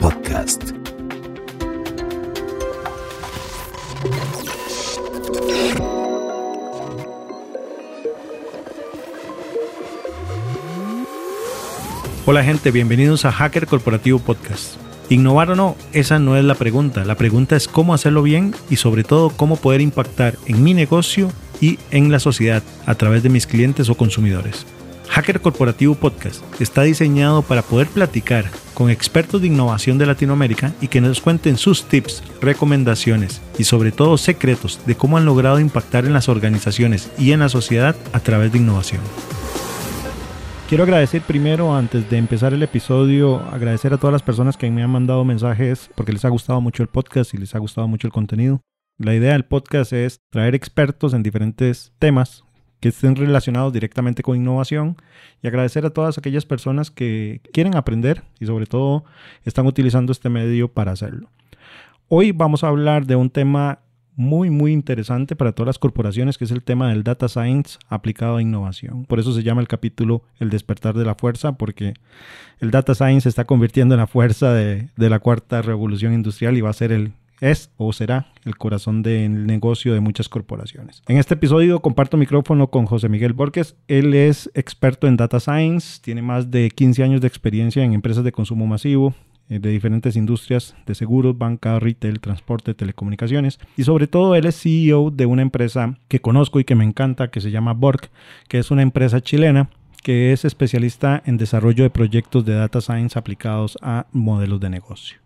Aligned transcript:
Podcast. 0.00 0.70
Hola 12.24 12.44
gente, 12.44 12.70
bienvenidos 12.70 13.24
a 13.24 13.32
Hacker 13.32 13.66
Corporativo 13.66 14.20
Podcast. 14.20 14.76
Innovar 15.10 15.50
o 15.50 15.56
no, 15.56 15.76
esa 15.92 16.20
no 16.20 16.36
es 16.36 16.44
la 16.44 16.54
pregunta. 16.54 17.04
La 17.04 17.16
pregunta 17.16 17.56
es 17.56 17.66
cómo 17.66 17.92
hacerlo 17.92 18.22
bien 18.22 18.54
y 18.70 18.76
sobre 18.76 19.02
todo 19.02 19.30
cómo 19.30 19.56
poder 19.56 19.80
impactar 19.80 20.36
en 20.46 20.62
mi 20.62 20.74
negocio 20.74 21.32
y 21.60 21.80
en 21.90 22.12
la 22.12 22.20
sociedad 22.20 22.62
a 22.86 22.94
través 22.94 23.24
de 23.24 23.30
mis 23.30 23.48
clientes 23.48 23.88
o 23.88 23.96
consumidores. 23.96 24.64
Hacker 25.08 25.40
Corporativo 25.40 25.94
Podcast 25.94 26.42
está 26.60 26.82
diseñado 26.82 27.42
para 27.42 27.62
poder 27.62 27.86
platicar 27.88 28.50
con 28.74 28.90
expertos 28.90 29.40
de 29.40 29.46
innovación 29.46 29.98
de 29.98 30.06
Latinoamérica 30.06 30.72
y 30.80 30.88
que 30.88 31.00
nos 31.00 31.20
cuenten 31.20 31.56
sus 31.56 31.84
tips, 31.84 32.22
recomendaciones 32.40 33.40
y 33.58 33.64
sobre 33.64 33.92
todo 33.92 34.18
secretos 34.18 34.80
de 34.86 34.96
cómo 34.96 35.16
han 35.16 35.24
logrado 35.24 35.60
impactar 35.60 36.04
en 36.04 36.12
las 36.12 36.28
organizaciones 36.28 37.10
y 37.18 37.32
en 37.32 37.40
la 37.40 37.48
sociedad 37.48 37.94
a 38.12 38.20
través 38.20 38.52
de 38.52 38.58
innovación. 38.58 39.00
Quiero 40.68 40.84
agradecer 40.84 41.22
primero, 41.22 41.76
antes 41.76 42.08
de 42.10 42.16
empezar 42.16 42.54
el 42.54 42.62
episodio, 42.62 43.40
agradecer 43.52 43.92
a 43.92 43.98
todas 43.98 44.12
las 44.12 44.22
personas 44.22 44.56
que 44.56 44.70
me 44.70 44.82
han 44.82 44.90
mandado 44.90 45.24
mensajes 45.24 45.90
porque 45.94 46.12
les 46.12 46.24
ha 46.24 46.30
gustado 46.30 46.60
mucho 46.60 46.82
el 46.82 46.88
podcast 46.88 47.34
y 47.34 47.36
les 47.36 47.54
ha 47.54 47.58
gustado 47.58 47.86
mucho 47.86 48.08
el 48.08 48.12
contenido. 48.12 48.62
La 48.98 49.14
idea 49.14 49.32
del 49.32 49.44
podcast 49.44 49.92
es 49.92 50.20
traer 50.30 50.54
expertos 50.54 51.14
en 51.14 51.22
diferentes 51.22 51.92
temas 51.98 52.44
que 52.80 52.88
estén 52.88 53.16
relacionados 53.16 53.72
directamente 53.72 54.22
con 54.22 54.36
innovación 54.36 54.96
y 55.42 55.46
agradecer 55.46 55.86
a 55.86 55.90
todas 55.90 56.18
aquellas 56.18 56.44
personas 56.44 56.90
que 56.90 57.40
quieren 57.52 57.76
aprender 57.76 58.22
y 58.40 58.46
sobre 58.46 58.66
todo 58.66 59.04
están 59.44 59.66
utilizando 59.66 60.12
este 60.12 60.28
medio 60.28 60.68
para 60.68 60.92
hacerlo. 60.92 61.30
Hoy 62.08 62.32
vamos 62.32 62.64
a 62.64 62.68
hablar 62.68 63.06
de 63.06 63.16
un 63.16 63.30
tema 63.30 63.80
muy, 64.16 64.50
muy 64.50 64.72
interesante 64.72 65.34
para 65.34 65.52
todas 65.52 65.66
las 65.66 65.78
corporaciones, 65.78 66.38
que 66.38 66.44
es 66.44 66.50
el 66.50 66.62
tema 66.62 66.88
del 66.88 67.02
data 67.02 67.28
science 67.28 67.78
aplicado 67.88 68.36
a 68.36 68.42
innovación. 68.42 69.06
Por 69.06 69.18
eso 69.18 69.32
se 69.32 69.42
llama 69.42 69.60
el 69.60 69.68
capítulo 69.68 70.22
El 70.38 70.50
despertar 70.50 70.94
de 70.94 71.04
la 71.04 71.14
fuerza, 71.14 71.52
porque 71.52 71.94
el 72.60 72.70
data 72.70 72.94
science 72.94 73.22
se 73.22 73.28
está 73.30 73.44
convirtiendo 73.44 73.94
en 73.94 74.00
la 74.00 74.06
fuerza 74.06 74.52
de, 74.52 74.90
de 74.96 75.10
la 75.10 75.18
cuarta 75.18 75.62
revolución 75.62 76.12
industrial 76.12 76.56
y 76.56 76.60
va 76.60 76.70
a 76.70 76.74
ser 76.74 76.92
el, 76.92 77.12
es 77.50 77.70
o 77.76 77.92
será 77.92 78.26
el 78.44 78.56
corazón 78.56 79.02
del 79.02 79.46
negocio 79.46 79.92
de 79.94 80.00
muchas 80.00 80.28
corporaciones. 80.28 81.02
En 81.06 81.18
este 81.18 81.34
episodio 81.34 81.80
comparto 81.80 82.16
micrófono 82.16 82.68
con 82.68 82.86
José 82.86 83.08
Miguel 83.08 83.34
Borges. 83.34 83.76
Él 83.86 84.14
es 84.14 84.50
experto 84.54 85.06
en 85.06 85.16
data 85.16 85.40
science, 85.40 86.00
tiene 86.02 86.22
más 86.22 86.50
de 86.50 86.70
15 86.70 87.02
años 87.02 87.20
de 87.20 87.28
experiencia 87.28 87.84
en 87.84 87.92
empresas 87.92 88.24
de 88.24 88.32
consumo 88.32 88.66
masivo, 88.66 89.14
eh, 89.50 89.58
de 89.58 89.70
diferentes 89.70 90.16
industrias 90.16 90.74
de 90.86 90.94
seguros, 90.94 91.36
banca, 91.36 91.78
retail, 91.78 92.18
transporte, 92.20 92.72
telecomunicaciones. 92.72 93.58
Y 93.76 93.84
sobre 93.84 94.06
todo 94.06 94.34
él 94.34 94.46
es 94.46 94.60
CEO 94.60 95.10
de 95.10 95.26
una 95.26 95.42
empresa 95.42 95.98
que 96.08 96.20
conozco 96.20 96.60
y 96.60 96.64
que 96.64 96.74
me 96.74 96.84
encanta, 96.84 97.28
que 97.28 97.42
se 97.42 97.50
llama 97.50 97.74
Borg, 97.74 98.08
que 98.48 98.58
es 98.58 98.70
una 98.70 98.82
empresa 98.82 99.20
chilena 99.20 99.68
que 100.02 100.32
es 100.32 100.44
especialista 100.44 101.22
en 101.24 101.38
desarrollo 101.38 101.82
de 101.82 101.88
proyectos 101.88 102.44
de 102.44 102.54
data 102.54 102.82
science 102.82 103.18
aplicados 103.18 103.78
a 103.80 104.06
modelos 104.12 104.60
de 104.60 104.68
negocio. 104.68 105.23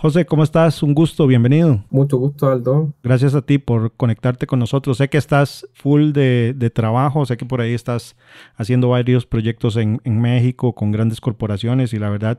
José, 0.00 0.26
¿cómo 0.26 0.44
estás? 0.44 0.80
Un 0.84 0.94
gusto, 0.94 1.26
bienvenido. 1.26 1.82
Mucho 1.90 2.18
gusto, 2.18 2.48
Aldo. 2.48 2.94
Gracias 3.02 3.34
a 3.34 3.42
ti 3.42 3.58
por 3.58 3.90
conectarte 3.94 4.46
con 4.46 4.60
nosotros. 4.60 4.98
Sé 4.98 5.08
que 5.08 5.18
estás 5.18 5.66
full 5.72 6.12
de, 6.12 6.70
trabajo, 6.72 7.26
sé 7.26 7.36
que 7.36 7.44
por 7.44 7.60
ahí 7.60 7.74
estás 7.74 8.14
haciendo 8.54 8.90
varios 8.90 9.26
proyectos 9.26 9.76
en, 9.76 9.98
México 10.04 10.72
con 10.72 10.92
grandes 10.92 11.20
corporaciones 11.20 11.92
y 11.94 11.98
la 11.98 12.10
verdad, 12.10 12.38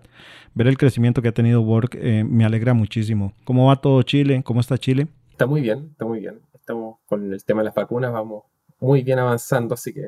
ver 0.53 0.67
el 0.67 0.77
crecimiento 0.77 1.21
que 1.21 1.27
ha 1.27 1.33
tenido 1.33 1.59
Work 1.59 1.97
eh, 1.99 2.23
me 2.23 2.45
alegra 2.45 2.73
muchísimo. 2.73 3.33
¿Cómo 3.43 3.67
va 3.67 3.75
todo 3.75 4.02
Chile? 4.03 4.41
¿Cómo 4.41 4.61
está 4.61 4.77
Chile? 4.77 5.09
Está 5.31 5.45
muy 5.45 5.59
bien, 5.59 5.89
está 5.92 6.05
muy 6.05 6.21
bien. 6.21 6.39
Estamos 6.53 6.99
con 7.08 7.33
el 7.33 7.43
tema 7.43 7.59
de 7.59 7.65
las 7.65 7.75
vacunas, 7.75 8.14
vamos 8.14 8.43
muy 8.80 9.03
bien 9.03 9.19
avanzando, 9.19 9.73
así 9.73 9.93
que 9.93 10.08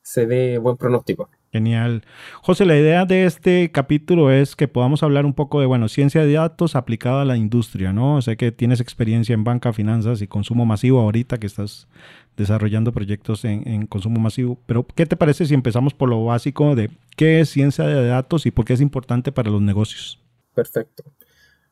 se 0.00 0.26
ve 0.26 0.58
buen 0.58 0.76
pronóstico. 0.76 1.28
Genial. 1.50 2.02
José, 2.42 2.66
la 2.66 2.76
idea 2.76 3.06
de 3.06 3.24
este 3.24 3.72
capítulo 3.72 4.30
es 4.30 4.54
que 4.54 4.68
podamos 4.68 5.02
hablar 5.02 5.24
un 5.24 5.32
poco 5.32 5.60
de, 5.60 5.66
bueno, 5.66 5.88
ciencia 5.88 6.22
de 6.22 6.34
datos 6.34 6.76
aplicada 6.76 7.22
a 7.22 7.24
la 7.24 7.38
industria, 7.38 7.92
¿no? 7.94 8.20
Sé 8.20 8.36
que 8.36 8.52
tienes 8.52 8.80
experiencia 8.80 9.32
en 9.32 9.44
banca, 9.44 9.72
finanzas 9.72 10.20
y 10.20 10.26
consumo 10.26 10.66
masivo 10.66 11.00
ahorita 11.00 11.38
que 11.38 11.46
estás 11.46 11.88
desarrollando 12.36 12.92
proyectos 12.92 13.44
en, 13.44 13.86
consumo 13.86 14.20
masivo, 14.20 14.58
pero 14.66 14.86
¿qué 14.86 15.06
te 15.06 15.16
parece 15.16 15.44
si 15.46 15.54
empezamos 15.54 15.92
por 15.92 16.08
lo 16.08 16.24
básico 16.24 16.76
de 16.76 16.90
qué 17.16 17.40
es 17.40 17.48
ciencia 17.48 17.84
de 17.84 18.06
datos 18.06 18.46
y 18.46 18.52
por 18.52 18.64
qué 18.64 18.74
es 18.74 18.80
importante 18.80 19.32
para 19.32 19.50
los 19.50 19.60
negocios? 19.60 20.22
Perfecto. 20.54 21.02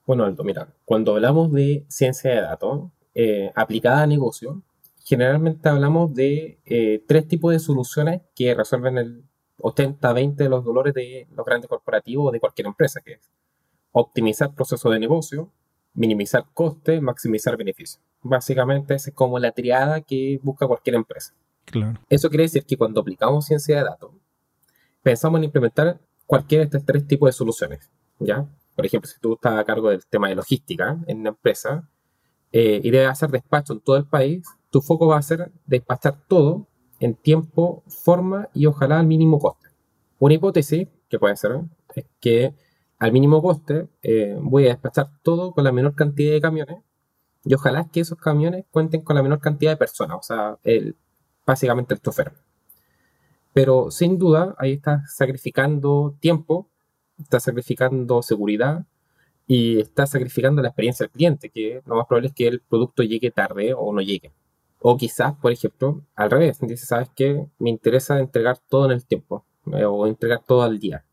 Bueno, 0.07 0.25
Aldo, 0.25 0.43
mira, 0.43 0.69
cuando 0.85 1.15
hablamos 1.15 1.53
de 1.53 1.85
ciencia 1.89 2.33
de 2.33 2.41
datos 2.41 2.91
eh, 3.15 3.53
aplicada 3.55 4.03
a 4.03 4.07
negocio, 4.07 4.63
generalmente 5.05 5.69
hablamos 5.69 6.15
de 6.15 6.59
eh, 6.65 7.05
tres 7.07 7.29
tipos 7.29 7.53
de 7.53 7.61
soluciones 7.61 8.23
que 8.35 8.53
resuelven 8.55 8.99
el 8.99 9.25
80-20 9.59 10.37
de 10.37 10.49
los 10.49 10.65
dolores 10.65 10.95
de 10.95 11.27
los 11.35 11.45
grandes 11.45 11.69
corporativos 11.69 12.29
o 12.29 12.31
de 12.31 12.41
cualquier 12.41 12.67
empresa, 12.67 13.01
que 13.01 13.15
es 13.15 13.31
optimizar 13.93 14.55
procesos 14.55 14.93
de 14.93 14.99
negocio, 14.99 15.51
minimizar 15.95 16.45
costes, 16.53 17.01
maximizar 17.01 17.57
beneficios. 17.57 18.03
Básicamente 18.23 18.95
esa 18.95 19.11
es 19.11 19.17
como 19.17 19.39
la 19.39 19.53
triada 19.53 20.03
que 20.03 20.39
busca 20.43 20.67
cualquier 20.67 20.97
empresa. 20.97 21.35
Claro. 21.65 21.99
Eso 22.09 22.29
quiere 22.29 22.45
decir 22.45 22.65
que 22.65 22.77
cuando 22.77 23.01
aplicamos 23.01 23.47
ciencia 23.47 23.79
de 23.79 23.85
datos, 23.85 24.13
pensamos 25.03 25.39
en 25.39 25.45
implementar 25.45 25.99
cualquiera 26.27 26.63
de 26.63 26.67
estos 26.67 26.85
tres 26.85 27.07
tipos 27.07 27.29
de 27.29 27.33
soluciones. 27.33 27.91
¿ya? 28.19 28.47
Por 28.75 28.85
ejemplo, 28.85 29.09
si 29.11 29.19
tú 29.21 29.35
estás 29.35 29.59
a 29.59 29.65
cargo 29.65 29.91
del 29.91 30.05
tema 30.07 30.29
de 30.29 30.35
logística 30.35 30.99
en 31.07 31.21
una 31.21 31.31
empresa 31.31 31.89
eh, 32.53 32.81
y 32.83 32.91
debes 32.91 33.09
hacer 33.09 33.31
despacho 33.31 33.73
en 33.73 33.81
todo 33.81 33.97
el 33.97 34.07
país, 34.07 34.47
tu 34.71 34.83
foco 34.83 35.07
va 35.07 35.19
a 35.19 35.23
ser 35.23 35.51
despachar 35.65 36.23
todo 36.29 36.69
en 37.01 37.15
tiempo, 37.15 37.83
forma 37.89 38.49
y 38.55 38.67
ojalá 38.67 39.01
al 39.01 39.07
mínimo 39.07 39.39
coste. 39.39 39.69
Una 40.19 40.35
hipótesis 40.35 40.89
que 41.09 41.19
puede 41.19 41.37
ser 41.37 41.61
es 41.95 42.07
que 42.21 42.55
al 42.99 43.13
mínimo 43.13 43.43
coste 43.43 43.89
eh, 44.03 44.37
voy 44.41 44.67
a 44.67 44.69
despachar 44.69 45.11
todo 45.23 45.53
con 45.53 45.65
la 45.65 45.73
menor 45.73 45.95
cantidad 45.95 46.33
de 46.33 46.41
camiones 46.41 46.79
y 47.45 47.55
ojalá 47.55 47.89
que 47.93 48.01
esos 48.01 48.19
camiones 48.19 48.65
cuenten 48.71 49.03
con 49.03 49.17
la 49.17 49.23
menor 49.23 49.41
cantidad 49.41 49.73
de 49.73 49.77
personas, 49.77 50.19
o 50.19 50.23
sea, 50.23 50.59
básicamente 51.47 51.95
el 51.95 52.01
chofer. 52.01 52.33
Pero 53.53 53.91
sin 53.91 54.19
duda 54.19 54.55
ahí 54.59 54.73
estás 54.73 55.15
sacrificando 55.15 56.17
tiempo, 56.21 56.69
estás 57.19 57.45
sacrificando 57.45 58.23
seguridad 58.23 58.85
y 59.47 59.81
estás 59.81 60.11
sacrificando 60.11 60.61
la 60.61 60.69
experiencia 60.69 61.05
del 61.05 61.13
cliente, 61.13 61.51
que 61.51 61.83
lo 61.87 61.97
más 61.97 62.07
probable 62.07 62.29
es 62.29 62.35
que 62.35 62.49
el 62.49 62.61
producto 62.61 63.03
llegue 63.03 63.31
tarde 63.31 63.75
o 63.75 63.93
no 63.93 64.01
llegue. 64.01 64.33
O 64.89 64.97
quizás, 64.97 65.35
por 65.35 65.51
ejemplo, 65.51 66.05
al 66.15 66.31
revés, 66.31 66.61
dice, 66.61 66.87
¿sabes 66.87 67.11
qué? 67.17 67.45
Me 67.59 67.71
interesa 67.71 68.21
entregar 68.21 68.61
todo 68.69 68.85
en 68.85 68.93
el 68.93 69.05
tiempo 69.05 69.45
eh, 69.73 69.85
o 69.85 70.07
entregar 70.07 70.45
todo 70.47 70.63
al 70.63 70.79
día. 70.79 71.05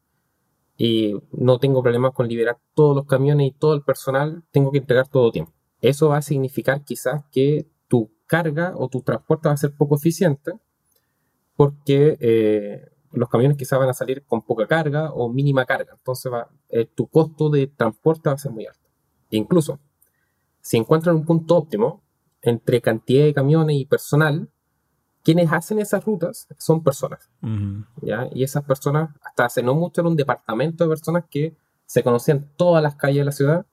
Y 0.77 1.19
no 1.31 1.57
tengo 1.57 1.81
problemas 1.81 2.13
con 2.13 2.27
liberar 2.27 2.59
todos 2.75 2.95
los 2.95 3.07
camiones 3.07 3.47
y 3.47 3.51
todo 3.51 3.73
el 3.73 3.81
personal, 3.81 4.43
tengo 4.51 4.69
que 4.69 4.77
entregar 4.77 5.07
todo 5.07 5.31
tiempo. 5.31 5.53
Eso 5.81 6.09
va 6.09 6.17
a 6.17 6.21
significar 6.21 6.83
quizás 6.83 7.23
que 7.31 7.65
tu 7.87 8.11
carga 8.27 8.73
o 8.77 8.89
tu 8.89 9.01
transporte 9.01 9.47
va 9.47 9.55
a 9.55 9.57
ser 9.57 9.75
poco 9.75 9.95
eficiente 9.95 10.51
porque 11.55 12.15
eh, 12.19 12.91
los 13.11 13.27
camiones 13.27 13.57
quizás 13.57 13.79
van 13.79 13.89
a 13.89 13.93
salir 13.95 14.23
con 14.27 14.43
poca 14.43 14.67
carga 14.67 15.11
o 15.13 15.29
mínima 15.29 15.65
carga. 15.65 15.95
Entonces 15.97 16.31
va, 16.31 16.47
eh, 16.69 16.85
tu 16.85 17.07
costo 17.07 17.49
de 17.49 17.65
transporte 17.65 18.29
va 18.29 18.35
a 18.35 18.37
ser 18.37 18.51
muy 18.51 18.67
alto. 18.67 18.87
incluso, 19.31 19.79
si 20.61 20.77
encuentran 20.77 21.15
un 21.15 21.25
punto 21.25 21.57
óptimo, 21.57 22.02
entre 22.43 22.81
cantidad 22.81 23.23
de 23.23 23.33
camiones 23.33 23.77
y 23.77 23.85
personal, 23.85 24.49
quienes 25.23 25.51
hacen 25.51 25.79
esas 25.79 26.03
rutas 26.03 26.47
son 26.57 26.83
personas. 26.83 27.29
¿ya? 28.01 28.27
Y 28.33 28.43
esas 28.43 28.63
personas, 28.63 29.09
hasta 29.23 29.45
hace 29.45 29.63
no 29.63 29.73
mucho, 29.73 30.01
era 30.01 30.09
un 30.09 30.17
departamento 30.17 30.83
de 30.83 30.89
personas 30.89 31.23
que 31.29 31.55
se 31.85 32.03
conocían 32.03 32.49
todas 32.57 32.83
las 32.83 32.95
calles 32.95 33.19
de 33.19 33.25
la 33.25 33.31
ciudad 33.31 33.65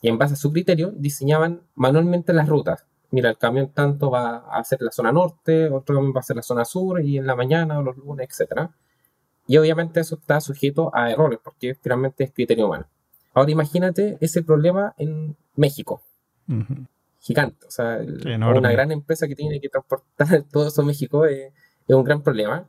y 0.00 0.08
en 0.08 0.18
base 0.18 0.34
a 0.34 0.36
su 0.36 0.50
criterio 0.52 0.92
diseñaban 0.96 1.62
manualmente 1.74 2.32
las 2.32 2.48
rutas. 2.48 2.86
Mira, 3.10 3.28
el 3.28 3.38
camión 3.38 3.70
tanto 3.72 4.10
va 4.10 4.38
a 4.38 4.58
hacer 4.58 4.80
la 4.80 4.90
zona 4.90 5.12
norte, 5.12 5.68
otro 5.70 5.96
camión 5.96 6.12
va 6.12 6.18
a 6.18 6.20
hacer 6.20 6.36
la 6.36 6.42
zona 6.42 6.64
sur 6.64 7.00
y 7.02 7.18
en 7.18 7.26
la 7.26 7.36
mañana 7.36 7.78
o 7.78 7.82
los 7.82 7.96
lunes, 7.98 8.28
etc. 8.28 8.70
Y 9.46 9.58
obviamente 9.58 10.00
eso 10.00 10.16
está 10.16 10.40
sujeto 10.40 10.90
a 10.94 11.10
errores 11.10 11.38
porque 11.44 11.74
finalmente 11.74 12.24
es 12.24 12.32
criterio 12.32 12.66
humano. 12.66 12.86
Ahora 13.34 13.50
imagínate 13.50 14.16
ese 14.20 14.42
problema 14.42 14.94
en 14.96 15.36
México 15.54 16.00
gigante. 17.26 17.66
O 17.66 17.70
sea, 17.70 18.00
una 18.24 18.70
gran 18.70 18.92
empresa 18.92 19.26
que 19.26 19.34
tiene 19.34 19.60
que 19.60 19.68
transportar 19.68 20.44
todo 20.52 20.68
eso 20.68 20.82
a 20.82 20.84
México 20.84 21.26
es, 21.26 21.52
un 21.88 22.04
gran 22.04 22.22
problema. 22.22 22.68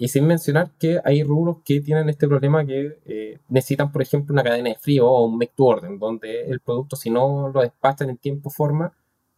Y 0.00 0.08
sin 0.08 0.26
mencionar 0.26 0.70
que 0.78 1.00
hay 1.04 1.24
rubros 1.24 1.58
que 1.64 1.80
tienen 1.80 2.08
este 2.08 2.28
problema 2.28 2.64
que 2.64 3.00
eh, 3.04 3.40
necesitan, 3.48 3.90
por 3.90 4.00
ejemplo, 4.00 4.32
una 4.32 4.44
cadena 4.44 4.68
de 4.70 4.76
frío 4.76 5.08
o 5.10 5.26
un 5.26 5.36
make 5.36 5.52
to 5.56 5.64
order, 5.64 5.98
donde 5.98 6.42
el 6.44 6.60
producto, 6.60 6.94
si 6.94 7.10
no 7.10 7.50
lo 7.52 7.62
despachan 7.62 8.08
en 8.08 8.16
tiempo 8.16 8.48
forma, 8.48 8.92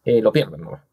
eh, 0.05 0.21
lo 0.21 0.31
pierden 0.31 0.61
nomás. 0.61 0.83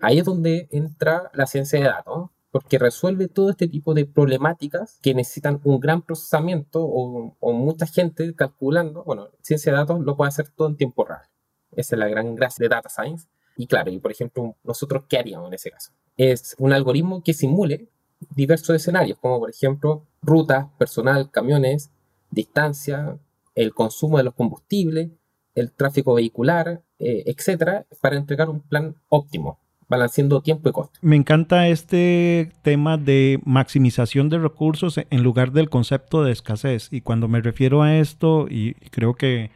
Ahí 0.00 0.18
es 0.18 0.24
donde 0.24 0.66
entra 0.72 1.30
la 1.34 1.46
ciencia 1.46 1.78
de 1.78 1.84
datos, 1.84 2.30
porque 2.50 2.78
resuelve 2.78 3.28
todo 3.28 3.50
este 3.50 3.68
tipo 3.68 3.94
de 3.94 4.06
problemáticas 4.06 4.98
que 5.00 5.14
necesitan 5.14 5.60
un 5.62 5.78
gran 5.78 6.02
procesamiento 6.02 6.80
o, 6.82 7.36
o 7.38 7.52
mucha 7.52 7.86
gente 7.86 8.34
calculando. 8.34 9.04
Bueno, 9.04 9.28
ciencia 9.40 9.70
de 9.70 9.78
datos 9.78 10.00
lo 10.00 10.16
puede 10.16 10.30
hacer 10.30 10.48
todo 10.48 10.66
en 10.68 10.76
tiempo 10.76 11.04
real. 11.04 11.31
Esa 11.72 11.96
es 11.96 11.98
la 11.98 12.08
gran 12.08 12.34
gracia 12.34 12.62
de 12.64 12.68
Data 12.68 12.88
Science. 12.88 13.26
Y 13.56 13.66
claro, 13.66 13.90
y 13.90 13.98
por 13.98 14.10
ejemplo, 14.10 14.56
nosotros, 14.64 15.04
¿qué 15.08 15.18
haríamos 15.18 15.48
en 15.48 15.54
ese 15.54 15.70
caso? 15.70 15.92
Es 16.16 16.54
un 16.58 16.72
algoritmo 16.72 17.22
que 17.22 17.34
simule 17.34 17.88
diversos 18.30 18.76
escenarios, 18.76 19.18
como 19.18 19.40
por 19.40 19.50
ejemplo 19.50 20.06
rutas, 20.22 20.66
personal, 20.78 21.30
camiones, 21.30 21.90
distancia, 22.30 23.18
el 23.54 23.74
consumo 23.74 24.18
de 24.18 24.24
los 24.24 24.34
combustibles, 24.34 25.10
el 25.54 25.72
tráfico 25.72 26.14
vehicular, 26.14 26.82
eh, 26.98 27.24
etcétera, 27.26 27.86
para 28.00 28.16
entregar 28.16 28.48
un 28.48 28.60
plan 28.60 28.94
óptimo, 29.08 29.58
balanceando 29.88 30.40
tiempo 30.40 30.68
y 30.68 30.72
costo. 30.72 30.98
Me 31.02 31.16
encanta 31.16 31.68
este 31.68 32.52
tema 32.62 32.96
de 32.96 33.40
maximización 33.44 34.30
de 34.30 34.38
recursos 34.38 34.98
en 34.98 35.22
lugar 35.22 35.52
del 35.52 35.68
concepto 35.68 36.22
de 36.22 36.32
escasez. 36.32 36.88
Y 36.90 37.02
cuando 37.02 37.28
me 37.28 37.40
refiero 37.40 37.82
a 37.82 37.96
esto, 37.96 38.46
y 38.48 38.74
creo 38.90 39.14
que 39.14 39.50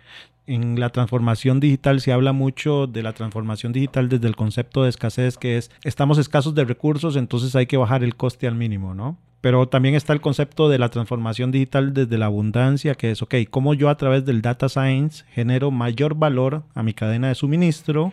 en 0.47 0.79
la 0.79 0.91
transformación 0.91 1.61
digital 1.61 2.01
se 2.01 2.13
habla 2.13 2.33
mucho 2.33 2.87
de 2.87 3.03
la 3.03 3.13
transformación 3.13 3.73
digital 3.73 4.09
desde 4.09 4.29
el 4.29 4.37
concepto 4.37 4.83
de 4.83 4.91
escasez, 4.91 5.39
que 5.39 5.57
es 5.57 5.71
estamos 5.85 6.19
escasos 6.19 6.55
de 6.55 6.65
recursos, 6.65 7.17
entonces 7.17 7.55
hay 7.57 7.67
que 7.67 7.77
bajar 7.77 8.05
el 8.05 8.17
coste 8.17 8.47
al 8.47 8.55
mínimo, 8.55 8.95
¿no? 8.95 9.19
Pero 9.41 9.69
también 9.69 9.95
está 9.95 10.13
el 10.13 10.21
concepto 10.21 10.69
de 10.69 10.79
la 10.79 10.89
transformación 10.89 11.53
digital 11.53 11.95
desde 11.95 12.19
la 12.19 12.27
abundancia, 12.27 12.95
que 12.95 13.11
es, 13.11 13.23
ok, 13.23 13.35
cómo 13.51 13.75
yo 13.75 13.89
a 13.89 13.97
través 13.97 14.25
del 14.25 14.43
data 14.43 14.69
science 14.69 15.25
genero 15.31 15.71
mayor 15.71 16.15
valor 16.15 16.65
a 16.75 16.83
mi 16.83 16.95
cadena 16.95 17.29
de 17.29 17.35
suministro, 17.35 18.13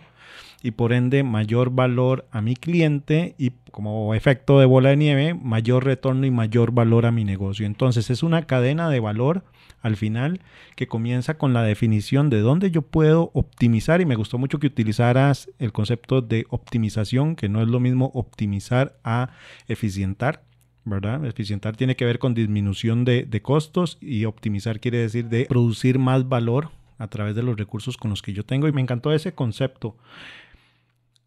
y 0.64 0.70
por 0.70 0.94
ende 0.94 1.22
mayor 1.24 1.68
valor 1.68 2.26
a 2.30 2.40
mi 2.40 2.56
cliente 2.56 3.34
y 3.36 3.50
como 3.70 4.14
efecto 4.14 4.58
de 4.58 4.64
bola 4.64 4.88
de 4.88 4.96
nieve, 4.96 5.34
mayor 5.34 5.84
retorno 5.84 6.24
y 6.24 6.30
mayor 6.30 6.72
valor 6.72 7.04
a 7.04 7.10
mi 7.10 7.22
negocio. 7.22 7.66
Entonces 7.66 8.08
es 8.08 8.22
una 8.22 8.46
cadena 8.46 8.88
de 8.88 8.98
valor 8.98 9.44
al 9.84 9.96
final 9.96 10.40
que 10.76 10.88
comienza 10.88 11.34
con 11.34 11.52
la 11.52 11.62
definición 11.62 12.30
de 12.30 12.40
dónde 12.40 12.70
yo 12.70 12.82
puedo 12.82 13.30
optimizar 13.34 14.00
y 14.00 14.06
me 14.06 14.16
gustó 14.16 14.38
mucho 14.38 14.58
que 14.58 14.66
utilizaras 14.66 15.50
el 15.58 15.72
concepto 15.72 16.22
de 16.22 16.46
optimización, 16.48 17.36
que 17.36 17.50
no 17.50 17.62
es 17.62 17.68
lo 17.68 17.78
mismo 17.78 18.10
optimizar 18.14 18.98
a 19.04 19.30
eficientar. 19.68 20.42
¿verdad? 20.86 21.24
Eficientar 21.24 21.76
tiene 21.76 21.96
que 21.96 22.04
ver 22.04 22.18
con 22.18 22.34
disminución 22.34 23.04
de, 23.04 23.24
de, 23.24 23.40
costos 23.40 23.96
y 24.02 24.26
optimizar 24.26 24.80
quiere 24.80 24.98
decir 24.98 25.26
de 25.30 25.46
producir 25.46 25.98
más 25.98 26.28
valor 26.28 26.70
a 26.98 27.08
través 27.08 27.34
de 27.34 27.42
los 27.42 27.56
recursos 27.56 27.96
con 27.96 28.10
los 28.10 28.20
que 28.20 28.34
yo 28.34 28.44
tengo 28.44 28.68
y 28.68 28.72
me 28.72 28.82
encantó 28.82 29.12
ese 29.12 29.32
concepto. 29.32 29.96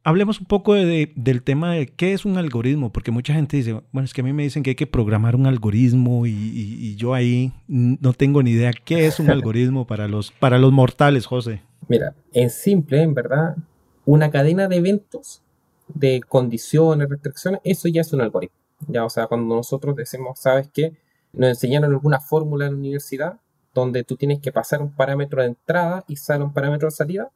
Hablemos 0.08 0.40
un 0.40 0.46
poco 0.46 0.74
de, 0.74 1.12
del 1.18 1.44
tema 1.44 1.74
de 1.74 1.86
qué 1.86 2.14
es 2.14 2.24
un 2.24 2.38
algoritmo, 2.38 2.94
porque 2.94 3.12
mucha 3.12 3.34
gente 3.34 3.58
dice, 3.58 3.74
bueno, 3.92 4.06
es 4.06 4.14
que 4.14 4.22
a 4.22 4.24
mí 4.24 4.32
me 4.32 4.44
dicen 4.44 4.64
que 4.64 4.70
hay 4.70 4.76
que 4.78 4.88
programar 4.88 5.36
un 5.36 5.48
algoritmo 5.48 6.26
y, 6.26 6.96
yo 6.96 7.14
ahí 7.14 7.52
no 7.68 8.14
tengo 8.14 8.42
ni 8.42 8.52
idea 8.52 8.72
qué 8.72 9.06
es 9.06 9.20
un 9.20 9.30
algoritmo 9.30 9.86
para 9.86 10.08
los, 10.08 10.32
para 10.32 10.60
los 10.60 10.72
mortales, 10.72 11.26
José. 11.26 11.62
Mira, 11.90 12.16
en 12.32 12.50
simple, 12.50 13.02
en 13.02 13.14
verdad, 13.16 13.58
una 14.06 14.32
cadena 14.32 14.70
de 14.70 14.78
eventos, 14.78 15.42
de 15.90 16.22
condiciones, 16.22 17.10
restricciones, 17.10 17.60
eso 17.66 17.90
ya 17.90 18.00
es 18.00 18.14
un 18.14 18.22
algoritmo. 18.22 18.56
Ya, 18.88 19.04
o 19.04 19.10
sea, 19.10 19.28
cuando 19.28 19.58
nosotros 19.58 19.94
decimos, 19.94 20.40
¿sabes 20.40 20.70
qué? 20.74 20.94
Nos 21.34 21.50
enseñaron 21.50 21.92
alguna 21.92 22.22
fórmula 22.22 22.68
en 22.68 22.72
la 22.72 22.78
universidad 22.78 23.42
donde 23.74 24.06
tú 24.06 24.16
tienes 24.16 24.40
que 24.40 24.54
pasar 24.54 24.82
un 24.82 24.94
parámetro 24.94 25.42
de 25.42 25.50
entrada 25.50 26.06
y 26.08 26.16
sale 26.16 26.46
un 26.46 26.54
parámetro 26.54 26.88
de 26.88 26.92
salida, 26.92 27.30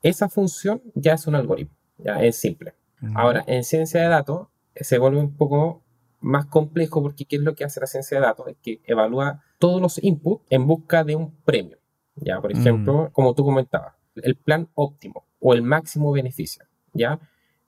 esa 0.00 0.28
función 0.28 0.80
ya 0.94 1.14
es 1.14 1.26
un 1.26 1.34
algoritmo. 1.34 1.77
Ya 1.98 2.22
es 2.22 2.36
simple. 2.36 2.74
Ahora, 3.14 3.44
en 3.46 3.64
ciencia 3.64 4.02
de 4.02 4.08
datos 4.08 4.48
eh, 4.74 4.84
se 4.84 4.98
vuelve 4.98 5.18
un 5.18 5.36
poco 5.36 5.82
más 6.20 6.46
complejo 6.46 7.02
porque 7.02 7.24
¿qué 7.24 7.36
es 7.36 7.42
lo 7.42 7.54
que 7.54 7.64
hace 7.64 7.80
la 7.80 7.86
ciencia 7.86 8.18
de 8.18 8.26
datos? 8.26 8.48
Es 8.48 8.56
que 8.60 8.80
evalúa 8.84 9.42
todos 9.58 9.80
los 9.80 10.02
inputs 10.02 10.44
en 10.50 10.66
busca 10.66 11.04
de 11.04 11.14
un 11.16 11.36
premio. 11.44 11.78
Ya, 12.16 12.40
por 12.40 12.50
ejemplo, 12.50 13.10
como 13.12 13.34
tú 13.34 13.44
comentabas, 13.44 13.94
el 14.16 14.34
plan 14.34 14.68
óptimo 14.74 15.26
o 15.38 15.54
el 15.54 15.62
máximo 15.62 16.10
beneficio. 16.10 16.64
¿ya? 16.92 17.20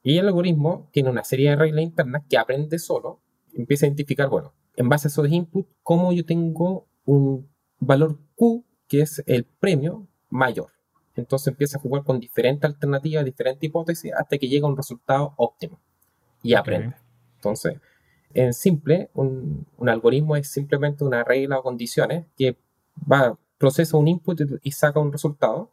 Y 0.03 0.19
el 0.19 0.27
algoritmo 0.27 0.89
tiene 0.93 1.11
una 1.11 1.25
serie 1.25 1.51
de 1.51 1.57
reglas 1.57 1.85
internas 1.85 2.23
que 2.29 2.39
aprende 2.39 2.79
solo, 2.79 3.21
empieza 3.55 3.87
a 3.87 3.89
identificar, 3.89 4.29
bueno, 4.29 4.55
en 4.77 4.89
base 4.89 5.09
a 5.09 5.11
esos 5.11 5.29
inputs, 5.29 5.69
cómo 5.83 6.13
yo 6.13 6.25
tengo 6.25 6.89
un 7.05 7.49
valor 7.79 8.19
Q, 8.35 8.65
que 8.89 9.03
es 9.03 9.23
el 9.27 9.45
premio 9.45 10.09
mayor. 10.29 10.71
Entonces 11.17 11.49
empieza 11.49 11.79
a 11.79 11.81
jugar 11.81 12.05
con 12.05 12.21
diferentes 12.21 12.71
alternativas, 12.71 13.25
diferentes 13.25 13.63
hipótesis, 13.63 14.13
hasta 14.13 14.39
que 14.39 14.49
llega 14.49 14.67
a 14.67 14.71
un 14.71 14.77
resultado 14.77 15.35
óptimo 15.37 15.79
y 16.43 16.55
aprende. 16.55 16.95
Entonces, 17.37 17.79
en 18.35 18.55
simple, 18.55 19.11
un, 19.15 19.67
algoritmo 19.87 20.37
es 20.37 20.49
simplemente 20.49 21.05
una 21.05 21.25
regla 21.25 21.59
o 21.59 21.63
condiciones 21.63 22.27
que 22.37 22.57
va, 23.11 23.37
procesa 23.59 23.97
un 23.97 24.09
input 24.09 24.41
y 24.63 24.73
saca 24.73 25.01
un 25.01 25.13
resultado. 25.13 25.71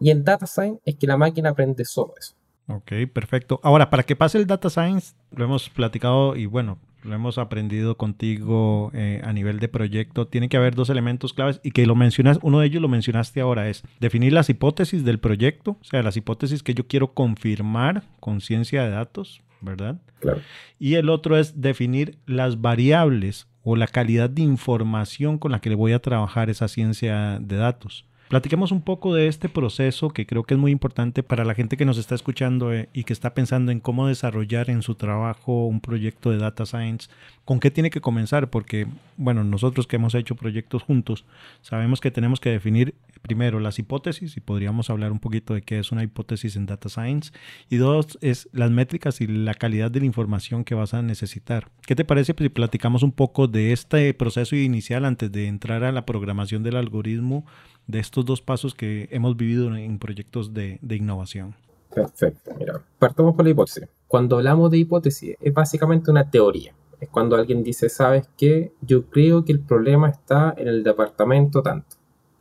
Y 0.00 0.10
en 0.10 0.24
data 0.24 0.46
science 0.46 0.80
es 0.84 0.96
que 0.96 1.06
la 1.06 1.16
máquina 1.16 1.50
aprende 1.50 1.84
solo 1.84 2.14
eso. 2.18 2.34
Ok, 2.66 2.92
perfecto. 3.12 3.60
Ahora, 3.62 3.90
para 3.90 4.02
que 4.02 4.16
pase 4.16 4.38
el 4.38 4.46
data 4.46 4.70
science, 4.70 5.14
lo 5.30 5.44
hemos 5.44 5.68
platicado 5.68 6.34
y 6.34 6.46
bueno, 6.46 6.78
lo 7.04 7.14
hemos 7.14 7.38
aprendido 7.38 7.96
contigo 7.96 8.90
eh, 8.94 9.20
a 9.24 9.32
nivel 9.32 9.60
de 9.60 9.68
proyecto, 9.68 10.26
tiene 10.26 10.48
que 10.48 10.56
haber 10.56 10.74
dos 10.74 10.90
elementos 10.90 11.32
claves 11.32 11.60
y 11.62 11.70
que 11.70 11.86
lo 11.86 11.94
mencionas, 11.94 12.38
uno 12.42 12.60
de 12.60 12.66
ellos 12.66 12.82
lo 12.82 12.88
mencionaste 12.88 13.40
ahora, 13.40 13.68
es 13.68 13.82
definir 14.00 14.32
las 14.32 14.48
hipótesis 14.48 15.04
del 15.04 15.18
proyecto, 15.18 15.76
o 15.80 15.84
sea, 15.84 16.02
las 16.02 16.16
hipótesis 16.16 16.62
que 16.62 16.74
yo 16.74 16.86
quiero 16.86 17.12
confirmar 17.12 18.02
con 18.20 18.40
ciencia 18.40 18.82
de 18.82 18.90
datos, 18.90 19.42
¿verdad? 19.60 20.00
Claro. 20.20 20.40
Y 20.78 20.94
el 20.94 21.10
otro 21.10 21.36
es 21.36 21.60
definir 21.60 22.18
las 22.26 22.60
variables 22.60 23.46
o 23.62 23.76
la 23.76 23.86
calidad 23.86 24.30
de 24.30 24.42
información 24.42 25.38
con 25.38 25.52
la 25.52 25.60
que 25.60 25.70
le 25.70 25.76
voy 25.76 25.92
a 25.92 26.00
trabajar 26.00 26.50
esa 26.50 26.68
ciencia 26.68 27.38
de 27.40 27.56
datos. 27.56 28.06
Platiquemos 28.34 28.72
un 28.72 28.82
poco 28.82 29.14
de 29.14 29.28
este 29.28 29.48
proceso 29.48 30.10
que 30.10 30.26
creo 30.26 30.42
que 30.42 30.54
es 30.54 30.60
muy 30.60 30.72
importante 30.72 31.22
para 31.22 31.44
la 31.44 31.54
gente 31.54 31.76
que 31.76 31.84
nos 31.84 31.98
está 31.98 32.16
escuchando 32.16 32.74
eh, 32.74 32.88
y 32.92 33.04
que 33.04 33.12
está 33.12 33.32
pensando 33.32 33.70
en 33.70 33.78
cómo 33.78 34.08
desarrollar 34.08 34.70
en 34.70 34.82
su 34.82 34.96
trabajo 34.96 35.66
un 35.66 35.80
proyecto 35.80 36.32
de 36.32 36.38
data 36.38 36.66
science. 36.66 37.08
¿Con 37.44 37.60
qué 37.60 37.70
tiene 37.70 37.90
que 37.90 38.00
comenzar? 38.00 38.50
Porque, 38.50 38.88
bueno, 39.16 39.44
nosotros 39.44 39.86
que 39.86 39.96
hemos 39.96 40.16
hecho 40.16 40.34
proyectos 40.34 40.82
juntos, 40.82 41.24
sabemos 41.62 42.00
que 42.00 42.10
tenemos 42.10 42.40
que 42.40 42.50
definir 42.50 42.96
primero 43.22 43.60
las 43.60 43.78
hipótesis 43.78 44.36
y 44.36 44.40
podríamos 44.40 44.90
hablar 44.90 45.12
un 45.12 45.20
poquito 45.20 45.54
de 45.54 45.62
qué 45.62 45.78
es 45.78 45.92
una 45.92 46.02
hipótesis 46.02 46.56
en 46.56 46.66
data 46.66 46.88
science. 46.88 47.30
Y 47.70 47.76
dos, 47.76 48.18
es 48.20 48.48
las 48.52 48.72
métricas 48.72 49.20
y 49.20 49.28
la 49.28 49.54
calidad 49.54 49.92
de 49.92 50.00
la 50.00 50.06
información 50.06 50.64
que 50.64 50.74
vas 50.74 50.92
a 50.92 51.02
necesitar. 51.02 51.68
¿Qué 51.86 51.94
te 51.94 52.04
parece 52.04 52.34
si 52.36 52.48
platicamos 52.48 53.04
un 53.04 53.12
poco 53.12 53.46
de 53.46 53.72
este 53.72 54.12
proceso 54.12 54.56
inicial 54.56 55.04
antes 55.04 55.30
de 55.30 55.46
entrar 55.46 55.84
a 55.84 55.92
la 55.92 56.04
programación 56.04 56.64
del 56.64 56.74
algoritmo? 56.76 57.46
De 57.86 57.98
estos 57.98 58.24
dos 58.24 58.40
pasos 58.40 58.74
que 58.74 59.08
hemos 59.10 59.36
vivido 59.36 59.74
en 59.74 59.98
proyectos 59.98 60.54
de, 60.54 60.78
innovación. 60.88 61.54
Perfecto, 61.94 62.52
mira, 62.58 62.82
partamos 62.98 63.34
por 63.34 63.44
la 63.44 63.50
hipótesis. 63.50 63.88
Cuando 64.08 64.36
hablamos 64.36 64.70
de 64.70 64.78
hipótesis, 64.78 65.36
es 65.40 65.54
básicamente 65.54 66.10
una 66.10 66.30
teoría. 66.30 66.74
Es 67.00 67.08
cuando 67.08 67.36
alguien 67.36 67.62
dice, 67.62 67.88
¿sabes 67.88 68.28
qué? 68.36 68.72
Yo 68.80 69.06
creo 69.06 69.44
que 69.44 69.52
el 69.52 69.60
problema 69.60 70.08
está 70.08 70.54
en 70.56 70.68
el 70.68 70.82
departamento 70.82 71.62
tanto. 71.62 71.96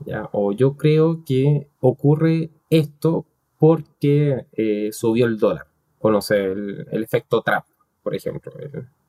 ¿ya? 0.05 0.29
O 0.31 0.51
yo 0.51 0.77
creo 0.77 1.23
que 1.25 1.67
ocurre 1.79 2.49
esto 2.69 3.25
porque 3.57 4.45
eh, 4.53 4.89
subió 4.91 5.25
el 5.25 5.37
dólar. 5.37 5.67
O 5.99 6.11
no 6.11 6.21
sé, 6.21 6.45
el, 6.45 7.03
efecto 7.03 7.41
Trump, 7.41 7.65
por 8.01 8.13
ejemplo. 8.13 8.51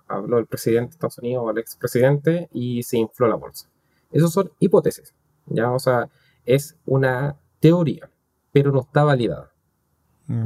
habló 0.07 0.39
el 0.39 0.47
presidente 0.47 0.91
de 0.91 0.95
Estados 0.95 1.19
Unidos 1.19 1.45
o 1.45 1.51
el 1.51 1.59
expresidente 1.59 2.49
y 2.53 2.83
se 2.83 2.99
infló 2.99 3.29
la 3.29 3.35
bolsa. 3.35 3.69
Esas 4.13 4.33
son 4.33 4.51
hipótesis. 4.61 5.13
¿ya? 5.47 5.71
O 5.73 5.79
sea, 5.79 6.09
es 6.45 6.77
una 6.85 7.39
teoría, 7.61 8.11
pero 8.53 8.73
no 8.73 8.81
está 8.81 9.05
validada. 9.05 9.53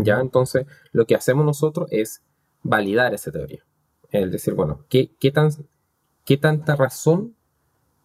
¿Ya? 0.00 0.19
Entonces, 0.19 0.67
lo 0.90 1.07
que 1.07 1.14
hacemos 1.14 1.45
nosotros 1.45 1.88
es 1.93 2.23
validar 2.62 3.14
esa 3.14 3.31
teoría. 3.31 3.64
Es 4.11 4.33
decir, 4.33 4.55
bueno, 4.55 4.85
¿qué, 4.88 5.14
qué, 5.21 5.31
tan, 5.31 5.50
qué 6.25 6.37
tanta 6.37 6.75
razón 6.75 7.37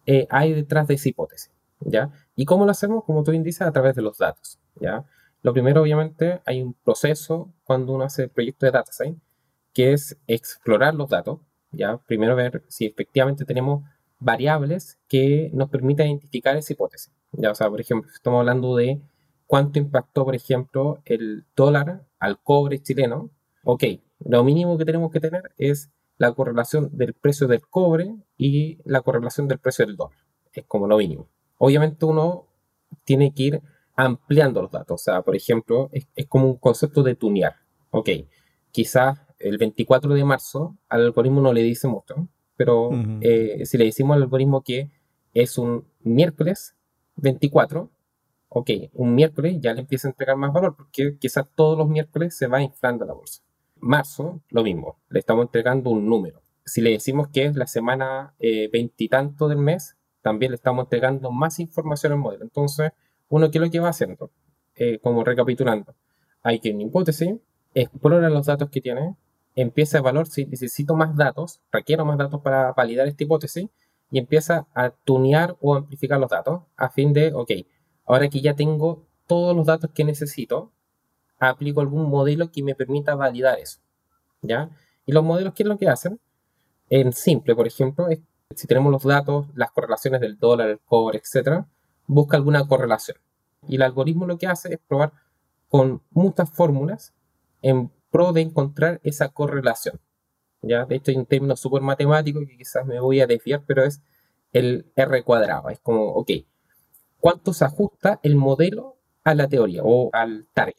eh, 0.06 0.26
hay 0.30 0.52
detrás 0.52 0.86
de 0.86 0.94
esa 0.94 1.08
hipótesis? 1.08 1.50
¿Ya? 1.80 2.10
¿Y 2.36 2.44
cómo 2.44 2.64
lo 2.64 2.70
hacemos? 2.70 3.04
Como 3.04 3.24
tú 3.24 3.32
dices, 3.32 3.62
a 3.62 3.72
través 3.72 3.96
de 3.96 4.02
los 4.02 4.18
datos. 4.18 4.60
¿Ya? 4.76 5.04
Lo 5.42 5.52
primero, 5.52 5.82
obviamente, 5.82 6.40
hay 6.46 6.62
un 6.62 6.74
proceso 6.74 7.52
cuando 7.64 7.92
uno 7.92 8.04
hace 8.04 8.24
el 8.24 8.30
proyecto 8.30 8.66
de 8.66 8.72
data 8.72 8.92
science, 8.92 9.20
que 9.72 9.92
es 9.92 10.16
explorar 10.26 10.94
los 10.94 11.10
datos. 11.10 11.40
¿ya? 11.72 11.98
Primero 12.06 12.36
ver 12.36 12.62
si 12.68 12.86
efectivamente 12.86 13.44
tenemos 13.44 13.84
variables 14.18 14.98
que 15.08 15.50
nos 15.52 15.68
permitan 15.68 16.06
identificar 16.06 16.56
esa 16.56 16.72
hipótesis. 16.72 17.12
Ya, 17.36 17.50
o 17.50 17.54
sea, 17.54 17.68
por 17.70 17.80
ejemplo, 17.80 18.10
estamos 18.12 18.40
hablando 18.40 18.76
de 18.76 19.00
cuánto 19.46 19.78
impactó, 19.78 20.24
por 20.24 20.34
ejemplo, 20.34 21.00
el 21.04 21.44
dólar 21.56 22.04
al 22.18 22.40
cobre 22.40 22.80
chileno. 22.80 23.30
Ok, 23.64 23.84
lo 24.20 24.44
mínimo 24.44 24.78
que 24.78 24.84
tenemos 24.84 25.10
que 25.10 25.20
tener 25.20 25.52
es 25.58 25.90
la 26.16 26.32
correlación 26.32 26.90
del 26.96 27.14
precio 27.14 27.46
del 27.46 27.62
cobre 27.62 28.14
y 28.36 28.78
la 28.84 29.00
correlación 29.00 29.48
del 29.48 29.58
precio 29.58 29.86
del 29.86 29.96
dólar. 29.96 30.18
Es 30.52 30.64
como 30.66 30.86
lo 30.86 30.98
mínimo. 30.98 31.28
Obviamente 31.58 32.04
uno 32.04 32.46
tiene 33.04 33.34
que 33.34 33.42
ir 33.42 33.62
ampliando 33.96 34.62
los 34.62 34.70
datos. 34.70 35.00
O 35.00 35.04
sea, 35.04 35.22
por 35.22 35.36
ejemplo, 35.36 35.90
es, 35.92 36.06
como 36.28 36.46
un 36.46 36.56
concepto 36.56 37.02
de 37.02 37.14
tunear. 37.14 37.56
Ok, 37.90 38.10
quizás 38.70 39.18
el 39.38 39.58
24 39.58 40.14
de 40.14 40.24
marzo, 40.24 40.76
al 40.88 41.02
algoritmo 41.02 41.40
no 41.40 41.52
le 41.52 41.62
dice 41.62 41.88
mucho, 41.88 42.28
pero 42.56 42.90
eh, 43.20 43.62
si 43.66 43.78
le 43.78 43.84
decimos 43.84 44.16
al 44.16 44.22
algoritmo 44.22 44.62
que 44.62 44.90
es 45.32 45.58
un 45.58 45.86
miércoles 46.00 46.76
24, 47.16 47.90
ok, 48.48 48.70
un 48.94 49.14
miércoles 49.14 49.58
ya 49.60 49.72
le 49.74 49.80
empieza 49.80 50.08
a 50.08 50.10
entregar 50.10 50.36
más 50.36 50.52
valor 50.52 50.76
porque 50.76 51.16
quizás 51.18 51.46
todos 51.54 51.76
los 51.76 51.88
miércoles 51.88 52.36
se 52.36 52.46
va 52.46 52.62
inflando 52.62 53.04
la 53.04 53.14
bolsa. 53.14 53.42
Marzo, 53.80 54.40
lo 54.50 54.62
mismo, 54.62 54.98
le 55.08 55.18
estamos 55.18 55.46
entregando 55.46 55.90
un 55.90 56.06
número. 56.06 56.42
Si 56.64 56.80
le 56.80 56.90
decimos 56.90 57.28
que 57.28 57.44
es 57.44 57.56
la 57.56 57.66
semana 57.66 58.34
eh, 58.38 58.70
veintitanto 58.72 59.48
del 59.48 59.58
mes, 59.58 59.96
también 60.22 60.52
le 60.52 60.56
estamos 60.56 60.84
entregando 60.84 61.30
más 61.30 61.58
información 61.60 62.12
al 62.12 62.18
modelo. 62.18 62.44
Entonces, 62.44 62.92
uno, 63.28 63.50
¿qué 63.50 63.58
es 63.58 63.64
lo 63.64 63.70
que 63.70 63.80
va 63.80 63.90
haciendo? 63.90 64.30
Eh, 64.76 64.98
como 65.00 65.22
recapitulando, 65.22 65.94
hay 66.42 66.60
que 66.60 66.72
una 66.72 66.82
hipótesis, 66.82 67.34
explora 67.74 68.28
los 68.30 68.46
datos 68.46 68.70
que 68.70 68.80
tiene, 68.80 69.14
empieza 69.54 69.98
a 69.98 70.00
evaluar 70.00 70.26
si 70.26 70.46
necesito 70.46 70.96
más 70.96 71.14
datos, 71.16 71.60
requiero 71.70 72.04
más 72.04 72.18
datos 72.18 72.40
para 72.40 72.72
validar 72.72 73.06
esta 73.06 73.24
hipótesis 73.24 73.68
y 74.10 74.18
empieza 74.18 74.66
a 74.74 74.90
tunear 74.90 75.56
o 75.60 75.74
amplificar 75.74 76.20
los 76.20 76.30
datos 76.30 76.62
a 76.76 76.88
fin 76.90 77.12
de, 77.12 77.32
ok, 77.32 77.50
ahora 78.06 78.28
que 78.28 78.40
ya 78.40 78.54
tengo 78.54 79.06
todos 79.26 79.56
los 79.56 79.66
datos 79.66 79.90
que 79.94 80.04
necesito, 80.04 80.72
aplico 81.38 81.80
algún 81.80 82.08
modelo 82.08 82.50
que 82.50 82.62
me 82.62 82.74
permita 82.74 83.14
validar 83.14 83.58
eso. 83.58 83.80
¿Ya? 84.42 84.70
Y 85.06 85.12
los 85.12 85.24
modelos, 85.24 85.54
¿qué 85.54 85.62
es 85.62 85.68
lo 85.68 85.78
que 85.78 85.88
hacen? 85.88 86.20
En 86.88 87.12
simple, 87.12 87.54
por 87.54 87.66
ejemplo, 87.66 88.06
si 88.54 88.66
tenemos 88.66 88.92
los 88.92 89.02
datos, 89.02 89.46
las 89.54 89.70
correlaciones 89.70 90.20
del 90.20 90.38
dólar, 90.38 90.68
el 90.68 90.80
cobre, 90.80 91.18
etc., 91.18 91.64
busca 92.06 92.36
alguna 92.36 92.66
correlación. 92.66 93.16
Y 93.66 93.76
el 93.76 93.82
algoritmo 93.82 94.26
lo 94.26 94.38
que 94.38 94.46
hace 94.46 94.74
es 94.74 94.80
probar 94.86 95.12
con 95.68 96.02
muchas 96.10 96.50
fórmulas 96.50 97.14
en 97.62 97.90
pro 98.10 98.32
de 98.32 98.42
encontrar 98.42 99.00
esa 99.02 99.30
correlación. 99.30 100.00
¿Ya? 100.66 100.84
De 100.84 100.96
hecho, 100.96 101.10
hay 101.10 101.16
un 101.16 101.26
término 101.26 101.56
súper 101.56 101.82
matemático 101.82 102.40
que 102.40 102.56
quizás 102.56 102.86
me 102.86 103.00
voy 103.00 103.20
a 103.20 103.26
desviar, 103.26 103.62
pero 103.66 103.84
es 103.84 104.02
el 104.52 104.86
R 104.96 105.22
cuadrado. 105.22 105.68
Es 105.68 105.80
como, 105.80 106.06
ok, 106.06 106.30
¿cuánto 107.18 107.52
se 107.52 107.64
ajusta 107.64 108.20
el 108.22 108.36
modelo 108.36 108.96
a 109.24 109.34
la 109.34 109.48
teoría 109.48 109.82
o 109.84 110.10
al 110.12 110.46
target? 110.52 110.76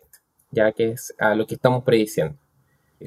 Ya 0.52 0.72
que 0.72 0.92
es 0.92 1.14
a 1.20 1.36
lo 1.36 1.48
que 1.48 1.56
estamos 1.56 1.84
prediciendo. 1.84 2.38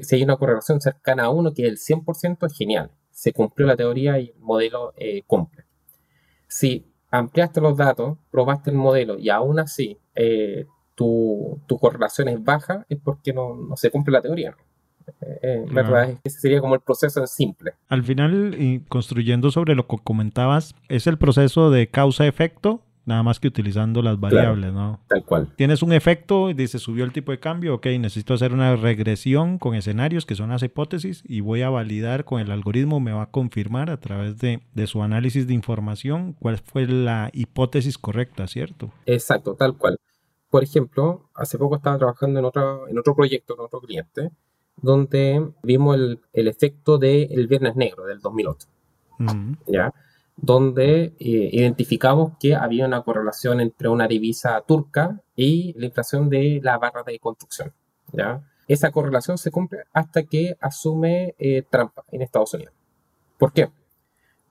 Si 0.01 0.15
hay 0.15 0.23
una 0.23 0.37
correlación 0.37 0.81
cercana 0.81 1.25
a 1.25 1.29
uno 1.29 1.53
que 1.53 1.65
es 1.65 1.69
el 1.69 1.77
100%, 1.77 2.45
es 2.45 2.57
genial. 2.57 2.91
Se 3.11 3.33
cumplió 3.33 3.67
la 3.67 3.75
teoría 3.75 4.19
y 4.19 4.29
el 4.29 4.39
modelo 4.39 4.93
eh, 4.97 5.23
cumple. 5.25 5.65
Si 6.47 6.85
ampliaste 7.11 7.61
los 7.61 7.75
datos, 7.75 8.17
probaste 8.31 8.69
el 8.69 8.77
modelo 8.77 9.17
y 9.17 9.29
aún 9.29 9.59
así 9.59 9.99
eh, 10.15 10.65
tu, 10.95 11.61
correlación 11.79 12.27
es 12.27 12.43
baja, 12.43 12.85
es 12.89 12.99
porque 13.01 13.33
no, 13.33 13.75
se 13.75 13.89
cumple 13.89 14.13
la 14.13 14.21
teoría. 14.21 14.49
Eh, 14.49 14.68
eh, 15.21 15.65
verdad, 15.71 16.17
ese 16.23 16.39
sería 16.39 16.61
como 16.61 16.75
el 16.75 16.81
proceso 16.81 17.19
en 17.19 17.27
simple. 17.27 17.73
Al 17.87 18.03
final, 18.03 18.55
y 18.57 18.81
construyendo 18.81 19.51
sobre 19.51 19.75
lo 19.75 19.87
que 19.87 19.97
comentabas, 20.03 20.75
es 20.87 21.07
el 21.07 21.17
proceso 21.17 21.71
de 21.71 21.87
causa-efecto 21.87 22.81
nada 23.09 23.23
más 23.23 23.39
que 23.39 23.49
utilizando 23.49 24.01
las 24.01 24.19
variables, 24.19 24.71
¿no? 24.71 25.01
Tal 25.07 25.25
cual. 25.25 25.51
Tienes 25.57 25.81
un 25.81 25.91
efecto, 25.91 26.47
dice, 26.53 26.79
subió 26.79 27.03
el 27.03 27.11
tipo 27.11 27.31
de 27.31 27.39
cambio, 27.39 27.75
ok, 27.75 27.87
necesito 27.99 28.33
hacer 28.33 28.53
una 28.53 28.75
regresión 28.77 29.57
con 29.57 29.75
escenarios 29.75 30.25
que 30.25 30.35
son 30.35 30.49
las 30.49 30.63
hipótesis 30.63 31.23
y 31.25 31.41
voy 31.41 31.63
a 31.63 31.69
validar 31.69 32.23
con 32.23 32.39
el 32.39 32.51
algoritmo, 32.51 32.99
me 32.99 33.11
va 33.11 33.23
a 33.23 33.31
confirmar 33.31 33.89
a 33.89 33.99
través 33.99 34.37
de, 34.37 34.61
su 34.85 35.03
análisis 35.03 35.47
de 35.47 35.53
información 35.53 36.33
cuál 36.39 36.59
fue 36.59 36.87
la 36.87 37.29
hipótesis 37.33 37.97
correcta, 37.97 38.47
¿cierto? 38.47 38.91
Exacto, 39.05 39.55
tal 39.55 39.75
cual. 39.75 39.97
Por 40.49 40.63
ejemplo, 40.63 41.29
hace 41.35 41.57
poco 41.57 41.75
estaba 41.75 41.97
trabajando 41.97 42.39
en 42.39 42.45
otro, 42.45 42.87
en 42.87 42.97
otro 42.97 43.15
proyecto, 43.15 43.55
en 43.55 43.59
otro 43.65 43.81
cliente, 43.81 44.31
donde 44.81 45.51
vimos 45.63 45.95
el, 46.33 46.47
efecto 46.47 46.97
del 46.97 47.47
Viernes 47.47 47.75
Negro 47.75 48.05
del 48.05 48.19
2008. 48.19 48.67
¿Ya? 49.67 49.93
donde 50.41 51.13
eh, 51.19 51.49
identificamos 51.51 52.33
que 52.39 52.55
había 52.55 52.85
una 52.85 53.01
correlación 53.01 53.59
entre 53.59 53.89
una 53.89 54.07
divisa 54.07 54.61
turca 54.61 55.21
y 55.35 55.73
la 55.77 55.87
inflación 55.87 56.29
de 56.29 56.61
la 56.63 56.77
barra 56.77 57.03
de 57.03 57.19
construcción. 57.19 57.73
¿ya? 58.13 58.41
Esa 58.67 58.91
correlación 58.91 59.37
se 59.37 59.51
cumple 59.51 59.79
hasta 59.93 60.23
que 60.23 60.55
asume 60.61 61.35
eh, 61.39 61.63
Trump 61.69 61.91
en 62.11 62.21
Estados 62.21 62.53
Unidos. 62.53 62.73
¿Por 63.37 63.51
qué? 63.51 63.69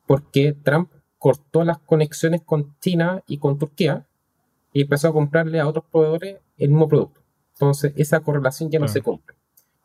Porque 0.07 0.55
Trump 0.63 0.91
cortó 1.19 1.65
las 1.65 1.79
conexiones 1.79 2.43
con 2.43 2.77
China 2.81 3.23
y 3.27 3.39
con 3.39 3.59
Turquía 3.59 4.07
y 4.73 4.83
empezó 4.83 5.09
a 5.09 5.13
comprarle 5.13 5.61
a 5.61 5.69
otros 5.69 5.85
proveedores 5.91 6.39
el 6.59 6.69
mismo 6.69 6.89
producto. 6.89 7.21
Entonces, 7.55 7.93
esa 7.97 8.21
correlación 8.21 8.71
ya 8.71 8.79
no 8.79 8.89
se 8.89 9.03
cumple. 9.03 9.37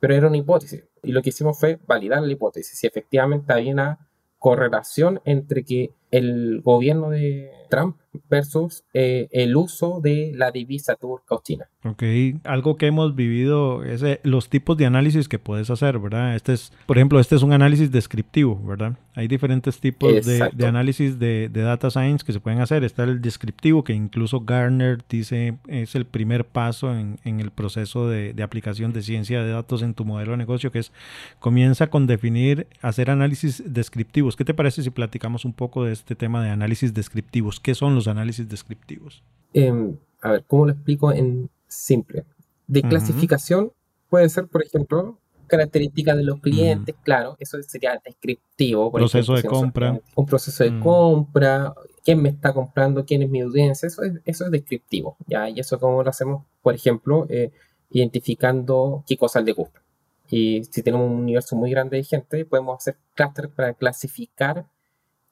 Pero 0.04 0.16
era 0.16 0.28
una 0.28 0.36
hipótesis. 0.36 0.84
Y 1.02 1.14
lo 1.14 1.22
que 1.22 1.30
hicimos 1.30 1.58
fue 1.58 1.80
validar 1.88 2.22
la 2.22 2.34
hipótesis. 2.34 2.78
Si 2.78 2.86
efectivamente 2.86 3.54
había 3.54 3.72
una 3.72 4.10
correlación 4.38 5.22
entre 5.24 5.64
que 5.64 5.94
el 6.14 6.62
gobierno 6.62 7.10
de 7.10 7.50
Trump 7.70 7.98
versus 8.30 8.84
eh, 8.94 9.28
el 9.32 9.56
uso 9.56 10.00
de 10.00 10.32
la 10.36 10.52
divisa 10.52 10.96
turca 10.96 11.34
o 11.34 11.42
china. 11.44 11.68
Ok, 11.84 12.04
algo 12.44 12.78
que 12.78 12.88
hemos 12.88 13.16
vivido 13.16 13.84
es 13.84 14.04
eh, 14.04 14.20
los 14.24 14.50
tipos 14.50 14.78
de 14.78 14.86
análisis 14.86 15.28
que 15.28 15.40
puedes 15.40 15.70
hacer, 15.72 15.98
¿verdad? 15.98 16.36
Este 16.36 16.54
es, 16.54 16.72
por 16.86 16.98
ejemplo, 16.98 17.20
este 17.20 17.36
es 17.36 17.42
un 17.42 17.52
análisis 17.52 17.92
descriptivo, 17.92 18.62
¿verdad? 18.64 18.96
Hay 19.16 19.28
diferentes 19.28 19.80
tipos 19.80 20.26
de, 20.26 20.50
análisis 20.66 21.20
de, 21.20 21.50
data 21.50 21.92
science 21.92 22.26
que 22.26 22.34
se 22.34 22.40
pueden 22.40 22.62
hacer. 22.62 22.84
Está 22.84 23.04
el 23.04 23.22
descriptivo, 23.22 23.84
que 23.84 23.94
incluso 23.94 24.42
Garner 24.42 25.00
dice 25.08 25.58
es 25.68 25.96
el 25.96 26.06
primer 26.06 26.46
paso 26.46 26.96
en, 26.96 27.20
el 27.24 27.52
proceso 27.52 28.08
de, 28.08 28.34
aplicación 28.44 28.92
de 28.94 29.02
ciencia 29.02 29.44
de 29.44 29.52
datos 29.52 29.82
en 29.82 29.94
tu 29.94 30.06
modelo 30.06 30.32
de 30.32 30.38
negocio, 30.38 30.72
que 30.72 30.80
es 30.80 30.92
comienza 31.40 31.88
con 31.88 32.08
definir, 32.08 32.68
hacer 32.82 33.10
análisis 33.10 33.64
descriptivos. 33.66 34.36
¿Qué 34.36 34.46
te 34.46 34.54
parece 34.54 34.84
si 34.84 34.90
platicamos 34.90 35.46
un 35.46 35.54
poco 35.54 35.84
de 35.84 35.92
este 36.04 36.16
tema 36.16 36.44
de 36.44 36.50
análisis 36.50 36.94
descriptivos? 36.94 37.62
¿Qué 37.62 37.74
son 37.76 37.96
los 37.96 38.10
análisis 38.10 38.48
descriptivos? 38.50 39.24
Em, 39.54 39.96
a 40.22 40.32
ver, 40.32 40.44
¿cómo 40.46 40.66
lo 40.66 40.74
explico 40.74 41.14
en 41.14 41.50
simple? 41.68 42.26
De 42.68 42.82
clasificación 42.82 43.72
puede 44.10 44.28
ser, 44.28 44.48
por 44.48 44.64
ejemplo, 44.64 45.18
características 45.48 46.18
de 46.18 46.24
los 46.24 46.42
clientes, 46.42 46.96
claro, 47.04 47.38
eso 47.40 47.58
sería 47.64 48.02
descriptivo. 48.04 48.92
proceso 48.92 49.34
de 49.34 49.44
compra. 49.44 49.98
Un 50.16 50.26
proceso 50.26 50.64
de 50.66 50.72
mm. 50.72 50.80
compra, 50.82 51.74
quién 52.04 52.22
me 52.22 52.30
está 52.30 52.54
comprando, 52.54 53.06
quién 53.06 53.22
es 53.22 53.30
mi 53.30 53.40
audiencia, 53.40 53.88
eso 53.88 54.04
es, 54.04 54.14
eso 54.26 54.46
es 54.46 54.52
descriptivo, 54.52 55.16
¿ya? 55.28 55.50
Y 55.50 55.60
eso 55.60 55.80
cómo 55.80 56.04
lo 56.04 56.10
hacemos, 56.10 56.44
por 56.62 56.76
ejemplo, 56.76 57.28
eh, 57.30 57.52
identificando 57.92 59.06
qué 59.08 59.16
cosas 59.16 59.46
le 59.46 59.54
gusta. 59.54 59.82
Y 60.30 60.64
si 60.66 60.84
tenemos 60.84 61.10
un 61.10 61.18
universo 61.18 61.56
muy 61.56 61.72
grande 61.72 61.98
de 61.98 62.04
gente, 62.04 62.44
podemos 62.44 62.78
hacer 62.78 62.98
clusters 63.16 63.50
para 63.50 63.74
clasificar 63.74 64.66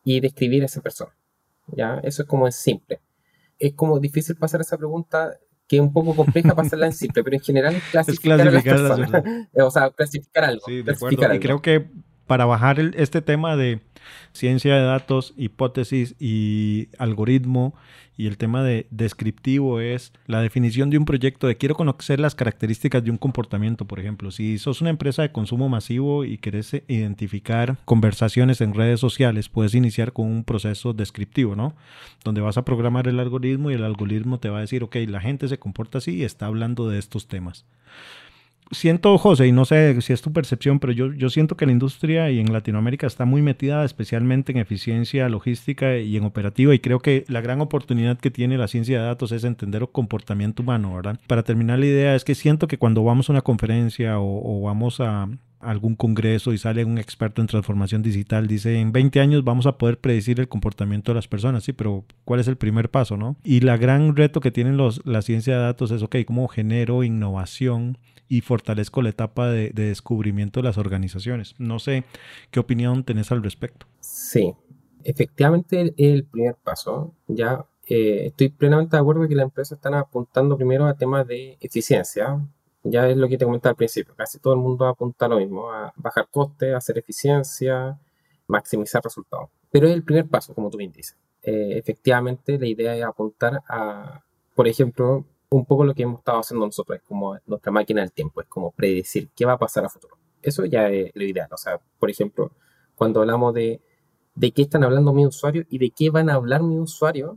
y 0.04 0.20
describir 0.20 0.64
a 0.64 0.66
esa 0.66 0.82
persona. 0.82 1.16
¿ya? 1.68 2.00
Eso 2.04 2.24
es 2.24 2.28
como 2.28 2.48
es 2.48 2.56
simple. 2.56 3.02
Es 3.60 3.74
como 3.74 4.00
difícil 4.00 4.36
pasar 4.36 4.62
esa 4.62 4.78
pregunta 4.78 5.38
que 5.68 5.78
es 5.78 5.82
un 5.82 5.94
poco 5.94 6.14
compleja 6.14 6.54
pasarla 6.54 6.88
en 6.88 6.94
simple, 6.94 7.24
pero 7.24 7.38
en 7.38 7.42
general 7.42 7.76
es 7.76 7.84
clasificar, 7.92 8.42
a 8.42 8.52
las 8.52 8.64
personas. 8.64 9.24
o 9.54 9.72
sea, 9.72 9.90
clasificar 9.92 10.44
algo. 10.44 10.64
Sí, 10.66 10.82
de 10.82 10.92
acuerdo. 10.92 11.34
Y 11.34 11.40
creo 11.40 11.62
que 11.62 11.90
para 12.32 12.46
bajar 12.46 12.80
este 12.96 13.22
tema 13.22 13.58
de 13.58 13.82
ciencia 14.32 14.74
de 14.74 14.84
datos, 14.84 15.34
hipótesis 15.36 16.16
y 16.18 16.88
algoritmo 16.98 17.76
y 18.16 18.28
el 18.28 18.38
tema 18.38 18.64
de 18.64 18.88
descriptivo 18.90 19.82
es 19.82 20.14
la 20.28 20.42
definición 20.42 20.90
de 20.90 20.98
un 20.98 21.04
proyecto 21.04 21.48
de 21.48 21.58
quiero 21.58 21.76
conocer 21.76 22.22
las 22.22 22.34
características 22.34 23.04
de 23.04 23.12
un 23.12 23.18
comportamiento, 23.18 23.84
por 23.84 24.00
ejemplo. 24.00 24.32
Si 24.32 24.60
sos 24.60 24.80
una 24.80 24.92
empresa 24.92 25.24
de 25.24 25.34
consumo 25.34 25.68
masivo 25.68 26.24
y 26.24 26.38
querés 26.38 26.74
identificar 26.88 27.76
conversaciones 27.84 28.62
en 28.62 28.76
redes 28.76 29.02
sociales, 29.02 29.50
puedes 29.50 29.76
iniciar 29.76 30.14
con 30.14 30.28
un 30.28 30.46
proceso 30.46 30.94
descriptivo, 30.94 31.58
¿no? 31.58 31.76
Donde 32.24 32.40
vas 32.40 32.58
a 32.58 32.64
programar 32.64 33.10
el 33.10 33.20
algoritmo 33.20 33.72
y 33.72 33.74
el 33.74 33.84
algoritmo 33.84 34.40
te 34.40 34.48
va 34.48 34.60
a 34.60 34.62
decir, 34.62 34.84
ok, 34.84 34.96
la 35.10 35.20
gente 35.20 35.50
se 35.50 35.60
comporta 35.60 35.98
así 35.98 36.16
y 36.16 36.24
está 36.24 36.46
hablando 36.46 36.88
de 36.88 36.98
estos 36.98 37.28
temas 37.28 37.66
siento, 38.72 39.18
José, 39.18 39.48
y 39.48 39.52
no 39.52 39.66
sé 39.66 40.02
si 40.02 40.14
es 40.14 40.22
tu 40.22 40.32
percepción, 40.32 40.80
pero 40.80 40.94
yo, 40.94 41.14
yo 41.14 41.30
siento 41.30 41.56
que 41.56 41.66
la 41.66 41.72
industria 41.72 42.32
y 42.32 42.40
en 42.40 42.52
Latinoamérica 42.52 43.08
está 43.08 43.26
muy 43.26 43.42
metida 43.42 43.84
especialmente 43.84 44.52
en 44.52 44.58
eficiencia 44.58 45.30
logística 45.30 45.98
y 45.98 46.18
en 46.18 46.24
operativa 46.24 46.74
y 46.74 46.80
creo 46.80 47.00
que 47.00 47.26
la 47.28 47.42
gran 47.42 47.62
oportunidad 47.62 48.18
que 48.18 48.32
tiene 48.32 48.58
la 48.58 48.68
ciencia 48.68 49.00
de 49.00 49.06
datos 49.06 49.32
es 49.32 49.44
entender 49.44 49.82
el 49.82 49.90
comportamiento 49.90 50.64
humano, 50.64 50.96
¿verdad? 50.96 51.20
Para 51.28 51.44
terminar 51.44 51.80
la 51.80 51.86
idea 51.86 52.16
es 52.16 52.24
que 52.24 52.36
siento 52.36 52.68
que 52.68 52.78
cuando 52.78 53.04
vamos 53.04 53.30
a 53.30 53.34
una 53.34 53.42
conferencia 53.42 54.20
o, 54.20 54.62
vamos 54.62 55.00
a 55.00 55.28
algún 55.60 55.96
congreso 55.96 56.54
y 56.54 56.58
sale 56.58 56.84
un 56.86 56.98
experto 56.98 57.42
en 57.42 57.48
transformación 57.48 58.02
digital, 58.02 58.48
dice, 58.48 58.80
en 58.80 58.92
20 58.92 59.20
años 59.20 59.44
vamos 59.44 59.68
a 59.68 59.78
poder 59.78 60.00
predecir 60.00 60.40
el 60.40 60.48
comportamiento 60.48 61.12
de 61.12 61.18
las 61.18 61.28
personas, 61.28 61.64
sí, 61.64 61.72
pero 61.72 62.04
¿cuál 62.26 62.40
es 62.40 62.48
el 62.48 62.56
primer 62.56 62.90
paso, 62.90 63.16
no? 63.16 63.38
Y 63.44 63.60
la 63.60 63.78
gran 63.78 64.16
reto 64.16 64.40
que 64.40 64.50
tienen 64.50 64.78
los, 64.78 65.06
la 65.06 65.22
ciencia 65.22 65.56
de 65.56 65.62
datos 65.62 65.92
es, 65.92 66.02
ok, 66.02 66.18
¿cómo 66.26 66.48
genero 66.48 67.04
innovación 67.04 67.98
y 68.32 68.40
fortalezco 68.40 69.02
la 69.02 69.10
etapa 69.10 69.50
de, 69.50 69.72
descubrimiento 69.72 70.62
de 70.62 70.64
las 70.64 70.78
organizaciones. 70.78 71.54
No 71.60 71.80
sé 71.80 72.06
qué 72.50 72.62
opinión 72.62 73.04
tenés 73.04 73.30
al 73.34 73.44
respecto. 73.44 73.88
Sí, 74.00 74.56
efectivamente 75.04 75.94
el 75.98 76.24
primer 76.24 76.56
paso. 76.56 77.14
Ya 77.28 77.66
eh, 77.86 78.28
estoy 78.28 78.48
plenamente 78.48 78.96
de 78.96 79.02
acuerdo 79.02 79.28
que 79.28 79.36
las 79.36 79.44
empresas 79.44 79.78
están 79.78 79.96
apuntando 79.96 80.56
primero 80.56 80.86
a 80.86 80.96
temas 80.96 81.28
de 81.28 81.58
eficiencia, 81.60 82.40
Ya 82.84 83.10
es 83.10 83.18
lo 83.18 83.28
que 83.28 83.38
te 83.38 83.44
comentaba 83.44 83.72
al 83.72 83.76
principio. 83.76 84.16
Casi 84.16 84.40
todo 84.40 84.54
el 84.54 84.62
mundo 84.62 84.88
apunta 84.88 85.26
a 85.26 85.30
lo 85.30 85.38
mismo, 85.38 85.70
a 85.70 85.92
bajar 85.98 86.30
costes, 86.32 86.74
hacer 86.74 87.00
eficiencia, 87.00 88.00
maximizar 88.48 89.04
resultados. 89.04 89.50
Pero 89.72 89.90
el 89.90 90.04
primer 90.04 90.30
paso, 90.30 90.56
como 90.56 90.70
tú 90.70 90.78
bien 90.78 90.94
dices. 90.94 91.18
Eh, 91.44 91.78
efectivamente, 91.78 92.58
la 92.58 92.68
idea 92.68 92.96
es 92.96 93.04
apuntar 93.04 93.62
a, 93.68 94.24
por 94.56 94.70
ejemplo, 94.70 95.26
un 95.52 95.66
poco 95.66 95.84
lo 95.84 95.94
que 95.94 96.04
hemos 96.04 96.20
estado 96.20 96.40
haciendo 96.40 96.66
nosotros, 96.66 96.98
es 96.98 97.04
como 97.04 97.38
nuestra 97.46 97.72
máquina 97.72 98.02
del 98.02 98.12
tiempo, 98.12 98.42
es 98.42 98.48
como 98.48 98.72
predecir 98.72 99.30
qué 99.36 99.46
va 99.46 99.54
a 99.54 99.58
pasar 99.58 99.86
a 99.86 99.90
futuro. 99.90 100.18
Eso 100.42 100.66
ya 100.66 100.90
es 100.90 101.12
lo 101.14 101.24
ideal. 101.24 101.50
O 101.52 101.58
sea, 101.58 101.80
por 102.00 102.10
ejemplo, 102.10 102.52
cuando 102.96 103.20
hablamos 103.20 103.54
de, 103.54 103.82
de 104.34 104.52
qué 104.52 104.64
están 104.64 104.84
hablando 104.84 105.14
mis 105.14 105.28
usuarios 105.28 105.66
y 105.70 105.78
de 105.78 105.92
qué 105.92 106.10
van 106.10 106.30
a 106.30 106.36
hablar 106.36 106.64
mis 106.64 106.80
usuarios, 106.80 107.36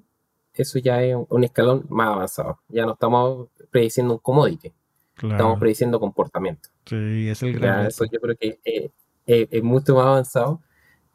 eso 0.54 0.78
ya 0.78 1.02
es 1.02 1.16
un, 1.28 1.42
escalón 1.42 1.86
más 1.88 2.08
avanzado. 2.08 2.60
Ya 2.68 2.86
no 2.86 2.92
estamos 2.92 3.48
prediciendo 3.70 4.14
un 4.14 4.20
commodity, 4.20 4.72
estamos 5.16 5.58
prediciendo 5.58 5.98
comportamiento. 5.98 6.68
Sí, 6.86 7.28
es 7.28 7.42
el 7.42 7.54
gran. 7.54 7.86
Eso 7.86 8.04
yo 8.04 8.20
creo 8.20 8.36
que 8.36 8.60
eh, 8.64 8.90
eh, 9.26 9.48
es 9.50 9.62
mucho 9.62 9.96
más 9.96 10.06
avanzado 10.06 10.60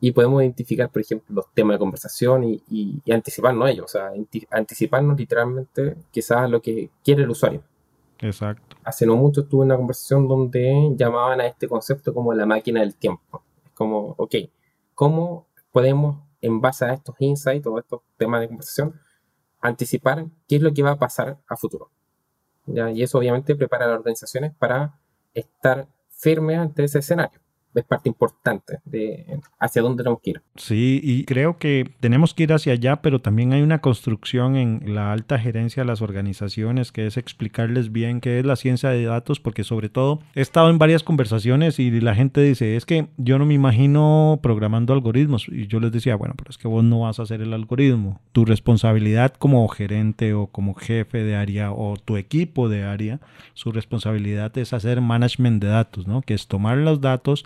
y 0.01 0.11
podemos 0.11 0.41
identificar, 0.41 0.89
por 0.89 1.01
ejemplo, 1.01 1.35
los 1.35 1.53
temas 1.53 1.75
de 1.75 1.79
conversación 1.79 2.43
y, 2.45 2.63
y, 2.69 3.11
anticiparnos 3.11 3.67
a 3.67 3.71
ellos, 3.71 3.85
o 3.85 3.87
sea, 3.87 4.11
anticiparnos 4.51 5.17
literalmente 5.17 5.97
quizás 6.11 6.37
a 6.37 6.47
lo 6.47 6.61
que 6.61 6.89
quiere 7.03 7.23
el 7.23 7.29
usuario. 7.29 7.63
Exacto. 8.19 8.77
Hace 8.83 9.05
no 9.05 9.15
mucho 9.15 9.45
tuve 9.45 9.65
una 9.65 9.75
conversación 9.75 10.27
donde 10.27 10.93
llamaban 10.95 11.41
a 11.41 11.47
este 11.47 11.67
concepto 11.67 12.13
como 12.13 12.33
la 12.33 12.45
máquina 12.45 12.81
del 12.81 12.95
tiempo. 12.95 13.43
Es 13.65 13.71
como, 13.71 14.15
ok, 14.17 14.35
¿cómo 14.95 15.47
podemos, 15.71 16.17
en 16.41 16.61
base 16.61 16.85
a 16.85 16.93
estos 16.93 17.15
insights 17.19 17.67
o 17.67 17.77
estos 17.77 18.01
temas 18.17 18.41
de 18.41 18.47
conversación, 18.47 18.99
anticipar 19.61 20.25
qué 20.47 20.57
es 20.57 20.61
lo 20.61 20.73
que 20.73 20.83
va 20.83 20.91
a 20.91 20.99
pasar 20.99 21.39
a 21.47 21.57
futuro? 21.57 21.89
¿Ya? 22.65 22.89
Y 22.91 23.03
eso 23.03 23.17
obviamente 23.17 23.55
prepara 23.55 23.85
a 23.85 23.89
las 23.89 23.97
organizaciones 23.99 24.53
para 24.57 24.97
estar 25.33 25.87
firmes 26.09 26.57
ante 26.57 26.83
ese 26.83 26.99
escenario 26.99 27.39
es 27.75 27.83
parte 27.85 28.09
importante 28.09 28.79
de 28.85 29.39
hacia 29.59 29.81
dónde 29.81 30.03
tenemos 30.03 30.21
que 30.21 30.31
ir. 30.31 30.41
Sí, 30.55 30.99
y 31.03 31.25
creo 31.25 31.57
que 31.57 31.91
tenemos 31.99 32.33
que 32.33 32.43
ir 32.43 32.53
hacia 32.53 32.73
allá, 32.73 33.01
pero 33.01 33.21
también 33.21 33.53
hay 33.53 33.61
una 33.61 33.79
construcción 33.79 34.55
en 34.55 34.95
la 34.95 35.11
alta 35.11 35.37
gerencia 35.39 35.83
de 35.83 35.87
las 35.87 36.01
organizaciones 36.01 36.91
que 36.91 37.07
es 37.07 37.17
explicarles 37.17 37.91
bien 37.91 38.21
qué 38.21 38.39
es 38.39 38.45
la 38.45 38.55
ciencia 38.55 38.89
de 38.89 39.03
datos, 39.03 39.39
porque 39.39 39.63
sobre 39.63 39.89
todo 39.89 40.19
he 40.35 40.41
estado 40.41 40.69
en 40.69 40.77
varias 40.77 41.03
conversaciones 41.03 41.79
y 41.79 41.91
la 42.01 42.15
gente 42.15 42.41
dice, 42.41 42.75
es 42.75 42.85
que 42.85 43.07
yo 43.17 43.37
no 43.37 43.45
me 43.45 43.53
imagino 43.53 44.39
programando 44.41 44.93
algoritmos. 44.93 45.47
Y 45.49 45.67
yo 45.67 45.79
les 45.79 45.91
decía, 45.91 46.15
bueno, 46.15 46.35
pero 46.37 46.49
es 46.49 46.57
que 46.57 46.67
vos 46.67 46.83
no 46.83 47.01
vas 47.01 47.19
a 47.19 47.23
hacer 47.23 47.41
el 47.41 47.53
algoritmo. 47.53 48.21
Tu 48.31 48.45
responsabilidad 48.45 49.33
como 49.33 49.67
gerente 49.67 50.33
o 50.33 50.47
como 50.47 50.73
jefe 50.73 51.23
de 51.23 51.35
área 51.35 51.71
o 51.71 51.97
tu 51.97 52.17
equipo 52.17 52.69
de 52.69 52.83
área, 52.83 53.19
su 53.53 53.71
responsabilidad 53.71 54.57
es 54.57 54.73
hacer 54.73 55.01
management 55.01 55.61
de 55.61 55.69
datos, 55.69 56.07
¿no? 56.07 56.21
Que 56.21 56.33
es 56.33 56.47
tomar 56.47 56.77
los 56.77 57.01
datos, 57.01 57.45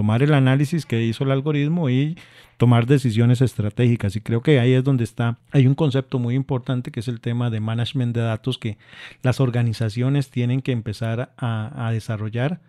tomar 0.00 0.22
el 0.22 0.32
análisis 0.32 0.86
que 0.86 1.02
hizo 1.02 1.24
el 1.24 1.30
algoritmo 1.30 1.90
y 1.90 2.16
tomar 2.56 2.86
decisiones 2.86 3.42
estratégicas. 3.42 4.16
Y 4.16 4.22
creo 4.22 4.40
que 4.40 4.58
ahí 4.58 4.72
es 4.72 4.82
donde 4.82 5.04
está, 5.04 5.36
hay 5.50 5.66
un 5.66 5.74
concepto 5.74 6.18
muy 6.18 6.34
importante 6.34 6.90
que 6.90 7.00
es 7.00 7.08
el 7.08 7.20
tema 7.20 7.50
de 7.50 7.60
management 7.60 8.16
de 8.16 8.22
datos 8.22 8.56
que 8.56 8.78
las 9.22 9.40
organizaciones 9.40 10.30
tienen 10.30 10.62
que 10.62 10.72
empezar 10.72 11.34
a, 11.36 11.86
a 11.86 11.92
desarrollar 11.92 12.60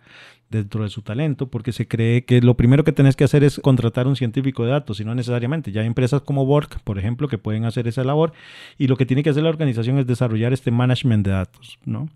dentro 0.50 0.84
de 0.84 0.90
su 0.90 1.02
talento, 1.02 1.48
porque 1.48 1.72
se 1.72 1.88
cree 1.88 2.26
que 2.26 2.42
lo 2.42 2.58
primero 2.58 2.84
que 2.84 2.92
tenés 2.92 3.16
que 3.16 3.24
hacer 3.24 3.46
es 3.46 3.60
contratar 3.60 4.06
un 4.08 4.18
científico 4.18 4.66
de 4.66 4.72
datos, 4.72 5.00
y 5.00 5.06
no 5.06 5.16
necesariamente. 5.16 5.72
Ya 5.72 5.80
hay 5.80 5.88
empresas 5.88 6.22
como 6.22 6.46
Borg, 6.46 6.82
por 6.84 7.00
ejemplo, 7.00 7.30
que 7.30 7.38
pueden 7.38 7.64
hacer 7.64 7.88
esa 7.88 8.04
labor, 8.04 8.34
y 8.78 8.88
lo 8.88 8.98
que 8.98 9.06
tiene 9.06 9.24
que 9.24 9.30
hacer 9.30 9.44
la 9.44 9.50
organización 9.50 9.98
es 9.98 10.06
desarrollar 10.06 10.52
este 10.52 10.70
management 10.70 11.26
de 11.26 11.32
datos, 11.32 11.80
¿no? 11.86 12.10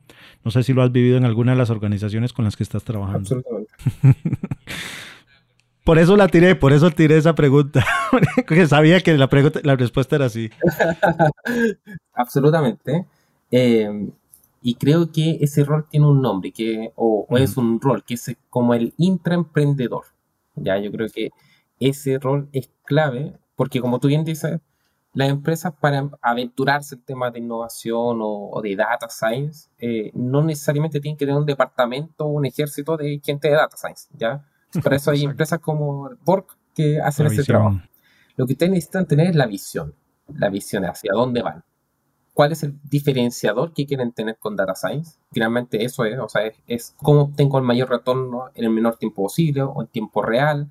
No 0.43 0.51
sé 0.51 0.63
si 0.63 0.73
lo 0.73 0.83
has 0.83 0.91
vivido 0.91 1.15
en 1.15 1.23
alguna 1.23 1.53
de 1.53 1.57
las 1.57 1.69
organizaciones 1.69 2.33
con 2.33 2.43
las 2.43 2.57
que 2.57 2.63
estás 2.63 2.83
trabajando. 2.83 3.19
Absolutamente. 3.19 3.71
por 5.85 5.99
eso 5.99 6.17
la 6.17 6.27
tiré, 6.27 6.55
por 6.55 6.73
eso 6.73 6.89
tiré 6.89 7.15
esa 7.15 7.35
pregunta, 7.35 7.85
porque 8.47 8.67
sabía 8.67 8.99
que 9.01 9.15
la, 9.17 9.29
pregunta, 9.29 9.59
la 9.63 9.75
respuesta 9.75 10.15
era 10.15 10.29
sí. 10.29 10.49
Absolutamente. 12.13 13.05
Eh, 13.51 14.09
y 14.63 14.75
creo 14.75 15.11
que 15.11 15.37
ese 15.41 15.63
rol 15.63 15.85
tiene 15.87 16.07
un 16.07 16.23
nombre, 16.23 16.51
que, 16.51 16.91
o, 16.95 17.27
es 17.37 17.55
un 17.55 17.79
rol, 17.79 18.03
que 18.03 18.15
es 18.15 18.35
como 18.49 18.73
el 18.73 18.95
intraemprendedor. 18.97 20.05
Ya, 20.55 20.79
yo 20.79 20.91
creo 20.91 21.07
que 21.07 21.29
ese 21.79 22.17
rol 22.17 22.49
es 22.51 22.71
clave, 22.83 23.37
porque 23.55 23.79
como 23.79 23.99
tú 23.99 24.07
bien 24.07 24.23
dices, 24.23 24.59
las 25.13 25.29
empresas 25.29 25.71
para 25.79 26.09
aventurarse 26.19 26.95
en 26.95 27.01
temas 27.01 27.31
de 27.31 27.39
innovación 27.39 28.17
o, 28.21 28.59
de 28.63 28.75
data 28.75 29.07
science, 29.07 29.69
eh, 29.77 30.09
no 30.15 30.43
necesariamente 30.43 30.99
tienen 30.99 31.15
que 31.15 31.27
tener 31.27 31.39
un 31.39 31.45
departamento 31.45 32.25
o 32.25 32.29
un 32.29 32.47
ejército 32.47 32.97
de 32.97 33.21
gente 33.23 33.49
de 33.49 33.53
data 33.53 33.77
science, 33.77 34.07
¿ya? 34.17 34.43
Por 34.83 34.93
eso 34.93 35.11
hay 35.11 35.23
empresas 35.23 35.59
como 35.59 36.09
Borg 36.23 36.45
que 36.73 37.01
hacen 37.01 37.27
ese 37.27 37.43
trabajo. 37.43 37.81
Lo 38.35 38.45
que 38.45 38.53
ustedes 38.53 38.71
necesitan 38.71 39.07
tener 39.07 39.27
es 39.27 39.35
la 39.35 39.47
visión, 39.47 39.95
la 40.27 40.49
visión 40.49 40.83
hacia 40.85 41.11
dónde 41.13 41.41
van 41.41 41.63
cuál 42.35 42.51
es 42.51 42.63
el 42.63 42.77
diferenciador 42.83 43.73
que 43.73 43.87
quieren 43.87 44.11
tener 44.11 44.37
con 44.37 44.57
Data 44.57 44.75
Science. 44.75 45.17
Finalmente 45.31 45.83
eso 45.83 46.03
es, 46.03 46.19
o 46.19 46.27
sea, 46.27 46.41
es, 46.67 46.93
cómo 47.01 47.21
obtengo 47.21 47.57
el 47.57 47.63
mayor 47.63 47.89
retorno 47.89 48.51
en 48.53 48.65
el 48.65 48.69
menor 48.71 48.97
tiempo 48.97 49.23
posible 49.23 49.61
o 49.61 49.81
en 49.81 49.87
tiempo 49.87 50.21
real, 50.21 50.69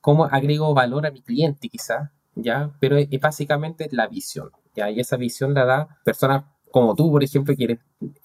cómo 0.00 0.24
agrego 0.24 0.72
valor 0.72 1.06
a 1.06 1.10
mi 1.10 1.20
cliente 1.20 1.68
quizá, 1.68 2.12
¿ya? 2.36 2.70
Pero 2.78 2.96
es, 2.96 3.08
básicamente 3.20 3.88
la 3.90 4.06
visión, 4.06 4.50
¿ya? 4.76 4.88
Y 4.88 5.00
esa 5.00 5.16
visión 5.16 5.52
la 5.52 5.64
da 5.64 5.98
personas 6.04 6.44
como 6.70 6.94
tú, 6.94 7.10
por 7.10 7.24
ejemplo, 7.24 7.54
que 7.56 7.64
eres 7.64 7.78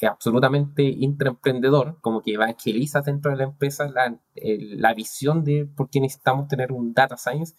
absolutamente 0.08 0.84
intraemprendedor, 0.84 1.97
como 2.01 2.21
que 2.21 2.34
evangelizas 2.34 3.05
dentro 3.05 3.31
de 3.31 3.38
la 3.38 3.43
empresa 3.45 3.89
la, 3.89 4.17
la 4.36 4.93
visión 4.93 5.43
de 5.43 5.65
por 5.65 5.89
qué 5.89 5.99
necesitamos 5.99 6.47
tener 6.47 6.71
un 6.71 6.93
data 6.93 7.17
science 7.17 7.55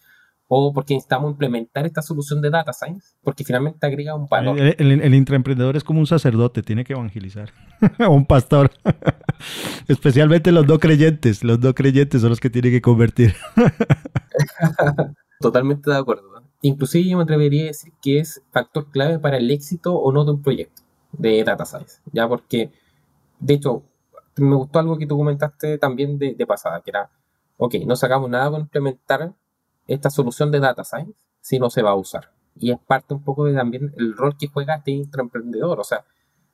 o 0.47 0.73
porque 0.73 0.93
necesitamos 0.93 1.31
implementar 1.31 1.85
esta 1.85 2.01
solución 2.01 2.41
de 2.41 2.49
data 2.49 2.71
science, 2.71 3.15
porque 3.21 3.43
finalmente 3.43 3.85
agrega 3.85 4.15
un 4.15 4.27
valor. 4.27 4.57
El, 4.59 5.13
intraemprendedor 5.13 5.75
es 5.75 5.83
como 5.83 5.99
un 5.99 6.07
sacerdote, 6.07 6.63
tiene 6.63 6.85
que 6.85 6.93
evangelizar, 6.93 7.51
o 7.99 8.11
un 8.11 8.25
pastor. 8.25 8.71
Especialmente 9.87 10.51
los 10.51 10.65
no 10.65 10.79
creyentes, 10.79 11.43
los 11.43 11.59
no 11.59 11.73
creyentes 11.75 12.21
son 12.21 12.29
los 12.29 12.39
que 12.39 12.49
tienen 12.49 12.71
que 12.71 12.81
convertir. 12.81 13.35
Totalmente 15.39 15.91
de 15.91 15.97
acuerdo. 15.97 16.36
Inclusive 16.61 17.09
yo 17.09 17.17
me 17.17 17.23
atrevería 17.23 17.63
a 17.63 17.67
decir 17.67 17.93
que 18.01 18.19
es 18.19 18.41
factor 18.51 18.89
clave 18.91 19.19
para 19.19 19.37
el 19.37 19.49
éxito 19.51 19.95
o 19.95 20.11
no 20.11 20.25
de 20.25 20.31
un 20.31 20.41
proyecto 20.41 20.81
de 21.11 21.43
data 21.43 21.65
science, 21.65 22.01
ya 22.11 22.27
porque, 22.27 22.71
de 23.39 23.53
hecho, 23.53 23.83
me 24.37 24.55
gustó 24.55 24.79
algo 24.79 24.97
que 24.97 25.07
tú 25.07 25.17
comentaste 25.17 25.77
también 25.77 26.17
de, 26.17 26.33
de 26.35 26.45
pasada, 26.45 26.81
que 26.81 26.91
era, 26.91 27.09
ok, 27.57 27.75
no 27.85 27.95
sacamos 27.95 28.29
nada 28.29 28.51
con 28.51 28.61
implementar 28.61 29.33
esta 29.87 30.09
solución 30.09 30.51
de 30.51 30.59
data 30.59 30.83
science 30.83 31.13
si 31.41 31.59
no 31.59 31.69
se 31.69 31.81
va 31.81 31.91
a 31.91 31.95
usar. 31.95 32.31
Y 32.59 32.71
es 32.71 32.79
parte 32.79 33.13
un 33.13 33.23
poco 33.23 33.45
de 33.45 33.53
también 33.53 33.93
el 33.97 34.15
rol 34.15 34.35
que 34.37 34.47
juega 34.47 34.75
este 34.75 34.91
intraemprendedor. 34.91 35.79
O 35.79 35.83
sea, 35.83 36.05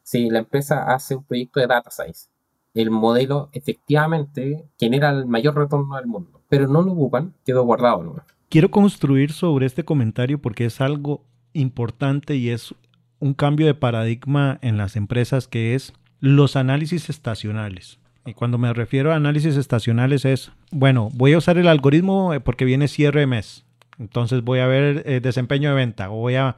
si 0.04 0.30
la 0.30 0.40
empresa 0.40 0.84
hace 0.94 1.16
un 1.16 1.24
proyecto 1.24 1.60
de 1.60 1.68
data 1.68 1.90
science, 1.90 2.30
el 2.74 2.92
modelo 2.92 3.50
efectivamente 3.54 4.68
genera 4.78 5.12
el 5.12 5.26
mayor 5.26 5.56
retorno 5.56 5.96
del 5.96 6.08
mundo, 6.08 6.42
pero 6.50 6.68
no 6.68 6.82
lo 6.82 6.94
ocupan, 6.94 7.34
quedó 7.46 7.64
guardado. 7.64 8.04
¿no? 8.04 8.16
Quiero 8.54 8.70
construir 8.70 9.32
sobre 9.32 9.66
este 9.66 9.84
comentario 9.84 10.40
porque 10.40 10.66
es 10.66 10.80
algo 10.80 11.26
importante 11.54 12.36
y 12.36 12.52
es 12.52 12.76
un 13.18 13.34
cambio 13.34 13.66
de 13.66 13.74
paradigma 13.74 14.60
en 14.62 14.78
las 14.78 14.96
empresas 14.96 15.48
que 15.48 15.74
es 15.74 15.92
los 16.20 16.56
análisis 16.56 17.10
estacionales. 17.10 17.98
Y 18.28 18.36
cuando 18.36 18.60
me 18.60 18.72
refiero 18.72 19.12
a 19.12 19.16
análisis 19.16 19.58
estacionales 19.58 20.24
es, 20.24 20.52
bueno, 20.70 21.10
voy 21.16 21.34
a 21.34 21.40
usar 21.40 21.58
el 21.58 21.68
algoritmo 21.68 22.32
eh, 22.36 22.42
porque 22.42 22.64
viene 22.64 22.88
cierre 22.88 23.22
de 23.22 23.26
mes. 23.26 23.66
Entonces 23.98 24.44
voy 24.44 24.60
a 24.60 24.68
ver 24.68 25.02
eh, 25.08 25.20
desempeño 25.20 25.70
de 25.70 25.76
venta 25.76 26.12
o 26.12 26.18
voy 26.18 26.36
a, 26.36 26.56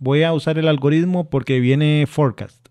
voy 0.00 0.24
a 0.24 0.32
usar 0.32 0.58
el 0.58 0.66
algoritmo 0.66 1.30
porque 1.30 1.60
viene 1.60 2.08
forecast. 2.08 2.66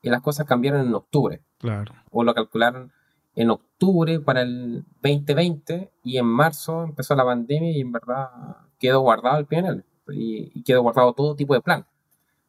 y 0.03 0.11
las 0.11 0.23
cosas 0.23 0.47
cambiaron 0.47 0.87
en 0.87 0.95
octubre. 0.95 1.43
Claro. 1.59 1.93
O 2.11 2.25
lo 2.25 2.35
calcularon 2.35 2.93
en 3.35 3.51
octubre 3.51 4.21
para 4.21 4.43
el 4.43 4.85
2020 5.03 5.93
y 6.03 6.19
en 6.19 6.27
marzo 6.27 6.83
empezó 6.85 7.15
la 7.15 7.25
pandemia 7.25 7.71
y 7.71 7.81
en 7.81 7.93
verdad 7.93 8.31
quedó 8.79 9.01
guardado 9.01 9.39
el 9.39 9.47
PNL 9.47 9.85
y, 10.09 10.63
quedó 10.63 10.83
guardado 10.83 11.13
todo 11.13 11.37
tipo 11.37 11.55
de 11.55 11.61
plan. 11.61 11.87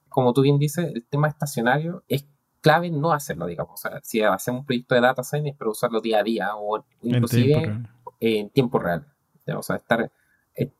Como 0.09 0.33
tú 0.33 0.41
bien 0.41 0.57
dices, 0.57 0.91
el 0.93 1.05
tema 1.05 1.27
estacionario 1.27 2.03
es 2.07 2.25
clave 2.61 2.89
no 2.89 3.11
hacerlo, 3.11 3.45
digamos. 3.45 3.73
O 3.73 3.77
sea, 3.77 3.99
si 4.03 4.21
hacemos 4.21 4.61
un 4.61 4.65
proyecto 4.65 4.95
de 4.95 5.01
data 5.01 5.23
science, 5.23 5.55
pero 5.57 5.71
usarlo 5.71 6.01
día 6.01 6.19
a 6.19 6.23
día 6.23 6.55
o 6.55 6.83
inclusive 7.01 7.83
en 8.19 8.49
tiempo 8.49 8.79
real. 8.79 9.07
O 9.55 9.63
sea, 9.63 9.77
estar, 9.77 10.11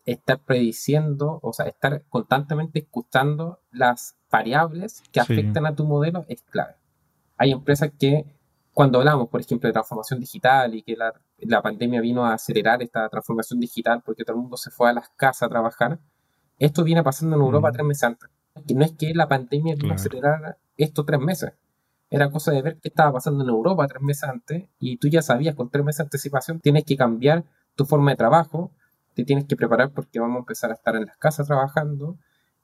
estar 0.06 0.40
prediciendo, 0.40 1.40
o 1.42 1.54
sea, 1.54 1.68
estar 1.68 2.04
constantemente 2.10 2.80
escuchando 2.80 3.62
las 3.72 4.19
variables 4.32 5.02
que 5.12 5.20
afectan 5.20 5.66
a 5.66 5.76
tu 5.76 5.86
modelo 5.86 6.26
es 6.28 6.42
clave. 6.44 6.76
Hay 7.38 7.52
empresas 7.52 7.92
que 7.98 8.26
cuando 8.74 9.00
hablamos, 9.00 9.28
por 9.30 9.42
ejemplo, 9.42 9.68
de 9.68 9.74
transformación 9.74 10.20
digital 10.20 10.74
y 10.76 10.84
que 10.84 10.96
la, 10.96 11.14
la, 11.40 11.62
pandemia 11.62 12.00
vino 12.02 12.26
a 12.26 12.34
acelerar 12.34 12.82
esta 12.82 13.10
transformación 13.10 13.60
digital 13.60 14.02
porque 14.06 14.24
todo 14.24 14.38
el 14.38 14.42
mundo 14.42 14.58
se 14.58 14.72
fue 14.72 14.90
a 14.90 14.94
las 14.94 15.10
casas 15.10 15.44
a 15.44 15.50
trabajar, 15.50 16.00
esto 16.60 16.84
viene 16.84 17.04
pasando 17.04 17.36
en 17.36 17.42
Europa 17.42 17.72
tres 17.72 17.86
meses 17.86 18.04
antes. 18.04 18.30
no 18.74 18.86
es 18.86 18.92
que 18.94 19.14
la 19.14 19.28
pandemia 19.28 19.76
vino 19.76 19.92
a 19.92 19.96
acelerar 19.96 20.58
esto 20.78 21.04
tres 21.06 21.20
meses. 21.20 21.54
Era 22.10 22.32
cosa 22.32 22.52
de 22.52 22.62
ver 22.62 22.78
qué 22.82 22.90
estaba 22.90 23.14
pasando 23.14 23.44
en 23.44 23.50
Europa 23.50 23.88
tres 23.88 24.02
meses 24.02 24.24
antes 24.24 24.66
y 24.80 24.98
tú 24.98 25.08
ya 25.08 25.22
sabías 25.22 25.56
con 25.56 25.70
tres 25.70 25.86
meses 25.86 26.00
de 26.00 26.04
anticipación 26.04 26.60
tienes 26.60 26.84
que 26.84 26.98
cambiar 26.98 27.44
tu 27.76 27.86
forma 27.86 28.12
de 28.12 28.18
trabajo, 28.18 28.72
te 29.14 29.24
tienes 29.24 29.46
que 29.46 29.56
preparar 29.56 29.92
porque 29.92 30.20
vamos 30.20 30.38
a 30.38 30.40
empezar 30.40 30.72
a 30.72 30.74
estar 30.74 30.96
en 30.96 31.06
las 31.06 31.18
casas 31.18 31.48
trabajando 31.48 32.18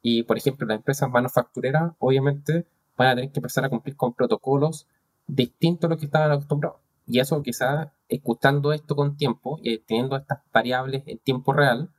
y, 0.08 0.22
por 0.22 0.38
ejemplo, 0.38 0.68
las 0.68 0.78
empresas 0.78 1.10
manufactureras 1.10 1.94
obviamente 1.98 2.68
van 2.96 3.08
a 3.08 3.15
tener 3.15 3.32
que 3.32 3.39
empezar 3.39 3.65
a 3.65 3.70
cumplir 3.70 3.96
con 3.96 4.13
protocolos 4.13 4.86
distinto 5.26 5.88
a 5.88 5.89
lo 5.89 5.98
que 5.98 6.06
estaban 6.06 6.32
acostumbrados. 6.32 6.78
Y 7.08 7.18
eso 7.18 7.41
quizás, 7.41 7.88
escuchando 8.08 8.72
esto 8.72 8.96
con 8.96 9.18
tiempo 9.18 9.60
y 9.63 9.80
teniendo 9.80 10.15
estas 10.15 10.41
variables 10.54 11.02
en 11.08 11.18
tiempo 11.18 11.54
real, 11.54 11.89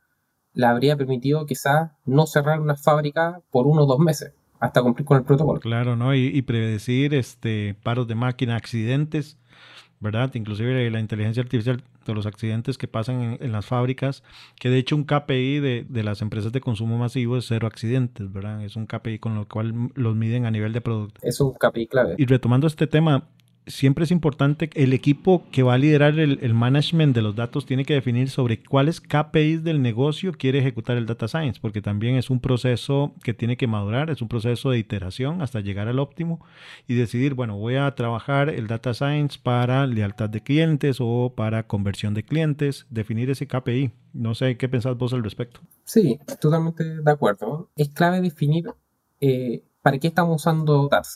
le 0.53 0.65
habría 0.65 0.95
permitido 0.95 1.45
quizás 1.45 1.91
no 2.05 2.27
cerrar 2.27 2.61
una 2.61 2.77
fábrica 2.77 3.41
por 3.51 3.67
uno 3.67 3.83
o 3.83 3.85
dos 3.85 3.99
meses 3.99 4.31
hasta 4.61 4.81
cumplir 4.81 5.05
con 5.05 5.17
el 5.17 5.25
protocolo. 5.25 5.59
Claro, 5.59 5.97
¿no? 5.97 6.15
Y, 6.15 6.41
predecir 6.43 7.13
este, 7.13 7.75
paros 7.83 8.07
de 8.07 8.15
máquina, 8.15 8.55
accidentes, 8.55 9.37
¿verdad? 9.99 10.33
Inclusive 10.35 10.89
la 10.89 10.99
inteligencia 10.99 11.41
artificial 11.41 11.81
de 12.05 12.13
los 12.13 12.25
accidentes 12.25 12.77
que 12.77 12.87
pasan 12.87 13.37
en, 13.39 13.51
las 13.51 13.65
fábricas, 13.65 14.23
que 14.59 14.69
de 14.69 14.77
hecho 14.77 14.95
un 14.95 15.03
KPI 15.03 15.59
de, 15.59 15.85
de, 15.87 16.03
las 16.03 16.21
empresas 16.21 16.51
de 16.51 16.61
consumo 16.61 16.97
masivo 16.97 17.37
es 17.37 17.45
cero 17.47 17.67
accidentes, 17.67 18.31
¿verdad? 18.31 18.63
Es 18.63 18.75
un 18.75 18.85
KPI 18.85 19.19
con 19.19 19.35
lo 19.35 19.47
cual 19.47 19.91
los 19.95 20.15
miden 20.15 20.45
a 20.45 20.51
nivel 20.51 20.73
de 20.73 20.81
producto. 20.81 21.19
Es 21.23 21.39
un 21.41 21.53
KPI 21.53 21.87
clave. 21.87 22.15
Y 22.17 22.25
retomando 22.25 22.67
este 22.67 22.87
tema, 22.87 23.27
siempre 23.67 24.05
es 24.05 24.11
importante, 24.11 24.69
el 24.73 24.93
equipo 24.93 25.43
que 25.51 25.63
va 25.63 25.75
a 25.75 25.77
liderar 25.77 26.17
el, 26.19 26.53
management 26.53 27.13
de 27.13 27.21
los 27.21 27.35
datos 27.35 27.65
tiene 27.65 27.85
que 27.85 27.93
definir 27.93 28.29
sobre 28.29 28.63
cuáles 28.63 29.01
KPIs 29.01 29.63
del 29.63 29.81
negocio 29.81 30.31
quiere 30.31 30.59
ejecutar 30.59 30.97
el 30.97 31.05
data 31.05 31.27
science, 31.27 31.59
porque 31.61 31.81
también 31.81 32.15
es 32.15 32.29
un 32.29 32.39
proceso 32.39 33.13
que 33.23 33.33
tiene 33.33 33.57
que 33.57 33.67
madurar, 33.67 34.09
es 34.09 34.21
un 34.21 34.27
proceso 34.27 34.71
de 34.71 34.79
iteración 34.79 35.41
hasta 35.41 35.59
llegar 35.59 35.87
al 35.87 35.99
óptimo 35.99 36.43
y 36.87 36.95
decidir, 36.95 37.33
bueno, 37.33 37.57
voy 37.57 37.75
a 37.75 37.93
trabajar 37.95 38.49
el 38.49 38.67
data 38.67 38.93
science 38.93 39.37
para 39.41 39.85
lealtad 39.85 40.29
de 40.29 40.41
clientes 40.41 40.97
o 40.99 41.33
para 41.35 41.67
conversión 41.67 42.13
de 42.13 42.23
clientes, 42.23 42.87
definir 42.89 43.29
ese 43.29 43.47
KPI. 43.47 43.91
No 44.13 44.33
sé 44.33 44.57
qué 44.57 44.69
pensás 44.69 44.97
vos 44.97 45.13
al 45.13 45.23
respecto. 45.23 45.59
Sí, 45.83 46.19
totalmente 46.39 46.83
de 47.01 47.11
acuerdo. 47.11 47.69
Es 47.75 47.89
clave 47.89 48.21
definir 48.21 48.65
eh, 49.19 49.63
para 49.81 49.99
qué 49.99 50.07
estamos 50.07 50.41
usando 50.41 50.87
data 50.89 51.07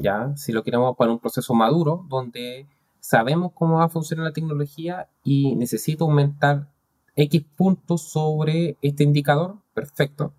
¿ya? 0.00 0.36
Si 0.36 0.52
lo 0.52 0.62
queremos 0.62 0.96
para 0.96 1.12
un 1.12 1.18
proceso 1.18 1.54
maduro, 1.54 2.04
donde 2.08 2.66
sabemos 3.00 3.52
cómo 3.54 3.78
va 3.78 3.84
a 3.84 3.88
funcionar 3.88 4.26
la 4.26 4.32
tecnología 4.32 5.08
y 5.24 5.54
necesito 5.56 6.04
aumentar 6.04 6.68
X 7.16 7.44
puntos 7.56 8.02
sobre 8.02 8.76
este 8.82 9.02
indicador, 9.02 9.56
perfecto. 9.74 10.32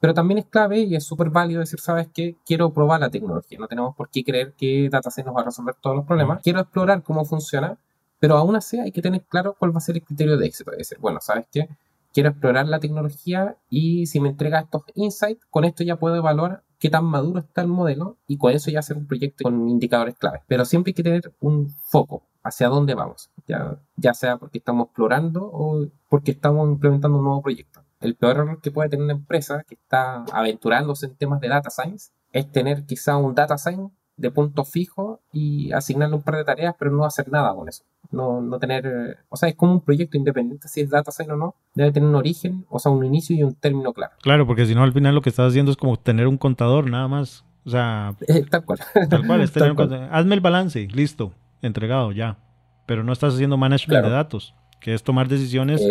Pero 0.00 0.14
también 0.14 0.38
es 0.38 0.46
clave 0.46 0.80
y 0.80 0.94
es 0.94 1.04
súper 1.04 1.30
válido 1.30 1.60
decir, 1.60 1.80
¿sabes 1.80 2.08
qué? 2.12 2.36
Quiero 2.46 2.72
probar 2.72 3.00
la 3.00 3.10
tecnología. 3.10 3.58
No 3.58 3.66
tenemos 3.66 3.96
por 3.96 4.10
qué 4.10 4.22
creer 4.22 4.54
que 4.56 4.88
DataSet 4.90 5.26
nos 5.26 5.34
va 5.34 5.40
a 5.40 5.44
resolver 5.46 5.74
todos 5.80 5.96
los 5.96 6.06
problemas. 6.06 6.40
Quiero 6.42 6.60
explorar 6.60 7.02
cómo 7.02 7.24
funciona, 7.24 7.78
pero 8.20 8.36
aún 8.36 8.54
así 8.54 8.78
hay 8.78 8.92
que 8.92 9.02
tener 9.02 9.22
claro 9.22 9.56
cuál 9.58 9.74
va 9.74 9.78
a 9.78 9.80
ser 9.80 9.96
el 9.96 10.04
criterio 10.04 10.36
de 10.36 10.46
éxito. 10.46 10.70
Es 10.72 10.78
decir, 10.78 10.98
bueno, 10.98 11.18
¿sabes 11.20 11.46
qué? 11.50 11.68
Quiero 12.12 12.30
explorar 12.30 12.68
la 12.68 12.78
tecnología 12.78 13.56
y 13.68 14.06
si 14.06 14.20
me 14.20 14.28
entrega 14.28 14.60
estos 14.60 14.82
insights, 14.94 15.44
con 15.50 15.64
esto 15.64 15.82
ya 15.82 15.96
puedo 15.96 16.16
evaluar 16.16 16.62
qué 16.78 16.90
tan 16.90 17.04
maduro 17.04 17.40
está 17.40 17.62
el 17.62 17.68
modelo 17.68 18.18
y 18.26 18.38
con 18.38 18.52
eso 18.52 18.70
ya 18.70 18.80
hacer 18.80 18.96
un 18.96 19.06
proyecto 19.06 19.44
con 19.44 19.68
indicadores 19.68 20.16
clave. 20.16 20.42
Pero 20.46 20.64
siempre 20.64 20.90
hay 20.90 20.94
que 20.94 21.02
tener 21.02 21.32
un 21.40 21.70
foco 21.70 22.22
hacia 22.42 22.68
dónde 22.68 22.94
vamos, 22.94 23.30
ya, 23.46 23.78
ya 23.96 24.14
sea 24.14 24.38
porque 24.38 24.58
estamos 24.58 24.86
explorando 24.86 25.44
o 25.44 25.86
porque 26.08 26.30
estamos 26.30 26.68
implementando 26.68 27.18
un 27.18 27.24
nuevo 27.24 27.42
proyecto. 27.42 27.82
El 28.00 28.14
peor 28.14 28.36
error 28.36 28.60
que 28.60 28.70
puede 28.70 28.88
tener 28.88 29.04
una 29.04 29.14
empresa 29.14 29.64
que 29.68 29.74
está 29.74 30.24
aventurándose 30.32 31.06
en 31.06 31.16
temas 31.16 31.40
de 31.40 31.48
data 31.48 31.70
science 31.70 32.12
es 32.32 32.50
tener 32.50 32.84
quizá 32.86 33.16
un 33.16 33.34
data 33.34 33.58
science 33.58 33.94
de 34.18 34.30
punto 34.30 34.64
fijo 34.64 35.20
y 35.32 35.72
asignarle 35.72 36.16
un 36.16 36.22
par 36.22 36.36
de 36.36 36.44
tareas, 36.44 36.74
pero 36.78 36.90
no 36.90 37.04
hacer 37.04 37.30
nada 37.30 37.54
con 37.54 37.68
eso. 37.68 37.84
No, 38.10 38.40
no 38.40 38.58
tener, 38.58 39.18
o 39.28 39.36
sea, 39.36 39.48
es 39.48 39.54
como 39.54 39.72
un 39.72 39.80
proyecto 39.80 40.16
independiente, 40.16 40.68
si 40.68 40.80
es 40.80 40.90
data 40.90 41.10
science 41.10 41.32
o 41.32 41.36
no, 41.36 41.54
debe 41.74 41.92
tener 41.92 42.08
un 42.08 42.14
origen, 42.16 42.66
o 42.68 42.78
sea, 42.78 42.90
un 42.90 43.04
inicio 43.04 43.36
y 43.36 43.42
un 43.42 43.54
término 43.54 43.92
claro. 43.92 44.12
Claro, 44.20 44.46
porque 44.46 44.66
si 44.66 44.74
no, 44.74 44.82
al 44.82 44.92
final 44.92 45.14
lo 45.14 45.22
que 45.22 45.30
estás 45.30 45.48
haciendo 45.48 45.70
es 45.70 45.76
como 45.76 45.98
tener 45.98 46.26
un 46.26 46.36
contador 46.36 46.90
nada 46.90 47.08
más. 47.08 47.44
O 47.64 47.70
sea, 47.70 48.14
eh, 48.28 48.44
tal 48.50 48.64
cual. 48.64 48.80
Tal 49.08 49.26
cual, 49.26 49.40
es 49.40 49.52
tener 49.52 49.74
Hazme 50.10 50.34
el 50.34 50.40
balance, 50.40 50.88
listo, 50.88 51.32
entregado 51.62 52.12
ya. 52.12 52.38
Pero 52.86 53.04
no 53.04 53.12
estás 53.12 53.34
haciendo 53.34 53.56
management 53.56 54.04
de 54.04 54.10
datos 54.10 54.54
que 54.80 54.94
es 54.94 55.02
tomar 55.02 55.28
decisiones 55.28 55.82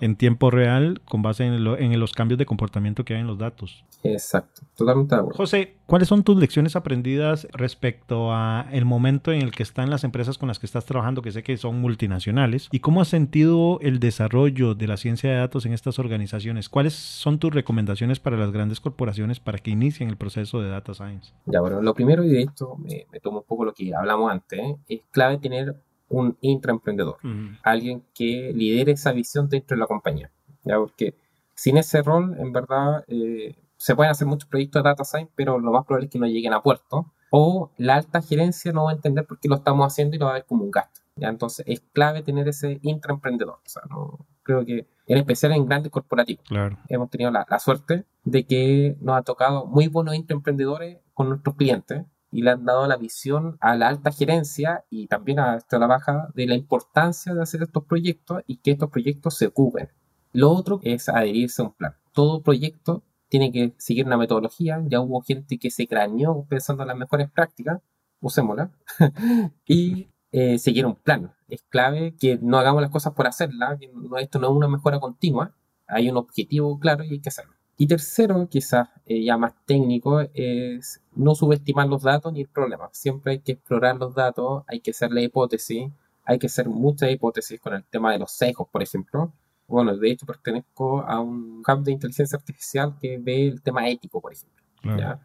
en 0.00 0.16
tiempo 0.16 0.50
real 0.50 1.00
con 1.04 1.22
base 1.22 1.44
en, 1.44 1.54
en, 1.54 2.00
los 2.00 2.12
cambios 2.12 2.38
de 2.38 2.46
comportamiento 2.46 3.04
que 3.04 3.14
hay 3.14 3.20
en 3.20 3.26
los 3.26 3.38
datos. 3.38 3.84
Exacto, 4.02 4.62
totalmente. 4.76 5.16
José, 5.32 5.76
¿cuáles 5.86 6.08
son 6.08 6.24
tus 6.24 6.36
lecciones 6.36 6.76
aprendidas 6.76 7.46
respecto 7.52 8.32
a 8.32 8.66
el 8.72 8.84
momento 8.84 9.32
en 9.32 9.42
el 9.42 9.50
que 9.50 9.62
están 9.62 9.90
las 9.90 10.04
empresas 10.04 10.38
con 10.38 10.48
las 10.48 10.58
que 10.58 10.66
estás 10.66 10.84
trabajando, 10.84 11.22
que 11.22 11.32
sé 11.32 11.42
que 11.42 11.56
son 11.56 11.80
multinacionales, 11.80 12.68
y 12.70 12.80
cómo 12.80 13.00
has 13.00 13.08
sentido 13.08 13.78
el 13.80 14.00
desarrollo 14.00 14.74
de 14.74 14.86
la 14.86 14.96
ciencia 14.96 15.30
de 15.30 15.36
datos 15.36 15.66
en 15.66 15.72
estas 15.72 15.98
organizaciones? 15.98 16.68
¿Cuáles 16.68 16.94
son 16.94 17.38
tus 17.38 17.52
recomendaciones 17.52 18.20
para 18.20 18.36
las 18.36 18.52
grandes 18.52 18.80
corporaciones 18.80 19.40
para 19.40 19.58
que 19.58 19.70
inicien 19.70 20.08
el 20.08 20.16
proceso 20.16 20.60
de 20.60 20.68
data 20.68 20.94
science? 20.94 21.32
Ya, 21.46 21.60
bueno, 21.60 21.80
lo 21.80 21.94
primero, 21.94 22.24
y 22.24 22.28
de 22.28 22.42
esto 22.42 22.76
me, 22.76 23.06
tomo 23.20 23.38
un 23.38 23.44
poco 23.44 23.64
lo 23.64 23.72
que 23.72 23.94
hablamos 23.94 24.30
antes, 24.30 24.58
¿eh? 24.58 24.76
es 24.88 25.00
clave 25.10 25.38
tener 25.38 25.76
un 26.14 26.36
intraemprendedor, 26.40 27.16
alguien 27.62 28.04
que 28.14 28.52
lidere 28.54 28.92
esa 28.92 29.12
visión 29.12 29.48
dentro 29.48 29.76
de 29.76 29.80
la 29.80 29.86
compañía. 29.86 30.30
¿ya? 30.62 30.76
Porque 30.76 31.16
sin 31.54 31.76
ese 31.76 32.02
rol, 32.02 32.36
en 32.38 32.52
verdad, 32.52 33.04
eh, 33.08 33.56
se 33.76 33.94
pueden 33.94 34.10
hacer 34.10 34.26
muchos 34.26 34.48
proyectos 34.48 34.82
de 34.82 34.88
data 34.88 35.04
science, 35.04 35.32
pero 35.34 35.58
lo 35.58 35.72
más 35.72 35.84
probable 35.84 36.06
es 36.06 36.12
que 36.12 36.18
no 36.18 36.26
lleguen 36.26 36.52
a 36.52 36.62
puerto. 36.62 37.12
O 37.30 37.70
la 37.78 37.96
alta 37.96 38.22
gerencia 38.22 38.72
no 38.72 38.84
va 38.84 38.92
a 38.92 38.94
entender 38.94 39.26
por 39.26 39.40
qué 39.40 39.48
lo 39.48 39.56
estamos 39.56 39.86
haciendo 39.86 40.14
y 40.14 40.18
lo 40.20 40.26
va 40.26 40.32
a 40.32 40.34
ver 40.34 40.46
como 40.46 40.64
un 40.64 40.70
gasto. 40.70 41.00
¿ya? 41.16 41.28
Entonces 41.28 41.64
es 41.68 41.80
clave 41.92 42.22
tener 42.22 42.46
ese 42.46 42.78
intraemprendedor. 42.82 43.56
O 43.56 43.68
sea, 43.68 43.82
no, 43.90 44.26
creo 44.42 44.64
que 44.64 44.86
en 45.06 45.18
especial 45.18 45.52
en 45.52 45.66
grandes 45.66 45.90
corporativos. 45.90 46.44
Claro. 46.46 46.78
Hemos 46.88 47.10
tenido 47.10 47.30
la, 47.30 47.44
la, 47.48 47.58
suerte 47.58 48.04
de 48.22 48.44
que 48.44 48.96
nos 49.00 49.18
ha 49.18 49.22
tocado 49.22 49.66
muy 49.66 49.88
buenos 49.88 50.14
intraemprendedores 50.14 50.98
con 51.12 51.28
nuestros 51.28 51.56
clientes 51.56 52.04
y 52.34 52.42
le 52.42 52.50
han 52.50 52.64
dado 52.64 52.88
la 52.88 52.96
visión 52.96 53.56
a 53.60 53.76
la 53.76 53.86
alta 53.86 54.10
gerencia 54.10 54.84
y 54.90 55.06
también 55.06 55.38
a 55.38 55.60
la 55.70 55.86
baja 55.86 56.30
de 56.34 56.48
la 56.48 56.56
importancia 56.56 57.32
de 57.32 57.40
hacer 57.40 57.62
estos 57.62 57.84
proyectos 57.84 58.42
y 58.48 58.56
que 58.56 58.72
estos 58.72 58.90
proyectos 58.90 59.36
se 59.36 59.46
ocupen. 59.46 59.88
Lo 60.32 60.50
otro 60.50 60.80
es 60.82 61.08
adherirse 61.08 61.62
a 61.62 61.66
un 61.66 61.74
plan. 61.74 61.94
Todo 62.12 62.42
proyecto 62.42 63.04
tiene 63.28 63.52
que 63.52 63.72
seguir 63.78 64.04
una 64.06 64.16
metodología. 64.16 64.82
Ya 64.88 65.00
hubo 65.00 65.20
gente 65.20 65.58
que 65.58 65.70
se 65.70 65.86
crañó 65.86 66.44
pensando 66.48 66.82
en 66.82 66.88
las 66.88 66.96
mejores 66.96 67.30
prácticas, 67.30 67.80
usémosla, 68.20 68.72
y 69.64 70.08
eh, 70.32 70.58
seguir 70.58 70.86
un 70.86 70.96
plan. 70.96 71.32
Es 71.46 71.62
clave 71.68 72.16
que 72.18 72.36
no 72.42 72.58
hagamos 72.58 72.82
las 72.82 72.90
cosas 72.90 73.12
por 73.12 73.28
hacerlas, 73.28 73.78
que 73.78 73.92
esto 74.20 74.40
no 74.40 74.48
es 74.48 74.56
una 74.56 74.66
mejora 74.66 74.98
continua, 74.98 75.54
hay 75.86 76.10
un 76.10 76.16
objetivo 76.16 76.80
claro 76.80 77.04
y 77.04 77.12
hay 77.12 77.20
que 77.20 77.28
hacerlo. 77.28 77.54
Y 77.76 77.86
tercero, 77.86 78.48
quizás 78.48 78.88
eh, 79.06 79.24
ya 79.24 79.36
más 79.36 79.52
técnico, 79.66 80.20
es 80.32 81.00
no 81.14 81.34
subestimar 81.34 81.88
los 81.88 82.02
datos 82.02 82.32
ni 82.32 82.42
el 82.42 82.48
problema. 82.48 82.88
Siempre 82.92 83.32
hay 83.32 83.38
que 83.40 83.52
explorar 83.52 83.96
los 83.96 84.14
datos, 84.14 84.62
hay 84.68 84.80
que 84.80 84.92
hacer 84.92 85.10
la 85.12 85.22
hipótesis, 85.22 85.90
hay 86.24 86.38
que 86.38 86.46
hacer 86.46 86.68
muchas 86.68 87.10
hipótesis 87.10 87.60
con 87.60 87.74
el 87.74 87.84
tema 87.84 88.12
de 88.12 88.18
los 88.18 88.30
sesgos, 88.30 88.68
por 88.68 88.82
ejemplo. 88.82 89.32
Bueno, 89.66 89.96
de 89.96 90.10
hecho 90.10 90.26
pertenezco 90.26 91.02
a 91.02 91.20
un 91.20 91.62
hub 91.66 91.82
de 91.82 91.92
inteligencia 91.92 92.36
artificial 92.36 92.96
que 93.00 93.18
ve 93.18 93.48
el 93.48 93.62
tema 93.62 93.88
ético, 93.88 94.20
por 94.20 94.32
ejemplo, 94.32 94.62
¿ya? 94.96 95.20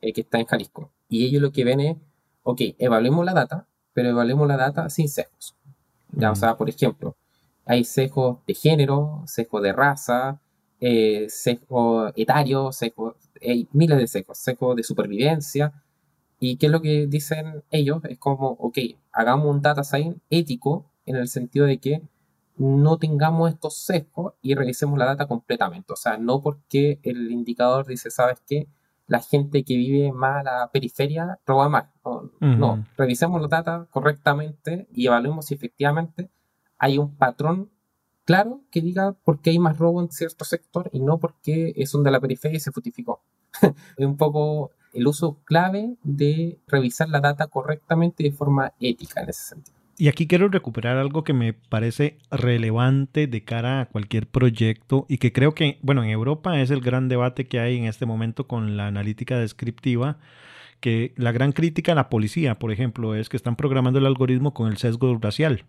Eh, 0.00 0.12
que 0.12 0.20
está 0.20 0.38
en 0.38 0.46
Jalisco. 0.46 0.92
Y 1.08 1.24
ellos 1.26 1.42
lo 1.42 1.50
que 1.50 1.64
ven 1.64 1.80
es, 1.80 1.96
ok, 2.42 2.60
evaluemos 2.78 3.24
la 3.24 3.32
data, 3.32 3.66
pero 3.92 4.10
evaluemos 4.10 4.46
la 4.46 4.56
data 4.56 4.88
sin 4.90 5.08
sesgos. 5.08 5.56
Ya, 6.12 6.30
O 6.30 6.34
sea, 6.34 6.56
por 6.56 6.68
ejemplo, 6.68 7.16
hay 7.66 7.84
sesgos 7.84 8.38
de 8.46 8.54
género, 8.54 9.22
sesgos 9.26 9.62
de 9.62 9.72
raza, 9.72 10.40
eh, 10.80 11.26
sesgo 11.28 12.08
etario, 12.14 12.72
sesgo, 12.72 13.16
hay 13.40 13.68
miles 13.72 13.98
de 13.98 14.06
sesgos, 14.06 14.38
sesgos 14.38 14.76
de 14.76 14.82
supervivencia. 14.82 15.72
¿Y 16.40 16.56
qué 16.56 16.66
es 16.66 16.72
lo 16.72 16.80
que 16.80 17.06
dicen 17.06 17.64
ellos? 17.70 18.00
Es 18.04 18.18
como, 18.18 18.50
ok, 18.50 18.78
hagamos 19.12 19.46
un 19.48 19.60
data 19.60 19.82
science 19.82 20.20
ético 20.30 20.86
en 21.04 21.16
el 21.16 21.28
sentido 21.28 21.66
de 21.66 21.78
que 21.78 22.02
no 22.58 22.98
tengamos 22.98 23.50
estos 23.50 23.76
sesgos 23.76 24.34
y 24.42 24.54
revisemos 24.54 24.98
la 24.98 25.06
data 25.06 25.26
completamente. 25.26 25.92
O 25.92 25.96
sea, 25.96 26.16
no 26.16 26.42
porque 26.42 27.00
el 27.02 27.30
indicador 27.30 27.86
dice, 27.86 28.10
¿sabes 28.10 28.42
qué? 28.46 28.68
La 29.06 29.20
gente 29.20 29.64
que 29.64 29.76
vive 29.76 30.12
más 30.12 30.40
a 30.40 30.42
la 30.42 30.70
periferia 30.70 31.38
roba 31.46 31.68
más. 31.68 31.86
No, 32.40 32.84
revisemos 32.96 33.40
la 33.40 33.48
data 33.48 33.86
correctamente 33.90 34.86
y 34.92 35.06
evaluemos 35.06 35.46
si 35.46 35.54
efectivamente 35.54 36.30
hay 36.78 36.98
un 36.98 37.16
patrón 37.16 37.70
claro 38.28 38.60
que 38.70 38.82
diga 38.82 39.14
por 39.24 39.40
qué 39.40 39.48
hay 39.48 39.58
más 39.58 39.78
robo 39.78 40.02
en 40.02 40.10
cierto 40.10 40.44
sector 40.44 40.90
y 40.92 41.00
no 41.00 41.16
porque 41.16 41.72
es 41.76 41.94
un 41.94 42.04
de 42.04 42.10
la 42.10 42.20
periferia 42.20 42.58
y 42.58 42.60
se 42.60 42.72
futificó. 42.72 43.22
es 43.96 44.06
un 44.06 44.18
poco 44.18 44.70
el 44.92 45.06
uso 45.06 45.38
clave 45.46 45.96
de 46.02 46.58
revisar 46.66 47.08
la 47.08 47.20
data 47.20 47.46
correctamente 47.46 48.22
de 48.22 48.32
forma 48.32 48.74
ética 48.80 49.22
en 49.22 49.30
ese 49.30 49.42
sentido. 49.44 49.78
Y 49.96 50.08
aquí 50.08 50.26
quiero 50.26 50.48
recuperar 50.48 50.98
algo 50.98 51.24
que 51.24 51.32
me 51.32 51.54
parece 51.54 52.18
relevante 52.30 53.28
de 53.28 53.44
cara 53.44 53.80
a 53.80 53.86
cualquier 53.86 54.26
proyecto 54.26 55.06
y 55.08 55.16
que 55.16 55.32
creo 55.32 55.54
que, 55.54 55.78
bueno, 55.80 56.04
en 56.04 56.10
Europa 56.10 56.60
es 56.60 56.70
el 56.70 56.82
gran 56.82 57.08
debate 57.08 57.48
que 57.48 57.60
hay 57.60 57.78
en 57.78 57.86
este 57.86 58.04
momento 58.04 58.46
con 58.46 58.76
la 58.76 58.88
analítica 58.88 59.38
descriptiva, 59.38 60.18
que 60.80 61.14
la 61.16 61.32
gran 61.32 61.52
crítica 61.52 61.92
a 61.92 61.94
la 61.94 62.10
policía, 62.10 62.58
por 62.58 62.72
ejemplo, 62.72 63.14
es 63.14 63.30
que 63.30 63.38
están 63.38 63.56
programando 63.56 63.98
el 63.98 64.06
algoritmo 64.06 64.52
con 64.52 64.68
el 64.68 64.76
sesgo 64.76 65.16
racial. 65.18 65.64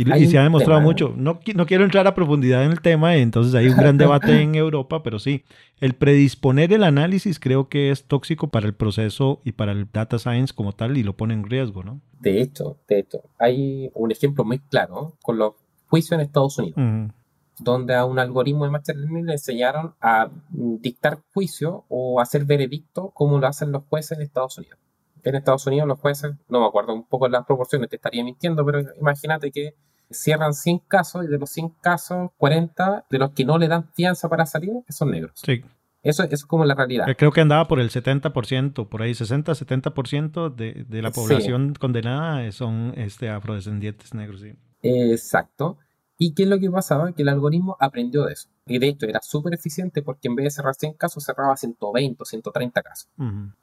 Y, 0.00 0.26
se 0.26 0.38
ha 0.38 0.42
demostrado 0.42 0.80
mucho. 0.80 1.12
No, 1.16 1.40
no 1.54 1.66
quiero 1.66 1.84
entrar 1.84 2.06
a 2.06 2.14
profundidad 2.14 2.64
en 2.64 2.72
el 2.72 2.80
tema, 2.80 3.16
entonces 3.16 3.54
hay 3.54 3.68
un 3.68 3.76
gran 3.76 3.98
debate 3.98 4.40
en 4.40 4.54
Europa, 4.54 5.02
pero 5.02 5.18
sí, 5.18 5.44
el 5.80 5.94
predisponer 5.94 6.72
el 6.72 6.84
análisis 6.84 7.38
creo 7.38 7.68
que 7.68 7.90
es 7.90 8.04
tóxico 8.04 8.48
para 8.48 8.66
el 8.66 8.74
proceso 8.74 9.40
y 9.44 9.52
para 9.52 9.72
el 9.72 9.88
data 9.92 10.18
science 10.18 10.54
como 10.54 10.72
tal 10.72 10.96
y 10.96 11.02
lo 11.02 11.16
pone 11.16 11.34
en 11.34 11.44
riesgo, 11.44 11.82
¿no? 11.82 12.00
De 12.20 12.40
hecho, 12.40 12.78
de 12.88 13.00
hecho, 13.00 13.22
hay 13.38 13.90
un 13.94 14.10
ejemplo 14.10 14.44
muy 14.44 14.58
claro 14.58 15.16
con 15.22 15.38
los 15.38 15.54
juicios 15.88 16.12
en 16.12 16.20
Estados 16.20 16.58
Unidos, 16.58 17.12
donde 17.58 17.94
a 17.94 18.06
un 18.06 18.18
algoritmo 18.18 18.64
de 18.64 18.70
Machine 18.70 19.00
Learning 19.00 19.26
le 19.26 19.32
enseñaron 19.32 19.94
a 20.00 20.30
dictar 20.48 21.20
juicio 21.34 21.84
o 21.88 22.20
hacer 22.20 22.46
veredicto 22.46 23.10
como 23.10 23.38
lo 23.38 23.46
hacen 23.46 23.70
los 23.70 23.84
jueces 23.88 24.16
en 24.16 24.22
Estados 24.22 24.56
Unidos 24.56 24.78
en 25.24 25.34
Estados 25.34 25.66
Unidos 25.66 25.88
los 25.88 25.98
jueces, 25.98 26.32
no 26.48 26.60
me 26.60 26.66
acuerdo 26.66 26.94
un 26.94 27.04
poco 27.04 27.28
las 27.28 27.44
proporciones, 27.44 27.88
te 27.88 27.96
estaría 27.96 28.24
mintiendo, 28.24 28.64
pero 28.64 28.80
imagínate 28.98 29.50
que 29.50 29.74
cierran 30.10 30.54
100 30.54 30.80
casos 30.88 31.24
y 31.24 31.28
de 31.28 31.38
los 31.38 31.50
100 31.50 31.70
casos, 31.80 32.30
40 32.36 33.06
de 33.08 33.18
los 33.18 33.30
que 33.30 33.44
no 33.44 33.58
le 33.58 33.68
dan 33.68 33.88
fianza 33.94 34.28
para 34.28 34.46
salir, 34.46 34.72
que 34.86 34.92
son 34.92 35.10
negros. 35.10 35.32
Sí. 35.34 35.62
Eso, 36.02 36.24
es 36.24 36.44
como 36.46 36.64
la 36.64 36.74
realidad. 36.74 37.06
Creo 37.16 37.30
que 37.30 37.42
andaba 37.42 37.68
por 37.68 37.78
el 37.78 37.90
70%, 37.90 38.88
por 38.88 39.02
ahí 39.02 39.12
60-70% 39.12 40.54
de, 40.54 40.86
de 40.88 41.02
la 41.02 41.10
población 41.10 41.74
condenada 41.74 42.50
son 42.52 42.94
este, 42.96 43.28
afrodescendientes 43.28 44.14
negros. 44.14 44.40
Sí. 44.40 44.54
Exacto. 44.82 45.78
¿Y 46.18 46.34
qué 46.34 46.44
es 46.44 46.48
lo 46.48 46.58
que 46.58 46.70
pasaba? 46.70 47.12
Que 47.12 47.22
el 47.22 47.28
algoritmo 47.28 47.76
aprendió 47.80 48.24
de 48.24 48.34
eso. 48.34 48.48
Y 48.66 48.78
de 48.78 48.88
hecho 48.88 49.06
era 49.06 49.20
súper 49.22 49.54
eficiente 49.54 50.02
porque 50.02 50.28
en 50.28 50.36
vez 50.36 50.44
de 50.44 50.50
cerrar 50.50 50.74
100 50.74 50.94
casos, 50.94 51.24
cerraba 51.24 51.56
120 51.56 52.22
o 52.22 52.26
130 52.26 52.82
casos. 52.82 53.10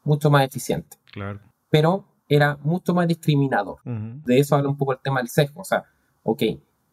Mucho 0.03 0.29
más 0.29 0.43
eficiente. 0.43 0.97
Claro. 1.11 1.39
Pero 1.69 2.05
era 2.27 2.57
mucho 2.61 2.93
más 2.93 3.07
discriminador. 3.07 3.77
De 3.83 4.39
eso 4.39 4.55
habla 4.55 4.69
un 4.69 4.77
poco 4.77 4.93
el 4.93 4.99
tema 4.99 5.19
del 5.19 5.29
sesgo. 5.29 5.61
O 5.61 5.63
sea, 5.63 5.85
ok, 6.27 6.43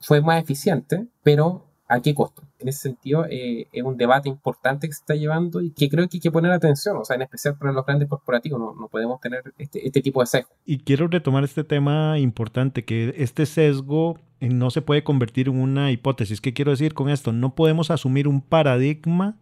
fue 0.01 0.21
más 0.23 0.41
eficiente, 0.41 1.07
pero 1.25 1.67
¿a 1.89 2.01
qué 2.01 2.15
costo? 2.15 2.43
En 2.61 2.69
ese 2.69 2.83
sentido, 2.83 3.27
eh, 3.29 3.67
es 3.73 3.83
un 3.83 3.97
debate 3.97 4.29
importante 4.29 4.87
que 4.87 4.93
se 4.93 5.01
está 5.01 5.17
llevando 5.17 5.61
y 5.61 5.71
que 5.71 5.89
creo 5.89 6.09
que 6.09 6.19
hay 6.19 6.21
que 6.21 6.31
poner 6.31 6.53
atención, 6.53 6.97
o 6.97 7.05
sea, 7.05 7.17
en 7.17 7.23
especial 7.23 7.59
para 7.59 7.73
los 7.73 7.85
grandes 7.85 8.09
corporativos, 8.09 8.61
no, 8.61 8.89
podemos 8.89 9.21
tener 9.21 9.43
este, 9.59 9.85
este, 9.85 10.01
tipo 10.01 10.21
de 10.21 10.27
sesgo. 10.27 10.51
Y 10.65 10.79
quiero 10.79 11.09
retomar 11.09 11.43
este 11.43 11.65
tema 11.65 12.17
importante, 12.21 12.85
que 12.85 13.13
este 13.19 13.45
sesgo 13.45 14.21
eh, 14.39 14.49
no 14.51 14.71
se 14.71 14.83
puede 14.83 15.03
convertir 15.03 15.49
en 15.49 15.61
una 15.61 15.91
hipótesis. 15.91 16.41
¿Qué 16.41 16.55
quiero 16.55 16.71
decir 16.71 16.95
con 16.95 17.11
esto? 17.11 17.33
No 17.33 17.57
podemos 17.57 17.91
asumir 17.91 18.29
un 18.29 18.41
paradigma 18.41 19.37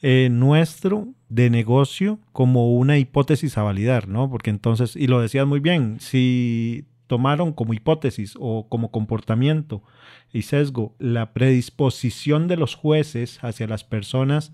eh, 0.00 0.28
nuestro 0.30 1.08
de 1.28 1.50
negocio 1.50 2.20
como 2.32 2.72
una 2.76 2.98
hipótesis 2.98 3.58
a 3.58 3.64
validar, 3.64 4.06
¿no? 4.06 4.30
Porque 4.30 4.50
entonces, 4.50 4.94
y 4.94 5.08
lo 5.08 5.20
decías 5.20 5.44
muy 5.44 5.58
bien, 5.58 5.98
si 5.98 6.86
tomaron 7.08 7.52
como 7.52 7.74
hipótesis 7.74 8.36
o 8.38 8.68
como 8.68 8.92
comportamiento 8.92 9.82
y 10.32 10.42
sesgo 10.42 10.94
la 11.00 11.32
predisposición 11.32 12.46
de 12.46 12.56
los 12.56 12.76
jueces 12.76 13.42
hacia 13.42 13.66
las 13.66 13.82
personas 13.82 14.52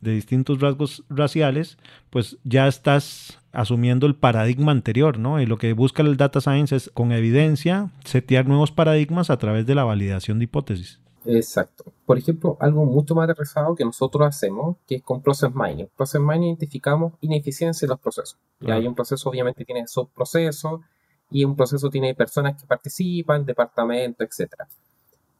de 0.00 0.12
distintos 0.12 0.60
rasgos 0.60 1.04
raciales, 1.10 1.76
pues 2.08 2.38
ya 2.44 2.68
estás 2.68 3.38
asumiendo 3.52 4.06
el 4.06 4.14
paradigma 4.14 4.72
anterior, 4.72 5.18
¿no? 5.18 5.40
Y 5.40 5.46
lo 5.46 5.58
que 5.58 5.72
busca 5.72 6.02
el 6.02 6.16
data 6.16 6.40
science 6.40 6.76
es 6.76 6.90
con 6.94 7.10
evidencia 7.12 7.90
setear 8.04 8.46
nuevos 8.46 8.70
paradigmas 8.70 9.28
a 9.28 9.38
través 9.38 9.66
de 9.66 9.74
la 9.74 9.84
validación 9.84 10.38
de 10.38 10.44
hipótesis. 10.44 11.00
Exacto. 11.24 11.92
Por 12.06 12.16
ejemplo, 12.16 12.56
algo 12.60 12.84
mucho 12.86 13.14
más 13.14 13.28
aterrizado 13.28 13.74
que 13.74 13.84
nosotros 13.84 14.26
hacemos, 14.26 14.76
que 14.86 14.96
es 14.96 15.02
con 15.02 15.20
Process 15.20 15.50
Mining. 15.54 15.88
Process 15.96 16.20
Mining 16.20 16.50
identificamos 16.50 17.14
ineficiencia 17.20 17.86
en 17.86 17.90
los 17.90 17.98
procesos. 17.98 18.38
Y 18.60 18.70
hay 18.70 18.86
un 18.86 18.94
proceso, 18.94 19.28
obviamente, 19.28 19.64
tiene 19.64 19.86
subprocesos, 19.86 20.80
y 21.30 21.44
un 21.44 21.56
proceso 21.56 21.90
tiene 21.90 22.14
personas 22.14 22.60
que 22.60 22.66
participan, 22.66 23.44
departamentos, 23.44 24.26
etc. 24.26 24.54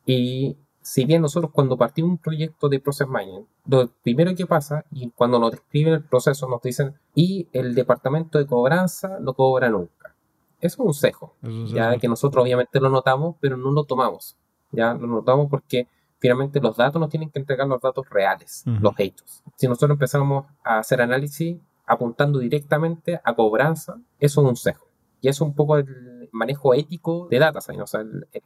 Y 0.04 0.56
si 0.80 1.04
bien 1.04 1.20
nosotros 1.22 1.52
cuando 1.52 1.76
partimos 1.76 2.12
un 2.12 2.18
proyecto 2.18 2.68
de 2.68 2.80
Process 2.80 3.08
Mining, 3.08 3.46
lo 3.66 3.90
primero 4.02 4.34
que 4.34 4.46
pasa, 4.46 4.84
y 4.90 5.10
cuando 5.10 5.38
nos 5.38 5.50
describen 5.52 5.94
el 5.94 6.04
proceso 6.04 6.48
nos 6.48 6.62
dicen, 6.62 6.94
y 7.14 7.46
el 7.52 7.74
departamento 7.74 8.38
de 8.38 8.46
cobranza 8.46 9.18
no 9.20 9.34
cobra 9.34 9.68
nunca. 9.68 10.14
Eso 10.60 10.82
es 10.82 10.86
un 10.86 10.94
cejo, 10.94 11.36
ya 11.66 11.96
que 11.98 12.08
nosotros 12.08 12.42
obviamente 12.42 12.80
lo 12.80 12.88
notamos, 12.88 13.36
pero 13.40 13.56
no 13.56 13.70
lo 13.70 13.84
tomamos. 13.84 14.36
Ya 14.72 14.92
lo 14.94 15.06
notamos 15.06 15.48
porque 15.48 15.86
finalmente 16.18 16.60
los 16.60 16.76
datos 16.76 17.00
nos 17.00 17.10
tienen 17.10 17.30
que 17.30 17.38
entregar 17.38 17.66
los 17.68 17.80
datos 17.80 18.08
reales, 18.10 18.64
los 18.64 18.94
hechos. 18.98 19.42
Si 19.56 19.68
nosotros 19.68 19.92
empezamos 19.92 20.46
a 20.64 20.78
hacer 20.78 21.00
análisis 21.00 21.58
apuntando 21.86 22.38
directamente 22.38 23.20
a 23.22 23.34
cobranza, 23.34 24.00
eso 24.18 24.42
es 24.42 24.48
un 24.48 24.56
cejo. 24.56 24.87
Y 25.20 25.28
es 25.28 25.40
un 25.40 25.54
poco 25.54 25.76
el 25.78 26.28
manejo 26.32 26.74
ético 26.74 27.28
de 27.30 27.38
data 27.38 27.58
O 27.58 27.86
sea, 27.86 28.04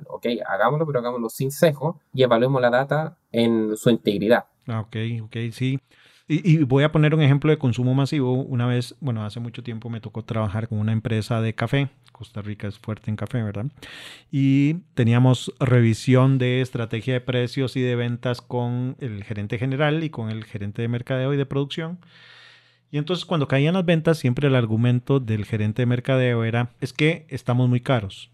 ok, 0.08 0.26
hagámoslo, 0.46 0.86
pero 0.86 1.00
hagámoslo 1.00 1.28
sin 1.28 1.50
sesgo 1.50 2.00
y 2.14 2.22
evaluemos 2.22 2.60
la 2.60 2.70
data 2.70 3.16
en 3.30 3.76
su 3.76 3.90
integridad. 3.90 4.46
Ah, 4.66 4.80
ok, 4.80 4.96
ok, 5.24 5.36
sí. 5.52 5.78
Y, 6.28 6.58
voy 6.64 6.84
a 6.84 6.92
poner 6.92 7.14
un 7.14 7.20
ejemplo 7.20 7.50
de 7.50 7.58
consumo 7.58 7.94
masivo. 7.94 8.32
Una 8.32 8.66
vez, 8.66 8.94
bueno, 9.00 9.24
hace 9.24 9.40
mucho 9.40 9.62
tiempo 9.62 9.90
me 9.90 10.00
tocó 10.00 10.24
trabajar 10.24 10.68
con 10.68 10.78
una 10.78 10.92
empresa 10.92 11.40
de 11.40 11.54
café. 11.54 11.90
Costa 12.12 12.40
Rica 12.40 12.68
es 12.68 12.78
fuerte 12.78 13.10
en 13.10 13.16
café, 13.16 13.42
¿verdad? 13.42 13.66
Y 14.30 14.74
teníamos 14.94 15.52
revisión 15.58 16.38
de 16.38 16.60
estrategia 16.60 17.14
de 17.14 17.20
precios 17.20 17.76
y 17.76 17.82
de 17.82 17.96
ventas 17.96 18.40
con 18.40 18.96
el 19.00 19.24
gerente 19.24 19.58
general 19.58 20.04
y 20.04 20.10
con 20.10 20.30
el 20.30 20.44
gerente 20.44 20.80
de 20.82 20.88
mercadeo 20.88 21.34
y 21.34 21.36
de 21.36 21.46
producción. 21.46 21.98
Y 22.92 22.98
entonces 22.98 23.24
cuando 23.24 23.48
caían 23.48 23.72
las 23.72 23.86
ventas, 23.86 24.18
siempre 24.18 24.48
el 24.48 24.54
argumento 24.54 25.18
del 25.18 25.46
gerente 25.46 25.80
de 25.80 25.86
mercadeo 25.86 26.44
era, 26.44 26.72
es 26.82 26.92
que 26.92 27.24
estamos 27.30 27.66
muy 27.66 27.80
caros. 27.80 28.30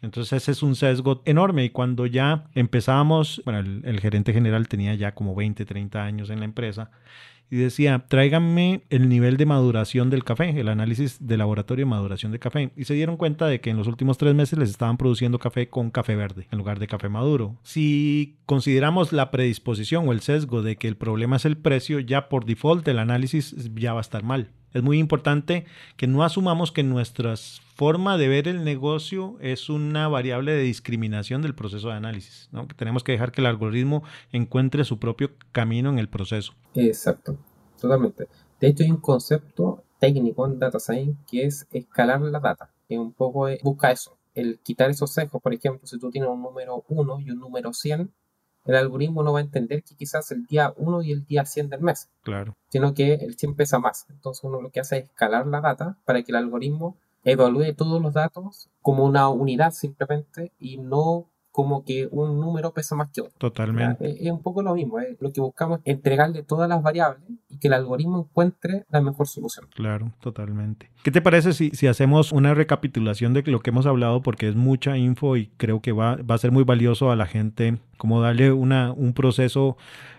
Entonces 0.00 0.42
ese 0.42 0.52
es 0.52 0.62
un 0.62 0.74
sesgo 0.74 1.20
enorme 1.26 1.64
y 1.64 1.70
cuando 1.70 2.06
ya 2.06 2.46
empezábamos, 2.54 3.42
bueno, 3.44 3.60
el, 3.60 4.00
gerente 4.00 4.32
general 4.32 4.68
tenía 4.68 4.94
ya 4.94 5.14
como 5.14 5.34
20, 5.34 5.66
30 5.66 6.02
años 6.02 6.30
en 6.30 6.38
la 6.38 6.46
empresa 6.46 6.90
y 7.50 7.56
decía, 7.56 8.06
tráiganme 8.08 8.82
el 8.90 9.08
nivel 9.08 9.36
de 9.36 9.46
maduración 9.46 10.10
del 10.10 10.24
café, 10.24 10.58
el 10.58 10.68
análisis 10.68 11.24
de 11.24 11.36
laboratorio 11.36 11.84
de 11.84 11.90
maduración 11.90 12.32
de 12.32 12.38
café. 12.38 12.72
Y 12.76 12.84
se 12.84 12.94
dieron 12.94 13.16
cuenta 13.16 13.46
de 13.46 13.60
que 13.60 13.70
en 13.70 13.76
los 13.76 13.86
últimos 13.86 14.18
tres 14.18 14.34
meses 14.34 14.58
les 14.58 14.70
estaban 14.70 14.96
produciendo 14.96 15.38
café 15.38 15.68
con 15.68 15.90
café 15.90 16.16
verde 16.16 16.48
en 16.50 16.58
lugar 16.58 16.78
de 16.78 16.86
café 16.86 17.08
maduro. 17.08 17.56
Si 17.62 18.38
consideramos 18.46 19.12
la 19.12 19.30
predisposición 19.30 20.08
o 20.08 20.12
el 20.12 20.20
sesgo 20.20 20.62
de 20.62 20.76
que 20.76 20.88
el 20.88 20.96
problema 20.96 21.36
es 21.36 21.44
el 21.44 21.56
precio, 21.56 22.00
ya 22.00 22.28
por 22.28 22.44
default 22.44 22.86
el 22.88 22.98
análisis 22.98 23.54
ya 23.74 23.92
va 23.92 24.00
a 24.00 24.02
estar 24.02 24.22
mal. 24.22 24.50
Es 24.74 24.82
muy 24.82 24.98
importante 24.98 25.66
que 25.96 26.08
no 26.08 26.24
asumamos 26.24 26.72
que 26.72 26.82
nuestra 26.82 27.36
forma 27.36 28.18
de 28.18 28.26
ver 28.26 28.48
el 28.48 28.64
negocio 28.64 29.36
es 29.40 29.70
una 29.70 30.08
variable 30.08 30.52
de 30.52 30.62
discriminación 30.62 31.42
del 31.42 31.54
proceso 31.54 31.88
de 31.88 31.94
análisis. 31.94 32.50
tenemos 32.76 33.04
que 33.04 33.12
dejar 33.12 33.30
que 33.30 33.40
el 33.40 33.46
algoritmo 33.46 34.02
encuentre 34.32 34.84
su 34.84 34.98
propio 34.98 35.30
camino 35.52 35.90
en 35.90 36.00
el 36.00 36.08
proceso. 36.08 36.54
Exacto, 36.74 37.38
totalmente. 37.80 38.26
De 38.60 38.66
hecho, 38.66 38.82
hay 38.82 38.90
un 38.90 39.00
concepto 39.00 39.84
técnico 40.00 40.44
en 40.44 40.58
Data 40.58 40.80
Science 40.80 41.20
que 41.30 41.44
es 41.44 41.68
escalar 41.70 42.20
la 42.20 42.40
data, 42.40 42.72
que 42.88 42.98
un 42.98 43.12
poco 43.12 43.46
busca 43.62 43.92
eso, 43.92 44.18
el 44.34 44.58
quitar 44.58 44.90
esos 44.90 45.12
sesgos. 45.12 45.40
Por 45.40 45.54
ejemplo, 45.54 45.86
si 45.86 46.00
tú 46.00 46.10
tienes 46.10 46.28
un 46.28 46.42
número 46.42 46.84
1 46.88 47.20
y 47.20 47.30
un 47.30 47.38
número 47.38 47.72
100, 47.72 48.12
el 48.64 48.76
algoritmo 48.76 49.22
no 49.22 49.32
va 49.32 49.40
a 49.40 49.42
entender 49.42 49.82
que 49.82 49.94
quizás 49.94 50.30
el 50.32 50.46
día 50.46 50.72
1 50.76 51.02
y 51.02 51.12
el 51.12 51.24
día 51.26 51.44
100 51.44 51.68
del 51.70 51.80
mes. 51.80 52.10
Claro. 52.22 52.56
Sino 52.68 52.94
que 52.94 53.14
el 53.14 53.36
100 53.36 53.54
pesa 53.56 53.78
más. 53.78 54.06
Entonces 54.08 54.42
uno 54.44 54.60
lo 54.60 54.70
que 54.70 54.80
hace 54.80 54.98
es 54.98 55.04
escalar 55.04 55.46
la 55.46 55.60
data 55.60 55.98
para 56.04 56.22
que 56.22 56.32
el 56.32 56.36
algoritmo 56.36 56.96
evalúe 57.24 57.74
todos 57.74 58.00
los 58.00 58.12
datos 58.12 58.70
como 58.82 59.04
una 59.04 59.28
unidad 59.28 59.72
simplemente 59.72 60.52
y 60.58 60.78
no 60.78 61.30
como 61.54 61.84
que 61.84 62.08
un 62.10 62.40
número 62.40 62.74
pesa 62.74 62.96
más 62.96 63.10
que 63.12 63.20
otro. 63.20 63.32
Totalmente. 63.38 64.26
Es, 64.26 64.32
un 64.32 64.42
poco 64.42 64.60
lo 64.60 64.74
mismo, 64.74 64.98
lo 65.20 65.32
que 65.32 65.40
buscamos 65.40 65.78
es 65.84 65.94
entregarle 65.94 66.42
todas 66.42 66.68
las 66.68 66.82
variables 66.82 67.22
y 67.48 67.60
que 67.60 67.68
el 67.68 67.74
algoritmo 67.74 68.26
encuentre 68.28 68.84
la 68.90 69.00
mejor 69.00 69.28
solución. 69.28 69.68
Claro, 69.72 70.10
totalmente. 70.18 70.90
¿Qué 71.04 71.12
te 71.12 71.22
parece 71.22 71.52
si, 71.52 71.70
si 71.70 71.86
hacemos 71.86 72.32
una 72.32 72.54
recapitulación 72.54 73.34
de 73.34 73.44
lo 73.44 73.60
que 73.60 73.70
hemos 73.70 73.86
hablado? 73.86 74.20
Porque 74.20 74.48
es 74.48 74.56
mucha 74.56 74.98
info 74.98 75.36
y 75.36 75.46
creo 75.56 75.80
que 75.80 75.92
va, 75.92 76.16
va 76.28 76.34
a 76.34 76.38
ser 76.38 76.50
muy 76.50 76.64
valioso 76.64 77.12
a 77.12 77.14
la 77.14 77.26
gente, 77.26 77.78
como 77.98 78.20
darle 78.20 78.50
una, 78.50 78.90
un 78.90 79.12
proceso. 79.12 79.76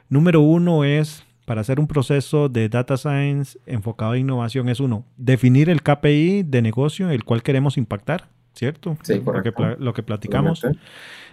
Número 0.07 0.39
uno 0.39 0.85
es 0.85 1.25
para 1.43 1.59
hacer 1.59 1.81
un 1.81 1.87
proceso 1.87 2.47
de 2.47 2.69
data 2.69 2.95
science 2.95 3.59
enfocado 3.65 4.13
a 4.13 4.17
innovación 4.17 4.69
es 4.69 4.79
uno, 4.79 5.03
definir 5.17 5.69
el 5.69 5.83
KPI 5.83 6.43
de 6.43 6.61
negocio 6.61 7.09
el 7.09 7.25
cual 7.25 7.43
queremos 7.43 7.77
impactar, 7.77 8.29
¿cierto? 8.53 8.97
Sí, 9.03 9.21
Lo 9.21 9.43
que, 9.43 9.75
lo 9.77 9.93
que 9.93 10.01
platicamos. 10.01 10.65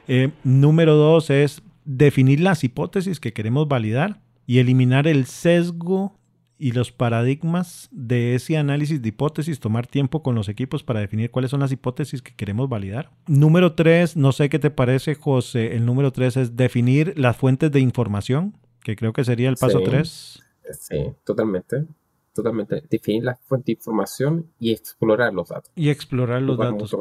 Eh, 0.08 0.30
número 0.44 0.94
dos 0.94 1.30
es 1.30 1.62
definir 1.84 2.40
las 2.40 2.64
hipótesis 2.64 3.20
que 3.20 3.32
queremos 3.32 3.68
validar 3.68 4.20
y 4.46 4.58
eliminar 4.58 5.06
el 5.06 5.26
sesgo 5.26 6.18
y 6.58 6.72
los 6.72 6.92
paradigmas 6.92 7.88
de 7.90 8.36
ese 8.36 8.56
análisis 8.56 9.02
de 9.02 9.08
hipótesis, 9.08 9.58
tomar 9.58 9.88
tiempo 9.88 10.22
con 10.22 10.36
los 10.36 10.48
equipos 10.48 10.84
para 10.84 11.00
definir 11.00 11.30
cuáles 11.30 11.50
son 11.50 11.58
las 11.58 11.72
hipótesis 11.72 12.22
que 12.22 12.36
queremos 12.36 12.68
validar. 12.68 13.10
Número 13.26 13.74
tres, 13.74 14.16
no 14.16 14.30
sé 14.30 14.48
qué 14.48 14.60
te 14.60 14.70
parece, 14.70 15.16
José, 15.16 15.74
el 15.74 15.84
número 15.84 16.12
tres 16.12 16.36
es 16.36 16.56
definir 16.56 17.14
las 17.16 17.36
fuentes 17.36 17.72
de 17.72 17.80
información, 17.80 18.56
que 18.84 18.94
creo 18.94 19.12
que 19.12 19.24
sería 19.24 19.48
el 19.48 19.56
paso 19.56 19.80
tres. 19.80 20.40
Sí, 20.70 21.12
totalmente. 21.24 21.84
Totalmente. 22.32 22.82
Definir 22.88 23.24
la 23.24 23.34
fuente 23.34 23.66
de 23.66 23.72
información 23.72 24.46
y 24.58 24.72
explorar 24.72 25.34
los 25.34 25.48
datos. 25.48 25.70
Y 25.74 25.90
explorar 25.90 26.42
los 26.42 26.56
datos. 26.56 26.94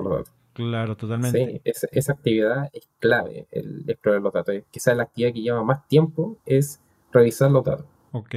Claro, 0.53 0.97
totalmente. 0.97 1.61
Sí, 1.63 1.87
esa, 1.91 2.13
actividad 2.13 2.69
es 2.73 2.89
clave, 2.99 3.47
el 3.51 3.83
explorar 3.87 4.21
los 4.21 4.33
datos. 4.33 4.55
Quizás 4.69 4.97
la 4.97 5.03
actividad 5.03 5.33
que 5.33 5.41
lleva 5.41 5.63
más 5.63 5.87
tiempo 5.87 6.37
es 6.45 6.81
revisar 7.11 7.51
los 7.51 7.63
datos. 7.63 7.85
Ok. 8.11 8.35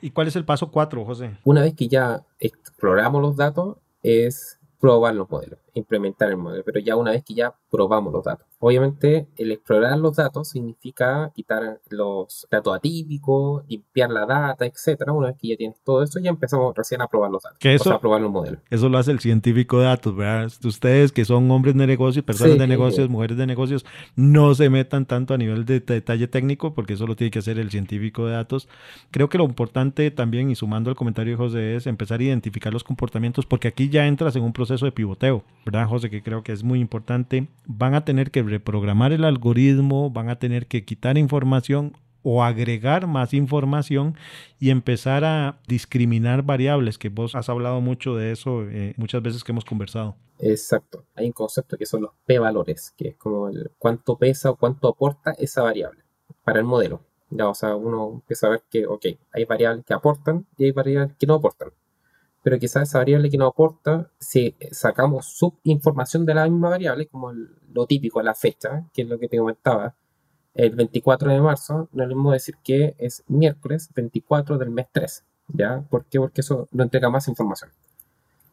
¿Y 0.00 0.10
cuál 0.10 0.28
es 0.28 0.36
el 0.36 0.44
paso 0.44 0.70
4, 0.70 1.04
José? 1.04 1.36
Una 1.44 1.62
vez 1.62 1.74
que 1.74 1.88
ya 1.88 2.24
exploramos 2.38 3.20
los 3.20 3.36
datos, 3.36 3.78
es 4.02 4.60
probar 4.78 5.14
los 5.14 5.28
modelos, 5.28 5.58
implementar 5.78 6.30
el 6.30 6.36
modelo, 6.36 6.62
pero 6.64 6.80
ya 6.80 6.96
una 6.96 7.12
vez 7.12 7.24
que 7.24 7.34
ya 7.34 7.54
probamos 7.70 8.12
los 8.12 8.24
datos. 8.24 8.46
Obviamente, 8.58 9.28
el 9.36 9.52
explorar 9.52 9.98
los 9.98 10.16
datos 10.16 10.48
significa 10.48 11.30
quitar 11.34 11.80
los 11.90 12.46
datos 12.50 12.74
atípicos, 12.74 13.64
limpiar 13.68 14.10
la 14.10 14.24
data, 14.24 14.64
etcétera. 14.64 15.12
Una 15.12 15.28
vez 15.28 15.36
que 15.38 15.48
ya 15.48 15.56
tienes 15.56 15.76
todo 15.84 16.02
eso, 16.02 16.18
ya 16.18 16.30
empezamos 16.30 16.74
recién 16.74 17.02
a 17.02 17.06
probar 17.06 17.30
los 17.30 17.42
datos. 17.42 17.58
Que 17.58 17.74
eso, 17.74 17.92
a 17.92 18.00
probar 18.00 18.22
los 18.22 18.30
modelos. 18.30 18.60
Eso 18.70 18.88
lo 18.88 18.96
hace 18.98 19.12
el 19.12 19.20
científico 19.20 19.78
de 19.78 19.84
datos, 19.84 20.16
¿verdad? 20.16 20.50
Ustedes 20.64 21.12
que 21.12 21.24
son 21.24 21.50
hombres 21.50 21.76
de 21.76 21.86
negocios, 21.86 22.24
personas 22.24 22.58
de 22.58 22.66
negocios, 22.66 23.10
mujeres 23.10 23.36
de 23.36 23.46
negocios, 23.46 23.84
no 24.14 24.54
se 24.54 24.70
metan 24.70 25.04
tanto 25.04 25.34
a 25.34 25.38
nivel 25.38 25.66
de 25.66 25.80
detalle 25.80 26.26
técnico, 26.26 26.74
porque 26.74 26.94
eso 26.94 27.06
lo 27.06 27.14
tiene 27.14 27.30
que 27.30 27.40
hacer 27.40 27.58
el 27.58 27.70
científico 27.70 28.26
de 28.26 28.32
datos. 28.32 28.68
Creo 29.10 29.28
que 29.28 29.38
lo 29.38 29.44
importante 29.44 30.10
también, 30.10 30.50
y 30.50 30.54
sumando 30.54 30.88
al 30.88 30.96
comentario 30.96 31.34
de 31.34 31.36
José, 31.36 31.76
es 31.76 31.86
empezar 31.86 32.20
a 32.20 32.24
identificar 32.24 32.72
los 32.72 32.84
comportamientos, 32.84 33.44
porque 33.44 33.68
aquí 33.68 33.90
ya 33.90 34.06
entras 34.06 34.34
en 34.36 34.42
un 34.42 34.52
proceso 34.52 34.86
de 34.86 34.92
pivoteo, 34.92 35.44
¿verdad, 35.66 35.88
José? 35.88 36.08
Que 36.08 36.22
creo 36.22 36.44
que 36.44 36.52
es 36.52 36.62
muy 36.62 36.80
importante. 36.80 37.48
Van 37.66 37.94
a 37.94 38.04
tener 38.04 38.30
que 38.30 38.42
reprogramar 38.42 39.12
el 39.12 39.24
algoritmo, 39.24 40.10
van 40.10 40.30
a 40.30 40.38
tener 40.38 40.68
que 40.68 40.84
quitar 40.84 41.18
información 41.18 41.92
o 42.22 42.42
agregar 42.42 43.06
más 43.06 43.34
información 43.34 44.16
y 44.58 44.70
empezar 44.70 45.24
a 45.24 45.58
discriminar 45.66 46.42
variables, 46.42 46.98
que 46.98 47.08
vos 47.08 47.34
has 47.34 47.48
hablado 47.48 47.80
mucho 47.80 48.16
de 48.16 48.32
eso 48.32 48.62
eh, 48.62 48.94
muchas 48.96 49.22
veces 49.22 49.44
que 49.44 49.52
hemos 49.52 49.64
conversado. 49.64 50.16
Exacto. 50.38 51.04
Hay 51.14 51.26
un 51.26 51.32
concepto 51.32 51.76
que 51.76 51.86
son 51.86 52.02
los 52.02 52.12
p-valores, 52.24 52.94
que 52.96 53.08
es 53.08 53.16
como 53.16 53.50
cuánto 53.78 54.16
pesa 54.16 54.50
o 54.50 54.56
cuánto 54.56 54.88
aporta 54.88 55.32
esa 55.38 55.62
variable 55.62 56.02
para 56.44 56.60
el 56.60 56.64
modelo. 56.64 57.02
Ya, 57.30 57.48
o 57.48 57.54
sea, 57.54 57.74
uno 57.74 58.12
empieza 58.14 58.46
a 58.46 58.50
ver 58.50 58.62
que, 58.70 58.86
ok, 58.86 59.06
hay 59.32 59.44
variables 59.44 59.84
que 59.84 59.94
aportan 59.94 60.46
y 60.56 60.64
hay 60.64 60.72
variables 60.72 61.16
que 61.16 61.26
no 61.26 61.34
aportan 61.34 61.70
pero 62.46 62.60
quizás 62.60 62.88
esa 62.88 62.98
variable 62.98 63.28
que 63.28 63.38
nos 63.38 63.48
aporta, 63.48 64.08
si 64.20 64.54
sacamos 64.70 65.26
subinformación 65.36 66.24
de 66.24 66.32
la 66.32 66.48
misma 66.48 66.68
variable, 66.68 67.08
como 67.08 67.32
lo 67.32 67.86
típico, 67.86 68.22
la 68.22 68.36
fecha, 68.36 68.84
que 68.94 69.02
es 69.02 69.08
lo 69.08 69.18
que 69.18 69.26
te 69.26 69.36
comentaba, 69.36 69.96
el 70.54 70.76
24 70.76 71.32
de 71.32 71.40
marzo, 71.40 71.88
no 71.90 72.06
le 72.06 72.14
podemos 72.14 72.34
decir 72.34 72.54
que 72.62 72.94
es 72.98 73.24
miércoles 73.26 73.90
24 73.96 74.58
del 74.58 74.70
mes 74.70 74.86
3, 74.92 75.24
¿ya? 75.54 75.84
¿Por 75.90 76.04
qué? 76.04 76.20
Porque 76.20 76.42
eso 76.42 76.68
nos 76.70 76.84
entrega 76.84 77.10
más 77.10 77.26
información. 77.26 77.72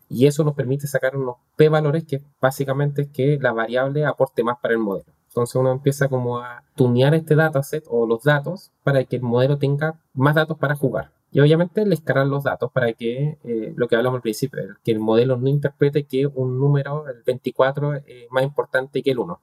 Y 0.09 0.25
eso 0.25 0.43
nos 0.43 0.55
permite 0.55 0.87
sacar 0.87 1.15
unos 1.15 1.35
p-valores 1.55 2.03
que 2.03 2.23
básicamente 2.41 3.03
es 3.03 3.09
que 3.09 3.37
la 3.39 3.51
variable 3.51 4.05
aporte 4.05 4.43
más 4.43 4.57
para 4.59 4.73
el 4.73 4.79
modelo. 4.79 5.13
Entonces 5.27 5.55
uno 5.55 5.71
empieza 5.71 6.07
como 6.07 6.39
a 6.39 6.63
tunear 6.73 7.13
este 7.13 7.35
dataset 7.35 7.83
o 7.87 8.07
los 8.07 8.23
datos 8.23 8.71
para 8.81 9.03
que 9.03 9.17
el 9.17 9.21
modelo 9.21 9.59
tenga 9.59 9.99
más 10.15 10.33
datos 10.33 10.57
para 10.57 10.75
jugar. 10.75 11.11
Y 11.33 11.39
obviamente 11.39 11.83
le 11.83 11.95
escalan 11.95 12.29
los 12.29 12.43
datos 12.43 12.71
para 12.71 12.93
que, 12.93 13.39
eh, 13.43 13.73
lo 13.75 13.87
que 13.87 13.95
hablamos 13.95 14.17
al 14.17 14.21
principio, 14.21 14.61
que 14.83 14.91
el 14.91 14.99
modelo 14.99 15.35
no 15.35 15.49
interprete 15.49 16.03
que 16.03 16.27
un 16.27 16.59
número, 16.59 17.07
el 17.07 17.23
24, 17.25 17.95
es 17.95 18.03
más 18.29 18.43
importante 18.43 19.01
que 19.01 19.11
el 19.11 19.17
1. 19.17 19.41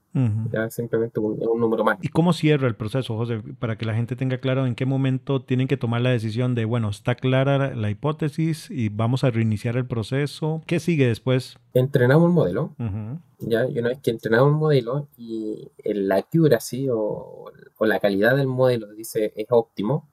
Ya 0.53 0.70
simplemente 0.70 1.18
un, 1.18 1.37
un, 1.40 1.61
número 1.61 1.83
más. 1.83 1.98
¿Y 2.00 2.09
cómo 2.09 2.33
cierra 2.33 2.68
el 2.68 2.76
proceso, 2.76 3.16
José? 3.16 3.42
Para 3.59 3.76
que 3.76 3.87
la 3.87 3.94
gente 3.94 4.14
tenga 4.14 4.38
claro 4.38 4.66
en 4.66 4.76
qué 4.76 4.87
momento 4.87 5.42
tienen 5.42 5.66
que 5.66 5.76
tomar 5.76 6.00
la 6.00 6.11
decisión 6.11 6.55
de, 6.55 6.64
bueno, 6.64 6.90
está 6.90 7.16
clara 7.16 7.74
la 7.74 7.90
hipótesis 7.90 8.70
y 8.70 8.88
vamos 8.88 9.24
a 9.24 9.31
reiniciar 9.31 9.76
el 9.76 9.87
proceso. 9.87 10.62
¿Qué 10.66 10.79
sigue 10.79 11.09
después? 11.09 11.59
Entrenamos 11.74 12.29
el 12.29 12.35
modelo. 12.35 12.74
¿ya? 13.40 13.68
Y 13.68 13.79
una 13.79 13.88
vez 13.88 13.98
que 13.98 14.12
entrenamos 14.12 14.53
el 14.53 14.59
modelo 14.59 15.09
y 15.16 15.70
la 15.85 16.16
accuracy 16.16 16.88
o, 16.88 17.50
o 17.79 17.87
la 17.87 17.98
calidad 17.98 18.37
del 18.37 18.46
modelo 18.46 18.92
dice 18.92 19.33
es 19.35 19.46
óptimo, 19.50 20.10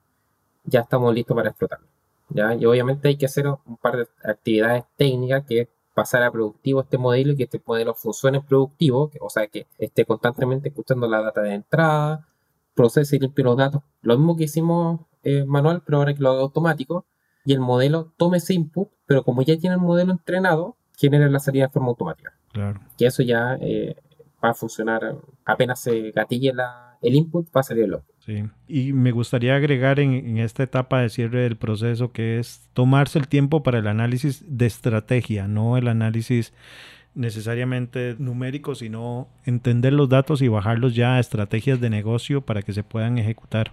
ya 0.68 0.80
estamos 0.80 1.14
listos 1.14 1.34
para 1.34 1.50
explotarlo. 1.50 1.86
¿ya? 2.30 2.54
Y 2.54 2.64
obviamente 2.66 3.08
hay 3.08 3.16
que 3.16 3.26
hacer 3.26 3.46
un 3.46 3.76
par 3.76 3.96
de 3.96 4.06
actividades 4.24 4.84
técnicas 4.96 5.44
que 5.46 5.60
es 5.60 5.68
pasar 5.94 6.22
a 6.22 6.30
productivo 6.30 6.80
este 6.80 6.96
modelo 6.96 7.32
y 7.32 7.36
que 7.36 7.44
este 7.44 7.60
modelo 7.66 7.92
funcione 7.94 8.40
productivo, 8.40 9.10
o 9.20 9.30
sea, 9.30 9.48
que 9.48 9.66
esté 9.78 10.04
constantemente 10.04 10.68
escuchando 10.68 11.08
la 11.08 11.20
data 11.20 11.40
de 11.42 11.54
entrada, 11.54 12.28
procese 12.74 13.16
y 13.16 13.18
limpie 13.18 13.44
los 13.44 13.56
datos, 13.56 13.82
lo 14.02 14.16
mismo 14.16 14.36
que 14.36 14.44
hicimos 14.44 15.00
eh, 15.24 15.44
manual, 15.44 15.82
pero 15.84 15.98
ahora 15.98 16.14
que 16.14 16.22
lo 16.22 16.30
haga 16.30 16.42
automático, 16.42 17.04
y 17.44 17.52
el 17.52 17.60
modelo 17.60 18.12
tome 18.16 18.36
ese 18.36 18.54
input, 18.54 18.90
pero 19.06 19.24
como 19.24 19.42
ya 19.42 19.58
tiene 19.58 19.74
el 19.74 19.80
modelo 19.80 20.12
entrenado, 20.12 20.76
genere 20.96 21.28
la 21.30 21.40
salida 21.40 21.64
de 21.64 21.72
forma 21.72 21.88
automática. 21.88 22.32
Claro. 22.52 22.80
Que 22.96 23.06
eso 23.06 23.22
ya 23.24 23.58
eh, 23.60 23.96
va 24.44 24.50
a 24.50 24.54
funcionar 24.54 25.16
apenas 25.44 25.80
se 25.80 26.12
gatille 26.12 26.52
la, 26.52 26.98
el 27.02 27.14
input, 27.14 27.46
va 27.46 27.60
a 27.60 27.64
salir 27.64 27.84
el 27.84 27.94
output. 27.94 28.14
Sí. 28.28 28.44
Y 28.68 28.92
me 28.92 29.10
gustaría 29.10 29.56
agregar 29.56 29.98
en, 30.00 30.36
esta 30.36 30.62
etapa 30.62 31.00
de 31.00 31.08
cierre 31.08 31.40
del 31.40 31.56
proceso 31.56 32.12
que 32.12 32.38
es 32.38 32.68
tomarse 32.74 33.18
el 33.18 33.26
tiempo 33.26 33.62
para 33.62 33.78
el 33.78 33.86
análisis 33.86 34.44
de 34.46 34.66
estrategia, 34.66 35.48
no 35.48 35.78
el 35.78 35.88
análisis 35.88 36.52
necesariamente 37.14 38.16
numérico, 38.18 38.74
sino 38.74 39.28
entender 39.46 39.94
los 39.94 40.10
datos 40.10 40.42
y 40.42 40.48
bajarlos 40.48 40.94
ya 40.94 41.14
a 41.14 41.20
estrategias 41.20 41.80
de 41.80 41.88
negocio 41.88 42.42
para 42.42 42.60
que 42.60 42.74
se 42.74 42.82
puedan 42.82 43.16
ejecutar. 43.16 43.72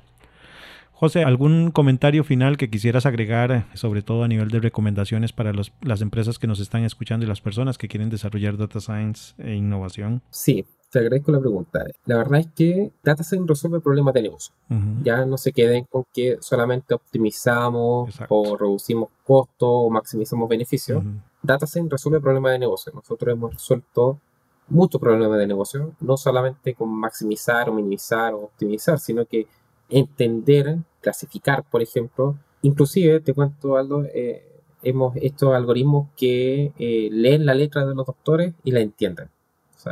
José, 0.97 1.25
¿algún 1.25 1.71
comentario 1.71 2.23
final 2.23 2.55
que 2.55 2.69
quisieras 2.69 3.05
agregar, 3.05 3.67
sobre 3.73 4.01
todo 4.01 4.23
a 4.23 4.29
nivel 4.29 4.47
de 4.47 4.61
recomendaciones 4.61 5.33
para 5.33 5.51
las 5.53 6.01
empresas 6.01 6.39
que 6.39 6.47
nos 6.47 6.61
están 6.61 6.85
escuchando 6.85 7.25
y 7.25 7.29
las 7.29 7.41
personas 7.41 7.77
que 7.77 7.89
quieren 7.89 8.09
desarrollar 8.09 8.55
data 8.55 8.79
science 8.79 9.33
e 9.37 9.55
innovación? 9.55 10.21
Sí, 10.29 10.65
te 10.89 10.99
agradezco 10.99 11.33
la 11.33 11.41
pregunta. 11.41 11.83
La 12.05 12.15
verdad 12.15 12.39
es 12.39 12.47
que 12.55 12.93
Data 13.03 13.23
Science 13.23 13.45
resuelve 13.45 13.81
problemas 13.81 14.13
de 14.13 14.21
negocio. 14.21 14.55
Ya 15.03 15.25
no 15.25 15.37
se 15.37 15.51
queden 15.51 15.83
con 15.83 16.05
que 16.13 16.37
solamente 16.39 16.93
optimizamos 16.93 18.17
o 18.29 18.55
reducimos 18.55 19.09
costos 19.25 19.67
o 19.69 19.89
maximizamos 19.89 20.47
beneficios. 20.47 21.03
Data 21.43 21.67
Science 21.67 21.91
resuelve 21.91 22.21
problemas 22.21 22.53
de 22.53 22.59
negocio. 22.59 22.93
Nosotros 22.95 23.33
hemos 23.33 23.53
resuelto 23.53 24.21
muchos 24.69 25.01
problemas 25.01 25.37
de 25.37 25.47
negocio, 25.47 25.93
no 25.99 26.15
solamente 26.15 26.73
con 26.73 26.89
maximizar 26.89 27.69
o 27.69 27.73
minimizar 27.73 28.33
o 28.33 28.45
optimizar, 28.45 28.97
sino 28.97 29.25
que 29.25 29.45
entender, 29.89 30.77
clasificar, 31.01 31.63
por 31.69 31.81
ejemplo. 31.81 32.37
Inclusive, 32.61 33.19
te 33.19 33.33
cuento, 33.33 33.77
Aldo, 33.77 34.03
eh, 34.05 34.61
hemos 34.83 35.15
estos 35.17 35.53
algoritmos 35.53 36.09
que 36.17 36.73
eh, 36.77 37.09
leen 37.11 37.45
la 37.45 37.53
letra 37.53 37.85
de 37.85 37.95
los 37.95 38.05
doctores 38.05 38.53
y 38.63 38.71
la 38.71 38.81
entienden 38.81 39.29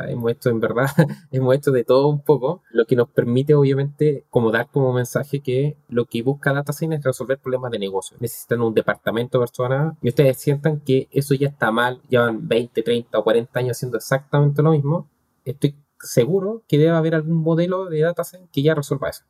hemos 0.07 0.31
hecho 0.31 0.49
en 0.49 0.59
verdad, 0.59 0.87
hemos 1.31 1.55
hecho 1.55 1.71
de 1.71 1.83
todo 1.83 2.07
un 2.07 2.21
poco, 2.21 2.61
lo 2.71 2.85
que 2.85 2.95
nos 2.95 3.09
permite 3.09 3.53
obviamente 3.53 4.25
como 4.29 4.51
dar 4.51 4.67
como 4.71 4.93
mensaje 4.93 5.41
que 5.41 5.77
lo 5.87 6.05
que 6.05 6.21
busca 6.21 6.53
Data 6.53 6.73
Science 6.73 6.97
es 6.97 7.03
resolver 7.03 7.39
problemas 7.39 7.71
de 7.71 7.79
negocio. 7.79 8.17
Necesitan 8.19 8.61
un 8.61 8.73
departamento 8.73 9.37
de 9.37 9.43
personas 9.43 9.95
y 10.01 10.09
ustedes 10.09 10.37
sientan 10.37 10.79
que 10.79 11.07
eso 11.11 11.33
ya 11.35 11.47
está 11.47 11.71
mal, 11.71 12.01
llevan 12.09 12.47
20, 12.47 12.81
30 12.81 13.17
o 13.17 13.23
40 13.23 13.59
años 13.59 13.77
haciendo 13.77 13.97
exactamente 13.97 14.61
lo 14.61 14.71
mismo. 14.71 15.09
Estoy 15.45 15.75
seguro 15.99 16.63
que 16.67 16.77
debe 16.77 16.91
haber 16.91 17.15
algún 17.15 17.37
modelo 17.37 17.85
de 17.85 18.01
Data 18.01 18.23
Science 18.23 18.49
que 18.51 18.61
ya 18.61 18.75
resuelva 18.75 19.09
eso. 19.09 19.23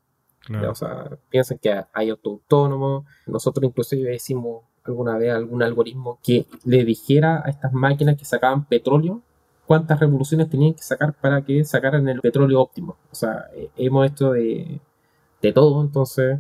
O 0.49 0.75
sea, 0.75 1.09
piensen 1.29 1.57
que 1.57 1.83
hay 1.93 2.09
auto 2.09 2.31
autónomo. 2.31 3.05
Nosotros 3.27 3.63
inclusive 3.63 4.13
hicimos 4.13 4.63
alguna 4.83 5.17
vez 5.17 5.31
algún 5.31 5.63
algoritmo 5.63 6.19
que 6.21 6.45
le 6.65 6.83
dijera 6.83 7.41
a 7.45 7.49
estas 7.49 7.71
máquinas 7.71 8.17
que 8.17 8.25
sacaban 8.25 8.65
petróleo 8.65 9.21
cuántas 9.65 9.99
revoluciones 9.99 10.49
tenían 10.49 10.73
que 10.73 10.83
sacar 10.83 11.13
para 11.13 11.41
que 11.41 11.63
sacaran 11.63 12.07
el 12.07 12.21
petróleo 12.21 12.61
óptimo. 12.61 12.97
O 13.11 13.15
sea, 13.15 13.45
eh, 13.55 13.69
hemos 13.77 14.09
hecho 14.09 14.31
de, 14.31 14.81
de 15.41 15.53
todo, 15.53 15.81
entonces 15.81 16.39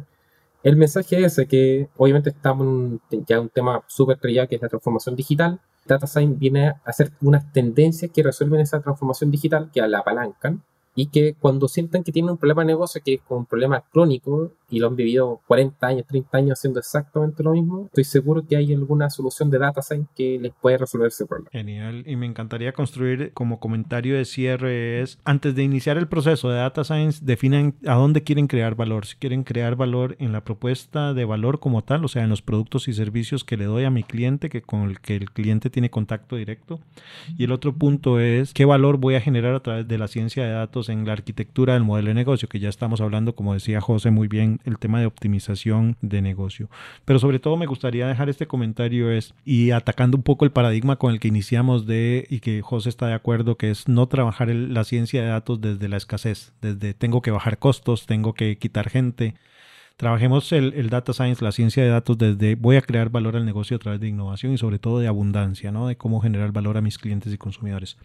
el 0.63 0.77
mensaje 0.77 1.23
es 1.23 1.41
que 1.49 1.89
obviamente 1.97 2.29
estamos 2.29 2.99
en 3.11 3.25
ya 3.25 3.39
un 3.39 3.49
tema 3.49 3.83
súper 3.87 4.17
trillado 4.17 4.47
que 4.47 4.55
es 4.55 4.61
la 4.61 4.69
transformación 4.69 5.15
digital. 5.15 5.59
Data 5.85 6.07
Science 6.07 6.37
viene 6.39 6.67
a 6.67 6.81
hacer 6.85 7.11
unas 7.21 7.51
tendencias 7.51 8.11
que 8.11 8.23
resuelven 8.23 8.61
esa 8.61 8.81
transformación 8.81 9.31
digital, 9.31 9.69
que 9.73 9.81
la 9.81 9.99
apalancan, 9.99 10.63
y 10.95 11.07
que 11.07 11.33
cuando 11.33 11.67
sientan 11.67 12.03
que 12.03 12.11
tienen 12.11 12.31
un 12.31 12.37
problema 12.37 12.61
de 12.61 12.67
negocio 12.67 13.01
que 13.03 13.15
es 13.15 13.21
un 13.29 13.45
problema 13.45 13.81
crónico 13.91 14.51
y 14.73 14.79
lo 14.79 14.87
han 14.87 14.95
vivido 14.95 15.39
40 15.47 15.85
años, 15.85 16.07
30 16.07 16.35
años 16.35 16.59
haciendo 16.59 16.79
exactamente 16.79 17.43
lo 17.43 17.51
mismo, 17.51 17.85
estoy 17.85 18.05
seguro 18.05 18.43
que 18.47 18.55
hay 18.55 18.73
alguna 18.73 19.07
solución 19.11 19.51
de 19.51 19.59
data 19.59 19.83
science 19.83 20.09
que 20.15 20.39
les 20.39 20.51
puede 20.59 20.79
resolver 20.79 21.09
ese 21.09 21.27
problema. 21.27 21.51
Genial, 21.51 22.03
y 22.07 22.15
me 22.15 22.25
encantaría 22.25 22.73
construir 22.73 23.33
como 23.33 23.59
comentario 23.59 24.17
de 24.17 24.25
cierre 24.25 25.01
es, 25.01 25.19
antes 25.25 25.53
de 25.53 25.61
iniciar 25.61 25.99
el 25.99 26.07
proceso 26.07 26.49
de 26.49 26.57
data 26.57 26.83
science, 26.83 27.23
definen 27.23 27.75
a 27.85 27.93
dónde 27.93 28.23
quieren 28.23 28.47
crear 28.47 28.73
valor, 28.73 29.05
si 29.05 29.15
quieren 29.17 29.43
crear 29.43 29.75
valor 29.75 30.15
en 30.17 30.31
la 30.31 30.43
propuesta 30.43 31.13
de 31.13 31.23
valor 31.23 31.59
como 31.59 31.83
tal, 31.83 32.03
o 32.03 32.07
sea, 32.07 32.23
en 32.23 32.29
los 32.31 32.41
productos 32.41 32.87
y 32.87 32.93
servicios 32.93 33.43
que 33.43 33.57
le 33.57 33.65
doy 33.65 33.83
a 33.83 33.91
mi 33.91 34.03
cliente, 34.03 34.49
que 34.49 34.63
con 34.63 34.89
el 34.89 35.01
que 35.01 35.15
el 35.15 35.29
cliente 35.29 35.69
tiene 35.69 35.91
contacto 35.91 36.35
directo, 36.35 36.79
y 37.37 37.43
el 37.43 37.51
otro 37.51 37.75
punto 37.75 38.19
es 38.19 38.53
qué 38.53 38.65
valor 38.65 38.97
voy 38.97 39.13
a 39.13 39.21
generar 39.21 39.53
a 39.53 39.61
través 39.61 39.87
de 39.87 39.99
la 39.99 40.07
ciencia 40.07 40.43
de 40.43 40.51
datos 40.51 40.89
en 40.89 41.05
la 41.05 41.13
arquitectura 41.13 41.75
del 41.75 41.83
modelo 41.83 42.07
de 42.07 42.15
negocio, 42.15 42.49
que 42.49 42.59
ya 42.59 42.69
estamos 42.69 43.01
hablando, 43.01 43.35
como 43.35 43.53
decía 43.53 43.81
José 43.81 44.09
muy 44.09 44.27
bien, 44.27 44.59
el 44.65 44.77
tema 44.77 44.99
de 44.99 45.05
optimización 45.05 45.97
de 46.01 46.21
negocio. 46.21 46.69
Pero 47.05 47.19
sobre 47.19 47.39
todo 47.39 47.57
me 47.57 47.65
gustaría 47.65 48.07
dejar 48.07 48.29
este 48.29 48.47
comentario 48.47 49.11
es, 49.11 49.33
y 49.45 49.71
atacando 49.71 50.17
un 50.17 50.23
poco 50.23 50.45
el 50.45 50.51
paradigma 50.51 50.97
con 50.97 51.13
el 51.13 51.19
que 51.19 51.27
iniciamos 51.27 51.85
de, 51.85 52.25
y 52.29 52.39
que 52.39 52.61
José 52.61 52.89
está 52.89 53.07
de 53.07 53.13
acuerdo, 53.13 53.57
que 53.57 53.71
es 53.71 53.87
no 53.87 54.07
trabajar 54.07 54.49
la 54.49 54.83
ciencia 54.83 55.21
de 55.21 55.27
datos 55.27 55.61
desde 55.61 55.89
la 55.89 55.97
escasez, 55.97 56.53
desde 56.61 56.93
tengo 56.93 57.21
que 57.21 57.31
bajar 57.31 57.57
costos, 57.57 58.05
tengo 58.05 58.33
que 58.33 58.57
quitar 58.57 58.89
gente, 58.89 59.35
Trabajemos 59.95 60.51
el, 60.51 60.89
data 60.89 61.13
science, 61.13 61.43
la 61.43 61.51
ciencia 61.51 61.83
de 61.83 61.89
datos, 61.89 62.17
desde 62.17 62.55
voy 62.55 62.77
a 62.77 62.81
crear 62.81 63.09
valor 63.09 63.35
al 63.35 63.45
negocio 63.45 63.77
a 63.77 63.79
través 63.79 63.99
de 64.01 64.07
innovación 64.07 64.51
y 64.51 64.57
sobre 64.57 64.79
todo 64.79 64.99
de 64.99 65.07
abundancia, 65.07 65.71
¿no? 65.71 65.87
De 65.87 65.95
cómo 65.97 66.19
generar 66.19 66.51
valor 66.51 66.77
a 66.77 66.81
mis 66.81 66.97
clientes 66.97 67.31
y 67.31 67.37
consumidores. 67.37 67.97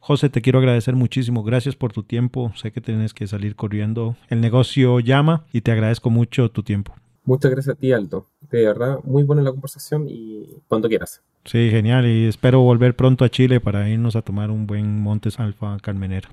José, 0.00 0.30
te 0.30 0.42
quiero 0.42 0.58
agradecer 0.58 0.96
muchísimo. 0.96 1.44
Gracias 1.44 1.76
por 1.76 1.92
tu 1.92 2.02
tiempo. 2.02 2.52
Sé 2.56 2.72
que 2.72 2.80
tienes 2.80 3.14
que 3.14 3.26
salir 3.26 3.54
corriendo. 3.54 4.16
El 4.28 4.40
negocio 4.40 4.98
llama 5.00 5.44
y 5.52 5.60
te 5.60 5.70
agradezco 5.70 6.10
mucho 6.10 6.50
tu 6.50 6.62
tiempo. 6.62 6.94
Muchas 7.28 7.50
gracias 7.50 7.76
a 7.76 7.78
ti, 7.78 7.92
Alto. 7.92 8.26
De 8.50 8.64
verdad, 8.64 9.00
muy 9.04 9.22
buena 9.22 9.42
la 9.42 9.50
conversación 9.50 10.06
y 10.08 10.46
cuando 10.66 10.88
quieras. 10.88 11.20
Sí, 11.44 11.68
genial. 11.70 12.06
Y 12.06 12.24
espero 12.24 12.60
volver 12.60 12.96
pronto 12.96 13.22
a 13.22 13.28
Chile 13.28 13.60
para 13.60 13.86
irnos 13.86 14.16
a 14.16 14.22
tomar 14.22 14.50
un 14.50 14.66
buen 14.66 15.02
Montes 15.02 15.38
Alfa 15.38 15.76
Carmenera. 15.82 16.30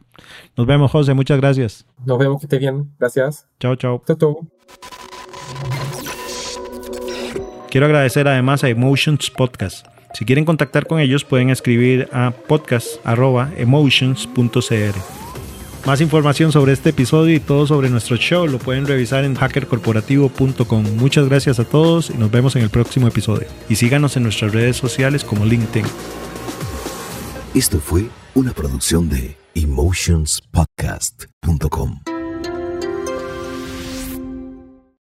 Nos 0.56 0.66
vemos, 0.66 0.90
José. 0.90 1.14
Muchas 1.14 1.38
gracias. 1.38 1.86
Nos 2.06 2.18
vemos, 2.18 2.40
que 2.40 2.46
esté 2.46 2.60
bien. 2.60 2.90
Gracias. 2.98 3.46
Chao, 3.60 3.76
chao. 3.76 4.02
Chao, 4.08 4.16
chao. 4.16 4.38
Quiero 7.70 7.88
agradecer 7.88 8.30
además 8.30 8.64
a 8.64 8.70
Emotions 8.70 9.30
Podcast. 9.30 9.86
Si 10.14 10.24
quieren 10.24 10.46
contactar 10.46 10.88
con 10.88 11.02
ellos 11.02 11.26
pueden 11.26 11.50
escribir 11.50 12.08
a 12.14 12.32
podcast.emotions.cr. 12.32 15.25
Más 15.86 16.02
información 16.02 16.52
sobre 16.52 16.74
este 16.74 16.90
episodio 16.90 17.34
y 17.36 17.40
todo 17.40 17.68
sobre 17.68 17.92
nuestro 17.92 18.18
show 18.18 18.48
lo 18.48 18.58
pueden 18.58 18.88
revisar 18.88 19.24
en 19.24 19.36
hackercorporativo.com. 19.36 20.84
Muchas 20.98 21.30
gracias 21.30 21.60
a 21.60 21.64
todos 21.64 22.10
y 22.10 22.18
nos 22.18 22.32
vemos 22.32 22.56
en 22.56 22.64
el 22.64 22.72
próximo 22.72 23.08
episodio. 23.08 23.46
Y 23.70 23.76
síganos 23.76 24.18
en 24.18 24.24
nuestras 24.24 24.52
redes 24.52 24.78
sociales 24.78 25.24
como 25.24 25.46
LinkedIn. 25.46 25.86
Esto 27.54 27.80
fue 27.80 28.10
una 28.34 28.54
producción 28.54 29.10
de 29.10 29.38
emotionspodcast.com. 29.54 32.15